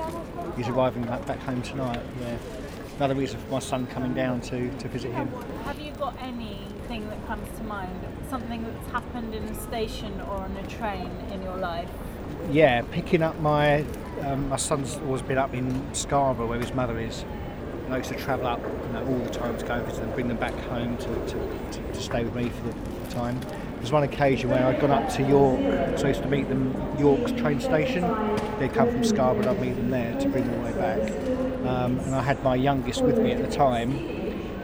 He's 0.57 0.69
arriving 0.69 1.05
back 1.05 1.39
home 1.41 1.63
tonight. 1.63 2.01
Yeah, 2.21 2.37
another 2.97 3.15
reason 3.15 3.39
for 3.41 3.53
my 3.53 3.59
son 3.59 3.87
coming 3.87 4.15
down 4.15 4.41
to, 4.43 4.71
to 4.79 4.89
visit 4.89 5.13
him. 5.13 5.29
Have 5.65 5.81
you 5.81 5.93
got 5.93 6.17
anything 6.21 7.09
that 7.09 7.27
comes 7.27 7.49
to 7.59 7.65
mind? 7.65 7.99
Something 8.31 8.63
that's 8.63 8.91
happened 8.91 9.35
in 9.35 9.45
a 9.45 9.61
station 9.63 10.21
or 10.23 10.37
on 10.37 10.57
a 10.57 10.67
train 10.67 11.11
in 11.33 11.43
your 11.43 11.57
life? 11.57 11.89
Yeah, 12.51 12.83
picking 12.91 13.23
up 13.23 13.39
my 13.41 13.85
um, 14.23 14.49
my 14.49 14.57
son's 14.57 14.97
always 15.07 15.23
been 15.23 15.39
up 15.39 15.55
in 15.55 15.95
Scarborough 15.95 16.47
where 16.47 16.61
his 16.61 16.73
mother 16.73 16.99
is. 16.99 17.25
And 17.85 17.93
I 17.93 17.99
used 17.99 18.11
to 18.11 18.17
travel 18.17 18.47
up 18.47 18.61
you 18.63 18.93
know, 18.93 19.07
all 19.07 19.19
the 19.19 19.31
time 19.31 19.59
to 19.59 19.67
go 19.67 19.83
visit 19.83 20.01
them, 20.01 20.11
bring 20.13 20.29
them 20.29 20.39
back 20.39 20.55
home 20.69 20.97
to, 20.97 21.07
to, 21.07 21.71
to, 21.73 21.93
to 21.93 22.01
stay 22.01 22.25
with 22.25 22.35
me 22.35 22.49
for 22.49 22.63
the, 22.69 22.73
for 22.73 23.07
the 23.07 23.15
time. 23.15 23.41
There's 23.77 23.93
one 23.93 24.05
occasion 24.05 24.49
where 24.49 24.65
I'd 24.65 24.81
gone 24.81 24.93
up 24.93 25.11
to 25.11 25.23
York, 25.23 25.99
so 25.99 26.07
I 26.07 26.09
used 26.09 26.23
to 26.23 26.29
meet 26.29 26.49
them 26.49 26.75
York's 26.99 27.33
train 27.33 27.61
station. 27.61 28.03
They'd 28.59 28.73
come 28.73 28.91
from 28.91 29.05
Scarborough 29.05 29.51
I'd 29.51 29.61
meet 29.61 29.77
them 29.77 29.91
there 29.91 30.19
to 30.19 30.29
bring 30.31 30.45
them 30.45 30.55
all 30.55 30.73
the 30.73 30.73
way 30.73 30.79
back. 30.79 31.44
Um, 31.75 31.99
and 32.01 32.15
I 32.15 32.23
had 32.23 32.43
my 32.45 32.55
youngest 32.55 33.03
with 33.03 33.19
me 33.19 33.33
at 33.33 33.43
the 33.43 33.51
time. 33.51 33.91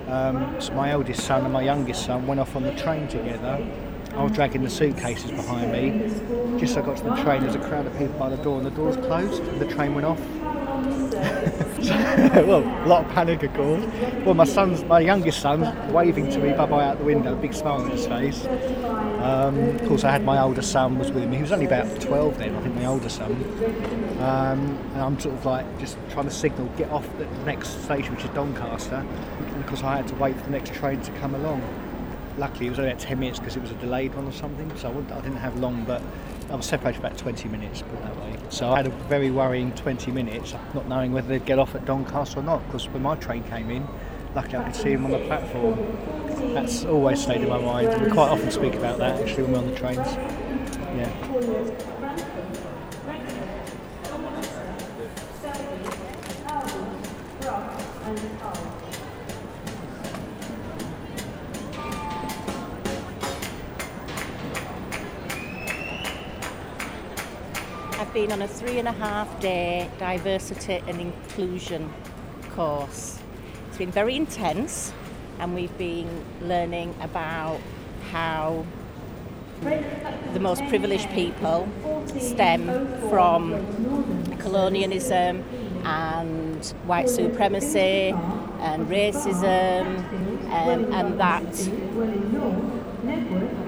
Um, 0.08 0.60
so 0.60 0.72
my 0.74 0.90
eldest 0.90 1.24
son 1.24 1.44
and 1.44 1.52
my 1.52 1.62
youngest 1.62 2.04
son 2.04 2.26
went 2.26 2.40
off 2.40 2.54
on 2.54 2.62
the 2.62 2.74
train 2.76 3.08
together. 3.08 3.66
I 4.14 4.22
was 4.22 4.32
dragging 4.32 4.62
the 4.62 4.70
suitcases 4.70 5.30
behind 5.32 5.72
me. 5.72 6.08
Just 6.58 6.76
as 6.76 6.78
I 6.78 6.82
got 6.82 6.98
to 6.98 7.04
the 7.04 7.16
train, 7.16 7.40
there 7.40 7.46
was 7.46 7.56
a 7.56 7.68
crowd 7.68 7.86
of 7.86 7.96
people 7.98 8.16
by 8.18 8.28
the 8.28 8.36
door, 8.36 8.58
and 8.58 8.66
the 8.66 8.70
doors 8.70 8.96
closed, 8.96 9.42
and 9.42 9.60
the 9.60 9.66
train 9.66 9.94
went 9.94 10.06
off. 10.06 10.20
well, 11.80 12.62
a 12.62 12.86
lot 12.86 13.04
of 13.04 13.10
panic, 13.12 13.42
of 13.42 13.54
course. 13.54 13.84
Well, 14.24 14.34
my 14.34 14.44
son's, 14.44 14.84
my 14.84 15.00
youngest 15.00 15.40
son, 15.40 15.92
waving 15.92 16.30
to 16.30 16.38
me 16.38 16.52
bye 16.52 16.66
bye 16.66 16.84
out 16.84 16.98
the 16.98 17.04
window, 17.04 17.34
big 17.34 17.54
smile 17.54 17.80
on 17.80 17.90
his 17.90 18.06
face. 18.06 18.46
Um, 19.20 19.58
of 19.58 19.88
course, 19.88 20.04
I 20.04 20.10
had 20.10 20.24
my 20.24 20.40
older 20.40 20.62
son 20.62 20.98
was 20.98 21.10
with 21.10 21.28
me. 21.28 21.36
He 21.36 21.42
was 21.42 21.52
only 21.52 21.66
about 21.66 22.00
12 22.00 22.38
then, 22.38 22.54
I 22.54 22.60
think, 22.62 22.74
my 22.76 22.86
older 22.86 23.08
son. 23.08 23.32
Um, 24.20 24.78
and 24.92 25.00
I'm 25.00 25.18
sort 25.18 25.34
of 25.34 25.46
like 25.46 25.80
just 25.80 25.96
trying 26.10 26.26
to 26.26 26.30
signal, 26.30 26.66
get 26.76 26.90
off 26.90 27.06
the 27.18 27.26
next 27.44 27.84
station, 27.84 28.14
which 28.14 28.24
is 28.24 28.30
Doncaster, 28.30 29.04
course 29.70 29.84
I 29.84 29.96
had 29.96 30.08
to 30.08 30.14
wait 30.16 30.36
for 30.36 30.42
the 30.42 30.50
next 30.50 30.74
train 30.74 31.00
to 31.00 31.12
come 31.12 31.34
along. 31.34 31.62
Luckily, 32.38 32.66
it 32.66 32.70
was 32.70 32.78
only 32.80 32.90
about 32.90 33.00
10 33.00 33.20
minutes 33.20 33.38
because 33.38 33.56
it 33.56 33.62
was 33.62 33.70
a 33.70 33.74
delayed 33.74 34.14
one 34.14 34.26
or 34.26 34.32
something, 34.32 34.76
so 34.76 34.90
I 34.90 35.20
didn't 35.20 35.36
have 35.36 35.58
long, 35.60 35.84
but 35.84 36.02
I 36.50 36.56
was 36.56 36.66
separated 36.66 37.00
for 37.00 37.06
about 37.06 37.18
20 37.18 37.48
minutes, 37.48 37.82
put 37.82 38.02
that 38.02 38.16
way. 38.16 38.36
So 38.48 38.70
I 38.70 38.78
had 38.78 38.86
a 38.88 38.90
very 38.90 39.30
worrying 39.30 39.72
20 39.72 40.10
minutes, 40.10 40.54
not 40.74 40.88
knowing 40.88 41.12
whether 41.12 41.28
they'd 41.28 41.46
get 41.46 41.60
off 41.60 41.74
at 41.74 41.84
Doncaster 41.84 42.40
or 42.40 42.42
not, 42.42 42.66
because 42.66 42.88
when 42.88 43.02
my 43.02 43.14
train 43.16 43.44
came 43.44 43.70
in, 43.70 43.86
luckily 44.34 44.56
I 44.56 44.64
could 44.64 44.76
see 44.76 44.90
him 44.90 45.04
on 45.04 45.12
the 45.12 45.18
platform. 45.20 45.78
That's 46.54 46.84
always 46.84 47.22
stayed 47.22 47.42
in 47.42 47.48
my 47.48 47.60
mind. 47.60 48.02
We 48.02 48.10
quite 48.10 48.30
often 48.30 48.50
speak 48.50 48.74
about 48.74 48.98
that 48.98 49.20
actually 49.20 49.44
when 49.44 49.52
we're 49.52 49.58
on 49.58 49.66
the 49.70 49.76
trains. 49.76 49.98
Yeah. 50.96 51.89
I've 68.30 68.40
on 68.40 68.42
a 68.42 68.48
three 68.48 68.78
and 68.78 68.86
a 68.86 68.92
half 68.92 69.40
day 69.40 69.90
diversity 69.98 70.74
and 70.86 71.00
inclusion 71.00 71.92
course. 72.50 73.18
It's 73.66 73.76
been 73.76 73.90
very 73.90 74.14
intense, 74.14 74.92
and 75.40 75.52
we've 75.52 75.76
been 75.76 76.24
learning 76.40 76.94
about 77.00 77.58
how 78.12 78.64
the 79.62 80.38
most 80.38 80.64
privileged 80.68 81.10
people 81.10 81.68
stem 82.20 82.68
from 83.08 84.36
colonialism 84.38 85.42
and 85.84 86.64
white 86.86 87.08
supremacy 87.10 88.14
and 88.60 88.86
racism, 88.86 90.04
um, 90.52 90.92
and 90.92 91.18
that 91.18 91.52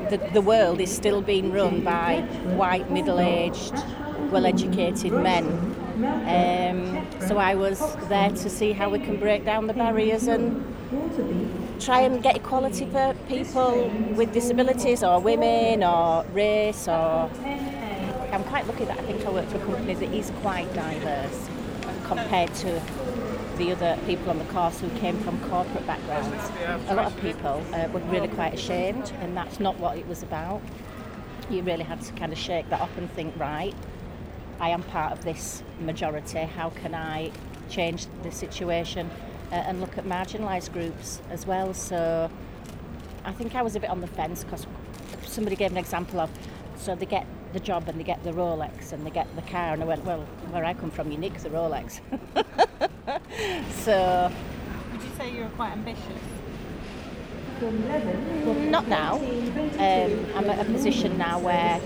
the, 0.08 0.30
the 0.32 0.40
world 0.40 0.80
is 0.80 0.94
still 0.94 1.20
being 1.20 1.50
run 1.50 1.80
by 1.80 2.20
white, 2.54 2.92
middle 2.92 3.18
aged, 3.18 3.74
well 4.32 4.46
educated 4.46 5.12
men. 5.12 5.44
Um, 6.26 7.06
so 7.20 7.36
I 7.36 7.54
was 7.54 7.78
there 8.08 8.30
to 8.30 8.50
see 8.50 8.72
how 8.72 8.88
we 8.88 8.98
can 8.98 9.18
break 9.18 9.44
down 9.44 9.66
the 9.66 9.74
barriers 9.74 10.26
and 10.26 10.64
try 11.78 12.00
and 12.00 12.22
get 12.22 12.36
equality 12.36 12.86
for 12.86 13.14
people 13.28 13.90
with 14.16 14.32
disabilities 14.32 15.04
or 15.04 15.20
women 15.20 15.84
or 15.84 16.24
race 16.32 16.88
or. 16.88 17.30
I'm 18.32 18.44
quite 18.44 18.66
lucky 18.66 18.86
that 18.86 18.98
I 18.98 19.02
think 19.02 19.26
I 19.26 19.30
work 19.30 19.46
for 19.48 19.58
a 19.58 19.66
company 19.66 19.92
that 19.92 20.10
is 20.14 20.30
quite 20.40 20.72
diverse 20.72 21.48
compared 22.04 22.54
to 22.54 22.80
the 23.58 23.72
other 23.72 23.98
people 24.06 24.30
on 24.30 24.38
the 24.38 24.46
course 24.46 24.80
who 24.80 24.88
came 24.98 25.18
from 25.18 25.38
corporate 25.50 25.86
backgrounds. 25.86 26.50
A 26.88 26.94
lot 26.94 27.04
of 27.04 27.20
people 27.20 27.62
uh, 27.74 27.88
were 27.92 28.00
really 28.10 28.28
quite 28.28 28.54
ashamed, 28.54 29.12
and 29.20 29.36
that's 29.36 29.60
not 29.60 29.78
what 29.78 29.98
it 29.98 30.06
was 30.06 30.22
about. 30.22 30.62
You 31.50 31.60
really 31.60 31.84
had 31.84 32.00
to 32.00 32.12
kind 32.14 32.32
of 32.32 32.38
shake 32.38 32.70
that 32.70 32.80
up 32.80 32.96
and 32.96 33.10
think, 33.12 33.38
right, 33.38 33.74
I 34.62 34.68
am 34.68 34.84
part 34.84 35.10
of 35.12 35.24
this 35.24 35.60
majority. 35.80 36.38
How 36.38 36.70
can 36.70 36.94
I 36.94 37.32
change 37.68 38.06
the 38.22 38.30
situation 38.30 39.10
uh, 39.50 39.56
and 39.56 39.80
look 39.80 39.98
at 39.98 40.04
marginalised 40.04 40.72
groups 40.72 41.20
as 41.30 41.48
well? 41.48 41.74
So 41.74 42.30
I 43.24 43.32
think 43.32 43.56
I 43.56 43.62
was 43.62 43.74
a 43.74 43.80
bit 43.80 43.90
on 43.90 44.00
the 44.00 44.06
fence 44.06 44.44
because 44.44 44.68
somebody 45.26 45.56
gave 45.56 45.72
an 45.72 45.78
example 45.78 46.20
of 46.20 46.30
so 46.76 46.94
they 46.94 47.06
get 47.06 47.26
the 47.52 47.58
job 47.58 47.88
and 47.88 47.98
they 47.98 48.04
get 48.04 48.22
the 48.22 48.30
Rolex 48.30 48.92
and 48.92 49.04
they 49.04 49.10
get 49.10 49.26
the 49.34 49.42
car, 49.42 49.72
and 49.74 49.82
I 49.82 49.86
went, 49.86 50.04
well, 50.04 50.20
where 50.50 50.64
I 50.64 50.74
come 50.74 50.90
from, 50.92 51.10
you 51.10 51.18
nick 51.18 51.34
the 51.38 51.50
Rolex. 51.50 52.00
so 53.72 54.32
Would 54.92 55.02
you 55.02 55.10
say 55.18 55.34
you're 55.34 55.48
quite 55.50 55.72
ambitious? 55.72 56.02
not 58.70 58.88
now. 58.88 59.16
Um, 59.16 60.26
I'm 60.36 60.50
at 60.50 60.60
a 60.60 60.64
position 60.64 61.18
now 61.18 61.38
where 61.38 61.80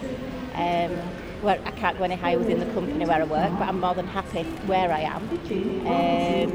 um, 0.55 0.97
where 1.47 1.61
I 1.65 1.71
can't 1.71 1.97
go 1.97 2.05
any 2.05 2.17
higher 2.17 2.39
within 2.39 2.59
the 2.59 2.67
company 2.75 3.07
where 3.07 3.23
I 3.23 3.25
work, 3.25 3.53
but 3.53 3.69
I'm 3.69 3.81
more 3.81 3.95
than 3.95 4.09
happy 4.09 4.43
where 4.67 4.93
I 4.93 5.03
am. 5.03 5.23
Um, 5.87 6.51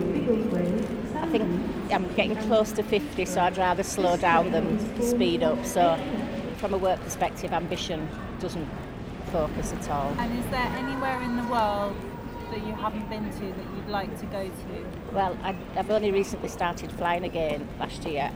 I 1.16 1.28
think 1.28 1.94
I'm 1.94 2.14
getting 2.16 2.36
close 2.36 2.74
to 2.74 2.84
50, 2.84 3.26
so 3.26 3.40
I'd 3.40 3.58
rather 3.58 3.84
slow 3.84 4.18
down 4.18 4.52
than 4.52 5.02
speed 5.02 5.44
up. 5.44 5.66
So, 5.66 5.98
from 6.58 6.74
a 6.74 6.78
work 6.78 7.00
perspective, 7.02 7.54
ambition 7.54 8.08
doesn't 8.42 8.68
focus 9.32 9.72
at 9.72 9.90
all. 9.90 10.14
And 10.20 10.38
is 10.38 10.46
there 10.52 10.60
anywhere 10.60 11.22
in 11.22 11.38
the 11.38 11.48
world 11.48 11.96
that 12.52 12.68
you 12.68 12.74
haven't 12.74 13.10
been 13.10 13.32
to 13.32 13.40
that 13.40 13.76
you'd 13.76 13.88
like 13.88 14.20
to 14.20 14.26
go 14.26 14.44
to? 14.44 15.14
Well, 15.14 15.38
I, 15.42 15.56
I've 15.78 15.90
only 15.90 16.12
recently 16.12 16.50
started 16.50 16.92
flying 16.92 17.24
again 17.24 17.66
last 17.80 18.04
year, 18.04 18.30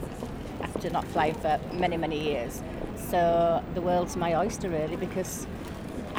after 0.61 0.89
not 0.89 1.03
flying 1.09 1.33
for 1.33 1.59
many, 1.73 1.97
many 1.97 2.23
years. 2.23 2.63
So 3.09 3.61
the 3.73 3.81
world's 3.81 4.15
my 4.15 4.35
oyster 4.35 4.69
really 4.69 4.95
because 4.95 5.47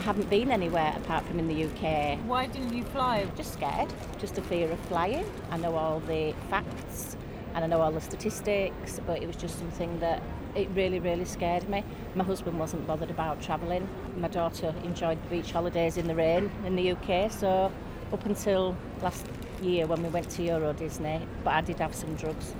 haven't 0.06 0.30
been 0.30 0.52
anywhere 0.52 0.94
apart 0.98 1.24
from 1.24 1.40
in 1.40 1.48
the 1.48 1.64
UK. 1.64 2.16
Why 2.28 2.46
didn't 2.46 2.72
you 2.72 2.84
fly? 2.84 3.26
Just 3.36 3.54
scared, 3.54 3.92
just 4.20 4.38
a 4.38 4.42
fear 4.42 4.70
of 4.70 4.78
flying. 4.82 5.28
I 5.50 5.56
know 5.56 5.74
all 5.74 5.98
the 5.98 6.32
facts 6.48 7.16
and 7.56 7.64
I 7.64 7.66
know 7.66 7.80
all 7.80 7.90
the 7.90 8.00
statistics, 8.00 9.00
but 9.04 9.20
it 9.20 9.26
was 9.26 9.34
just 9.34 9.58
something 9.58 9.98
that 9.98 10.22
it 10.54 10.68
really, 10.76 11.00
really 11.00 11.24
scared 11.24 11.68
me. 11.68 11.82
My 12.14 12.22
husband 12.22 12.56
wasn't 12.56 12.86
bothered 12.86 13.10
about 13.10 13.42
travelling. 13.42 13.88
My 14.16 14.28
daughter 14.28 14.72
enjoyed 14.84 15.20
the 15.24 15.28
beach 15.28 15.50
holidays 15.50 15.96
in 15.96 16.06
the 16.06 16.14
rain 16.14 16.52
in 16.64 16.76
the 16.76 16.92
UK, 16.92 17.32
so 17.32 17.72
up 18.12 18.26
until 18.26 18.76
last 19.02 19.26
year 19.60 19.88
when 19.88 20.04
we 20.04 20.08
went 20.08 20.30
to 20.30 20.42
Euro 20.44 20.72
Disney, 20.72 21.26
but 21.42 21.52
I 21.52 21.62
did 21.62 21.80
have 21.80 21.96
some 21.96 22.14
drugs, 22.14 22.54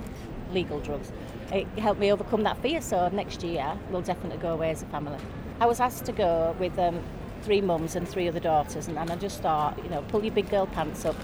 legal 0.51 0.81
drugs. 0.81 1.13
It 1.53 1.65
helped 1.79 2.01
me 2.01 2.11
overcome 2.11 2.43
that 2.43 2.61
fear, 2.61 2.81
so 2.81 3.07
next 3.07 3.41
year 3.41 3.79
we'll 3.89 4.01
definitely 4.01 4.39
go 4.39 4.51
away 4.51 4.71
as 4.71 4.83
a 4.83 4.87
family. 4.87 5.19
I 5.61 5.65
was 5.65 5.79
asked 5.79 6.03
to 6.05 6.11
go 6.11 6.53
with 6.59 6.77
um, 6.77 7.01
three 7.47 7.61
mums 7.61 7.95
and 7.95 8.05
three 8.05 8.27
other 8.27 8.41
daughters, 8.41 8.89
and, 8.89 8.99
and 8.99 9.09
I 9.09 9.15
just 9.15 9.41
thought, 9.41 9.81
you 9.81 9.89
know, 9.89 10.01
pull 10.09 10.21
your 10.21 10.33
big 10.33 10.49
girl 10.49 10.67
pants 10.67 11.05
up. 11.05 11.15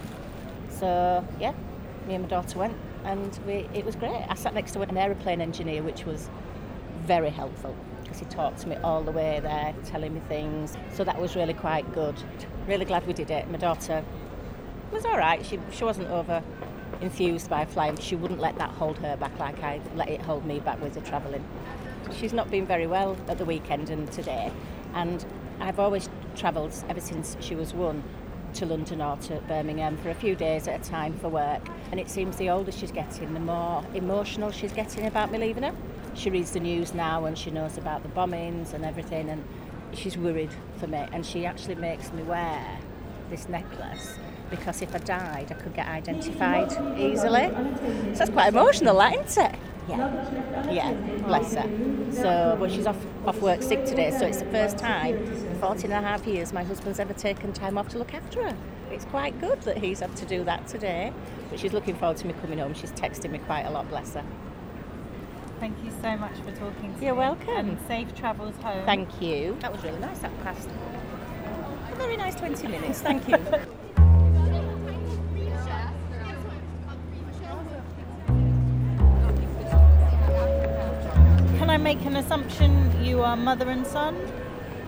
So, 0.69 1.27
yeah, 1.37 1.51
me 2.07 2.15
and 2.15 2.23
my 2.23 2.29
daughter 2.29 2.57
went, 2.57 2.77
and 3.03 3.37
we, 3.45 3.67
it 3.73 3.83
was 3.83 3.97
great. 3.97 4.25
I 4.29 4.35
sat 4.35 4.53
next 4.53 4.71
to 4.71 4.81
an 4.83 4.97
aeroplane 4.97 5.41
engineer, 5.41 5.83
which 5.83 6.05
was 6.05 6.29
very 7.01 7.29
helpful 7.29 7.75
because 8.01 8.19
he 8.19 8.25
talked 8.27 8.59
to 8.59 8.69
me 8.69 8.77
all 8.77 9.03
the 9.03 9.11
way 9.11 9.41
there, 9.41 9.75
telling 9.83 10.13
me 10.13 10.21
things. 10.29 10.77
So 10.93 11.03
that 11.03 11.19
was 11.19 11.35
really 11.35 11.53
quite 11.53 11.93
good. 11.93 12.15
Really 12.69 12.85
glad 12.85 13.05
we 13.05 13.11
did 13.11 13.29
it. 13.29 13.49
My 13.51 13.57
daughter 13.57 14.01
was 14.93 15.03
all 15.03 15.17
right. 15.17 15.45
She, 15.45 15.59
she 15.73 15.83
wasn't 15.83 16.07
over 16.07 16.41
enthused 17.01 17.49
by 17.49 17.65
flying. 17.65 17.97
She 17.97 18.15
wouldn't 18.15 18.39
let 18.39 18.57
that 18.59 18.69
hold 18.69 18.97
her 18.99 19.17
back 19.17 19.37
like 19.39 19.61
I 19.61 19.81
let 19.93 20.07
it 20.07 20.21
hold 20.21 20.45
me 20.45 20.61
back 20.61 20.81
with 20.81 20.93
the 20.93 21.01
travelling. 21.01 21.43
She's 22.17 22.31
not 22.31 22.49
been 22.49 22.65
very 22.65 22.87
well 22.87 23.17
at 23.27 23.37
the 23.37 23.45
weekend 23.45 23.89
and 23.89 24.09
today, 24.09 24.53
and 24.93 25.25
I've 25.59 25.79
always 25.79 26.09
travelled 26.35 26.73
ever 26.89 26.99
since 27.01 27.37
she 27.39 27.55
was 27.55 27.73
one 27.73 28.03
to 28.55 28.65
London 28.65 29.01
or 29.01 29.17
to 29.17 29.35
Birmingham 29.47 29.97
for 29.97 30.09
a 30.09 30.13
few 30.13 30.35
days 30.35 30.67
at 30.67 30.79
a 30.79 30.89
time 30.89 31.13
for 31.17 31.29
work. 31.29 31.61
And 31.91 31.99
it 31.99 32.09
seems 32.09 32.37
the 32.37 32.49
older 32.49 32.71
she's 32.71 32.91
getting, 32.91 33.33
the 33.33 33.39
more 33.39 33.83
emotional 33.93 34.51
she's 34.51 34.73
getting 34.73 35.05
about 35.05 35.31
me 35.31 35.39
leaving 35.39 35.63
her. 35.63 35.75
She 36.13 36.29
reads 36.29 36.51
the 36.51 36.59
news 36.59 36.93
now 36.93 37.25
and 37.25 37.37
she 37.37 37.49
knows 37.51 37.77
about 37.77 38.03
the 38.03 38.09
bombings 38.09 38.73
and 38.73 38.85
everything, 38.85 39.29
and 39.29 39.43
she's 39.93 40.17
worried 40.17 40.51
for 40.77 40.87
me. 40.87 41.05
And 41.11 41.25
she 41.25 41.45
actually 41.45 41.75
makes 41.75 42.11
me 42.13 42.23
wear 42.23 42.79
this 43.29 43.49
necklace 43.49 44.17
because 44.49 44.81
if 44.81 44.93
I 44.93 44.99
died, 44.99 45.51
I 45.51 45.55
could 45.55 45.73
get 45.73 45.87
identified 45.87 46.71
easily. 46.99 47.49
So 48.13 48.19
that's 48.19 48.29
quite 48.29 48.49
emotional, 48.49 48.97
that, 48.99 49.25
isn't 49.25 49.45
it? 49.45 49.59
Yeah, 49.87 50.71
yeah, 50.71 50.93
bless 51.25 51.55
her. 51.55 51.69
So, 52.11 52.55
but 52.59 52.71
she's 52.71 52.87
off, 52.87 52.97
off 53.25 53.41
work 53.41 53.61
sick 53.61 53.85
today, 53.85 54.11
so 54.11 54.25
it's 54.25 54.39
the 54.39 54.45
first 54.51 54.77
time 54.77 55.17
in 55.17 55.59
14 55.59 55.91
and 55.91 56.05
a 56.05 56.07
half 56.07 56.25
years 56.25 56.53
my 56.53 56.63
husband's 56.63 56.99
ever 56.99 57.13
taken 57.13 57.51
time 57.53 57.77
off 57.77 57.89
to 57.89 57.97
look 57.97 58.13
after 58.13 58.43
her. 58.43 58.57
It's 58.91 59.05
quite 59.05 59.39
good 59.41 59.61
that 59.63 59.77
he's 59.77 59.99
had 59.99 60.15
to 60.17 60.25
do 60.25 60.43
that 60.43 60.67
today, 60.67 61.11
but 61.49 61.59
she's 61.59 61.73
looking 61.73 61.95
forward 61.95 62.17
to 62.17 62.27
me 62.27 62.33
coming 62.41 62.59
home. 62.59 62.73
She's 62.73 62.91
texting 62.91 63.31
me 63.31 63.39
quite 63.39 63.63
a 63.63 63.71
lot, 63.71 63.89
bless 63.89 64.13
her. 64.13 64.23
Thank 65.59 65.83
you 65.83 65.91
so 66.01 66.15
much 66.17 66.35
for 66.37 66.51
talking 66.51 66.93
to 66.93 66.99
me. 66.99 67.05
You're 67.05 67.15
me. 67.15 67.19
welcome. 67.19 67.69
And 67.69 67.79
safe 67.87 68.13
travels 68.15 68.55
home. 68.57 68.85
Thank 68.85 69.21
you. 69.21 69.57
That 69.61 69.71
was 69.71 69.83
really 69.83 69.99
nice, 69.99 70.19
that 70.19 70.43
past. 70.43 70.69
A 71.91 71.95
very 71.95 72.17
nice 72.17 72.35
20 72.35 72.67
minutes, 72.67 73.01
thank 73.01 73.27
you. 73.27 73.37
make 81.83 82.05
an 82.05 82.15
assumption 82.15 83.03
you 83.03 83.21
are 83.21 83.35
mother 83.35 83.69
and 83.69 83.85
son? 83.85 84.15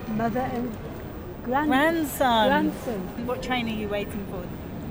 Mother 0.08 0.40
and 0.40 0.76
grand- 1.44 1.68
grandson. 1.70 2.48
grandson. 2.48 3.28
What 3.28 3.44
train 3.44 3.68
are 3.68 3.74
you 3.74 3.90
waiting 3.90 4.26
for? 4.32 4.42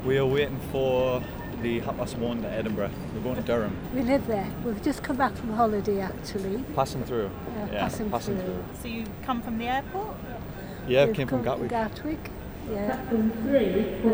We 0.07 0.19
are 0.19 0.27
waiting 0.27 0.61
for 0.71 1.23
the 1.63 1.81
half 1.81 1.97
past 1.97 2.19
one 2.19 2.43
to 2.43 2.49
Edinburgh. 2.51 2.91
We're 3.15 3.23
going 3.23 3.37
to 3.37 3.43
Durham. 3.43 3.75
We 3.95 4.03
live 4.03 4.27
there. 4.27 4.47
We've 4.67 4.83
just 4.83 5.03
come 5.03 5.17
back 5.17 5.35
from 5.35 5.55
holiday 5.55 6.01
actually. 6.03 6.63
Passing 6.75 7.05
through. 7.05 7.27
Uh, 7.27 7.69
yeah, 7.73 7.89
passing 8.11 8.39
through. 8.39 8.65
So 8.83 8.89
you 8.89 9.05
come 9.23 9.41
from 9.41 9.57
the 9.59 9.67
airport? 9.67 10.15
Yeah, 10.87 11.07
We've 11.07 11.15
came 11.15 11.27
from 11.29 11.43
come 11.43 11.59
Gatwick. 11.59 11.71
Gatwick. 11.71 12.31
Yeah. 12.71 13.01
And 13.11 13.33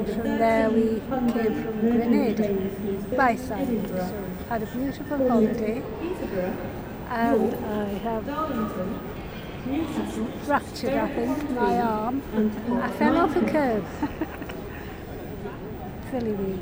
from 0.09 0.23
there 0.39 0.71
we 0.71 1.01
came 1.01 1.65
from 1.65 1.81
Grenada 1.81 3.17
by 3.17 3.35
side. 3.35 3.67
So 3.89 4.25
had 4.49 4.63
a 4.63 4.67
beautiful 4.67 5.29
holiday. 5.29 5.83
And 7.11 7.55
I 7.65 7.85
have 8.07 8.25
fractured, 10.45 10.95
I 10.95 11.09
think, 11.09 11.51
my 11.51 11.81
arm. 11.81 12.23
I 12.81 12.89
fell 12.93 13.17
off 13.17 13.35
a 13.35 13.41
curb. 13.41 13.85
Silly 16.13 16.37
me. 16.37 16.61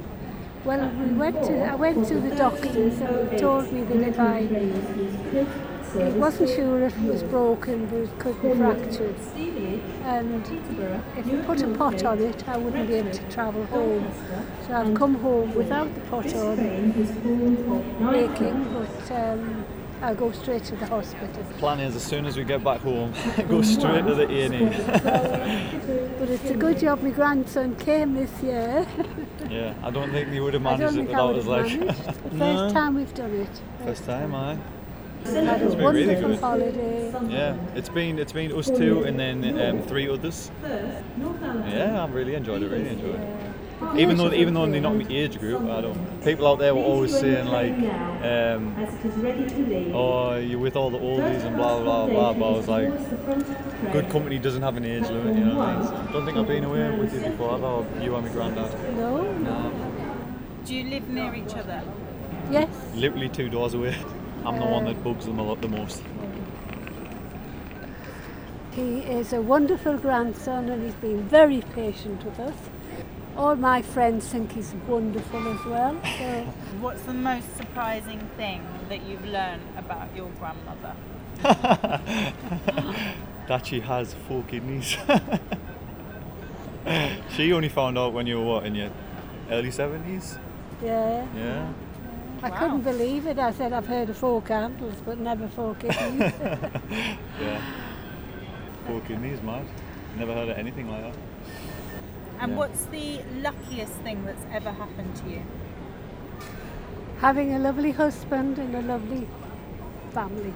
Well, 0.64 0.88
we 0.88 1.12
went 1.12 1.44
to, 1.44 1.64
I 1.64 1.74
went 1.74 2.08
to 2.08 2.18
the 2.18 2.34
doctors 2.34 2.98
and 2.98 3.30
they 3.30 3.36
told 3.36 3.70
me 3.70 3.82
that 3.84 4.08
if 4.08 4.18
I, 4.18 4.38
it 5.98 6.16
wasn't 6.16 6.48
sure 6.48 6.82
if 6.84 6.96
it 6.96 7.04
was 7.04 7.22
broken, 7.24 7.84
but 7.86 7.98
it 7.98 8.18
could 8.18 8.40
be 8.40 8.54
fractured. 8.54 9.16
And 10.04 10.46
if 11.16 11.26
you 11.26 11.42
put 11.42 11.60
a 11.62 11.68
pot 11.68 12.04
on 12.04 12.20
it, 12.20 12.48
I 12.48 12.56
wouldn't 12.56 12.88
be 12.88 12.94
able 12.94 13.10
to 13.10 13.30
travel 13.30 13.66
home. 13.66 14.10
So 14.66 14.72
I've 14.72 14.94
come 14.94 15.16
home 15.16 15.54
without 15.54 15.94
the 15.94 16.00
pot 16.02 16.34
on, 16.34 16.58
aching, 18.14 18.64
but 18.72 19.10
um, 19.12 19.64
I'll 20.00 20.14
go 20.14 20.30
straight 20.32 20.64
to 20.64 20.76
the 20.76 20.86
hospital. 20.86 21.28
The 21.42 21.54
plan 21.54 21.80
is 21.80 21.96
as 21.96 22.04
soon 22.04 22.24
as 22.26 22.36
we 22.36 22.44
get 22.44 22.62
back 22.62 22.80
home, 22.80 23.12
go 23.48 23.62
straight 23.62 24.06
to 24.06 24.14
the 24.14 24.28
A&E. 24.28 25.74
But 26.18 26.30
it's 26.30 26.50
a 26.50 26.54
good 26.54 26.78
job 26.78 27.02
my 27.02 27.10
grandson 27.10 27.76
came 27.76 28.14
this 28.14 28.42
year. 28.42 28.86
yeah, 29.50 29.74
I 29.82 29.90
don't 29.90 30.10
think 30.10 30.30
we 30.30 30.40
would 30.40 30.54
have 30.54 30.62
managed 30.62 30.96
it 30.96 31.06
without 31.06 31.34
would 31.34 31.38
us. 31.38 31.46
Like, 31.46 31.78
managed. 31.78 32.32
No. 32.32 32.62
first 32.64 32.74
time 32.74 32.94
we've 32.96 33.14
done 33.14 33.34
it. 33.34 33.60
First 33.84 34.04
time, 34.04 34.34
aye. 34.34 34.58
Had 35.24 35.62
a 35.62 35.66
It's 35.66 35.74
been 35.74 35.84
really 35.94 36.14
good. 36.14 36.40
holiday. 36.40 37.12
Yeah, 37.28 37.56
it's 37.74 37.88
been 37.88 38.18
it's 38.18 38.32
been 38.32 38.52
us 38.52 38.66
two 38.70 39.02
and 39.02 39.18
then 39.18 39.60
um, 39.60 39.82
three 39.82 40.08
others. 40.08 40.50
Yeah, 40.64 42.04
I've 42.04 42.14
really 42.14 42.34
enjoyed 42.34 42.62
it. 42.62 42.70
Really 42.70 42.88
enjoyed 42.88 43.16
it. 43.16 43.38
Even 43.96 44.16
though 44.16 44.32
even 44.32 44.54
though 44.54 44.66
they're 44.66 44.80
not 44.80 44.96
my 44.96 45.06
age 45.08 45.38
group, 45.38 45.62
I 45.62 45.80
don't. 45.80 46.24
People 46.24 46.46
out 46.48 46.58
there 46.58 46.74
were 46.74 46.82
always 46.82 47.16
saying 47.16 47.46
like, 47.46 47.72
um, 48.22 48.74
"Oh, 49.94 50.36
you're 50.36 50.58
with 50.58 50.74
all 50.76 50.90
the 50.90 50.98
oldies 50.98 51.44
and 51.44 51.56
blah 51.56 51.80
blah 51.80 52.06
blah." 52.06 52.32
But 52.32 52.44
I 52.44 52.50
was 52.50 52.68
like, 52.68 53.92
good 53.92 54.10
company 54.10 54.38
doesn't 54.38 54.62
have 54.62 54.76
an 54.76 54.84
age 54.84 55.08
limit. 55.08 55.36
You 55.36 55.44
know 55.44 55.56
what 55.56 55.68
I 55.68 55.78
mean? 55.78 55.86
So, 55.86 56.12
don't 56.12 56.24
think 56.26 56.38
I've 56.38 56.48
been 56.48 56.64
away 56.64 56.90
with 56.90 57.14
you 57.14 57.20
before. 57.20 57.50
Have 57.52 57.64
I? 57.64 57.68
Or 57.68 57.86
you 58.02 58.16
and 58.16 58.26
my 58.26 58.32
granddad. 58.32 58.96
No. 58.96 59.22
No. 59.32 59.72
Do 60.64 60.74
you 60.74 60.90
live 60.90 61.08
near 61.08 61.34
each 61.34 61.54
other? 61.54 61.82
Yes. 62.50 62.68
Literally 62.94 63.28
two 63.28 63.48
doors 63.48 63.74
away. 63.74 63.96
I'm 64.44 64.58
the 64.58 64.66
one 64.66 64.84
that 64.86 65.02
bugs 65.04 65.26
them 65.26 65.38
a 65.38 65.42
lot 65.42 65.60
the 65.60 65.68
most. 65.68 66.02
He 68.72 68.98
is 69.00 69.32
a 69.32 69.40
wonderful 69.40 69.98
grandson 69.98 70.68
and 70.68 70.84
he's 70.84 70.94
been 70.94 71.22
very 71.22 71.62
patient 71.74 72.24
with 72.24 72.38
us. 72.38 72.54
All 73.38 73.54
my 73.54 73.82
friends 73.82 74.26
think 74.26 74.50
he's 74.52 74.74
wonderful 74.88 75.46
as 75.48 75.64
well. 75.64 75.96
So 76.18 76.42
What's 76.80 77.02
the 77.02 77.14
most 77.14 77.56
surprising 77.56 78.18
thing 78.36 78.66
that 78.88 79.04
you've 79.04 79.24
learned 79.24 79.62
about 79.76 80.08
your 80.16 80.28
grandmother? 80.40 80.96
that 83.46 83.64
she 83.64 83.78
has 83.78 84.14
four 84.26 84.42
kidneys. 84.42 84.96
she 87.36 87.52
only 87.52 87.68
found 87.68 87.96
out 87.96 88.12
when 88.12 88.26
you 88.26 88.38
were 88.38 88.44
what 88.44 88.66
in 88.66 88.74
your 88.74 88.90
early 89.50 89.70
seventies. 89.70 90.36
yeah, 90.82 91.24
Yeah. 91.36 91.72
I 92.42 92.50
couldn't 92.50 92.82
believe 92.82 93.26
it. 93.26 93.38
I 93.38 93.52
said 93.52 93.72
I've 93.72 93.86
heard 93.86 94.10
of 94.10 94.16
four 94.16 94.42
candles, 94.42 94.94
but 95.04 95.18
never 95.18 95.48
four 95.48 95.74
kidneys. 95.76 96.32
Yeah. 97.40 97.62
Four 98.86 99.00
kidneys, 99.02 99.40
mad. 99.42 99.66
Never 100.16 100.34
heard 100.34 100.48
of 100.48 100.56
anything 100.58 100.88
like 100.90 101.02
that. 101.02 101.14
And 102.40 102.52
Yeah. 102.52 102.58
what's 102.58 102.84
the 102.86 103.20
luckiest 103.42 103.94
thing 103.94 104.24
that's 104.24 104.44
ever 104.52 104.70
happened 104.70 105.14
to 105.16 105.28
you? 105.28 105.42
Having 107.20 107.54
a 107.54 107.58
lovely 107.58 107.90
husband 107.90 108.58
and 108.58 108.74
a 108.76 108.82
lovely 108.82 109.26
family. 110.10 110.54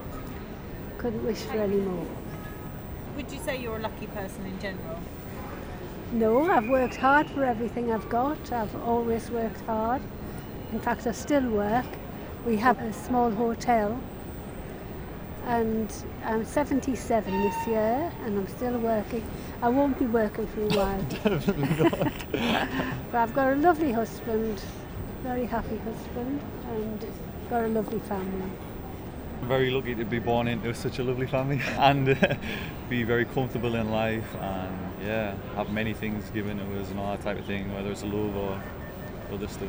Couldn't 0.98 1.24
wish 1.24 1.42
for 1.42 1.58
any 1.58 1.76
more. 1.76 2.06
Would 3.16 3.32
you 3.32 3.38
say 3.40 3.56
you're 3.60 3.76
a 3.76 3.80
lucky 3.80 4.06
person 4.06 4.46
in 4.46 4.58
general? 4.60 5.00
No, 6.12 6.50
I've 6.50 6.68
worked 6.68 6.96
hard 6.96 7.28
for 7.30 7.42
everything 7.44 7.90
I've 7.90 8.08
got. 8.08 8.52
I've 8.52 8.74
always 8.82 9.30
worked 9.30 9.60
hard. 9.62 10.02
In 10.72 10.78
fact, 10.78 11.06
I 11.06 11.12
still 11.12 11.48
work. 11.50 11.86
We 12.46 12.56
have 12.58 12.80
a 12.80 12.92
small 12.92 13.30
hotel 13.30 13.98
and 15.46 15.92
I'm 16.24 16.44
77 16.44 17.42
this 17.42 17.66
year 17.66 18.12
and 18.24 18.38
I'm 18.38 18.48
still 18.48 18.78
working. 18.78 19.24
I 19.60 19.68
won't 19.68 19.98
be 19.98 20.06
working 20.06 20.46
for 20.48 20.62
a 20.62 20.66
while. 20.76 21.04
but 23.10 23.18
I've 23.18 23.34
got 23.34 23.52
a 23.52 23.56
lovely 23.56 23.92
husband, 23.92 24.62
very 25.22 25.46
happy 25.46 25.78
husband, 25.78 26.40
and 26.70 27.06
got 27.50 27.64
a 27.64 27.68
lovely 27.68 27.98
family. 28.00 28.50
I'm 29.40 29.48
very 29.48 29.70
lucky 29.70 29.94
to 29.96 30.04
be 30.04 30.20
born 30.20 30.46
into 30.46 30.72
such 30.74 31.00
a 31.00 31.02
lovely 31.02 31.26
family 31.26 31.60
and 31.78 32.10
uh, 32.10 32.34
be 32.88 33.02
very 33.02 33.24
comfortable 33.24 33.74
in 33.74 33.90
life 33.90 34.34
and 34.36 34.76
yeah, 35.04 35.34
have 35.56 35.72
many 35.72 35.94
things 35.94 36.30
given 36.30 36.58
to 36.58 36.80
us 36.80 36.90
and 36.90 37.00
all 37.00 37.10
that 37.16 37.22
type 37.22 37.38
of 37.38 37.44
thing, 37.44 37.74
whether 37.74 37.90
it's 37.90 38.04
love 38.04 38.36
or 38.36 38.62
other 39.32 39.48
stuff. 39.48 39.68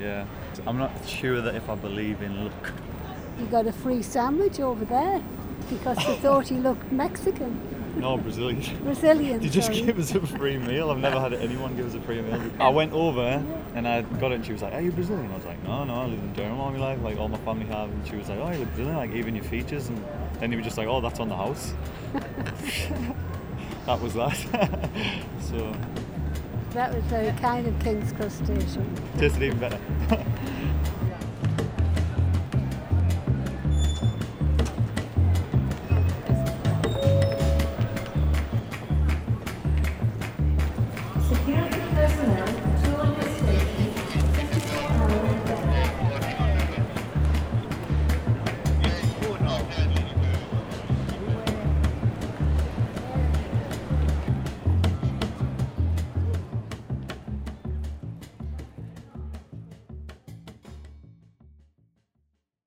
Yeah. 0.00 0.26
I'm 0.66 0.78
not 0.78 0.92
sure 1.06 1.42
that 1.42 1.54
if 1.54 1.68
I 1.68 1.74
believe 1.74 2.22
in 2.22 2.44
luck. 2.44 2.72
You 3.38 3.46
got 3.46 3.66
a 3.66 3.72
free 3.72 4.02
sandwich 4.02 4.60
over 4.60 4.84
there 4.84 5.22
because 5.70 5.96
they 5.98 6.16
thought 6.16 6.50
you 6.50 6.58
looked 6.58 6.90
Mexican. 6.92 7.60
No, 7.96 8.16
Brazilian. 8.16 8.62
Brazilian, 8.84 9.40
They 9.40 9.48
just 9.48 9.68
sorry. 9.72 9.82
give 9.82 9.98
us 9.98 10.14
a 10.14 10.20
free 10.24 10.56
meal. 10.56 10.90
I've 10.90 10.98
never 10.98 11.18
had 11.18 11.32
anyone 11.32 11.74
give 11.76 11.86
us 11.86 11.94
a 11.94 12.00
free 12.00 12.20
meal. 12.20 12.40
I 12.60 12.68
went 12.68 12.92
over 12.92 13.42
and 13.74 13.88
I 13.88 14.02
got 14.02 14.30
it 14.30 14.36
and 14.36 14.46
she 14.46 14.52
was 14.52 14.62
like, 14.62 14.72
Are 14.72 14.80
you 14.80 14.92
Brazilian? 14.92 15.30
I 15.32 15.36
was 15.36 15.44
like, 15.44 15.60
No, 15.64 15.82
no, 15.84 15.94
I 15.94 16.06
live 16.06 16.18
in 16.18 16.32
Durham 16.32 16.60
all 16.60 16.70
my 16.70 16.78
life, 16.78 17.00
like 17.02 17.18
all 17.18 17.28
my 17.28 17.38
family 17.38 17.66
have. 17.66 17.90
And 17.90 18.06
she 18.06 18.14
was 18.16 18.28
like, 18.28 18.38
Oh, 18.38 18.50
you 18.52 18.58
look 18.58 18.68
Brazilian, 18.68 18.96
like 18.96 19.10
even 19.12 19.34
your 19.34 19.44
features. 19.44 19.88
And 19.88 20.04
then 20.38 20.52
you 20.52 20.58
were 20.58 20.64
just 20.64 20.78
like, 20.78 20.86
Oh, 20.86 21.00
that's 21.00 21.18
on 21.18 21.28
the 21.28 21.36
house. 21.36 21.72
that 23.86 24.00
was 24.00 24.14
that. 24.14 24.36
so, 25.40 25.74
That 26.72 26.94
was 26.94 27.02
very 27.04 27.32
kind 27.40 27.66
of 27.66 27.78
King's 27.80 28.12
Cross 28.12 28.34
station. 28.34 28.94
tasted 29.18 29.42
even 29.42 29.58
better. 29.58 29.78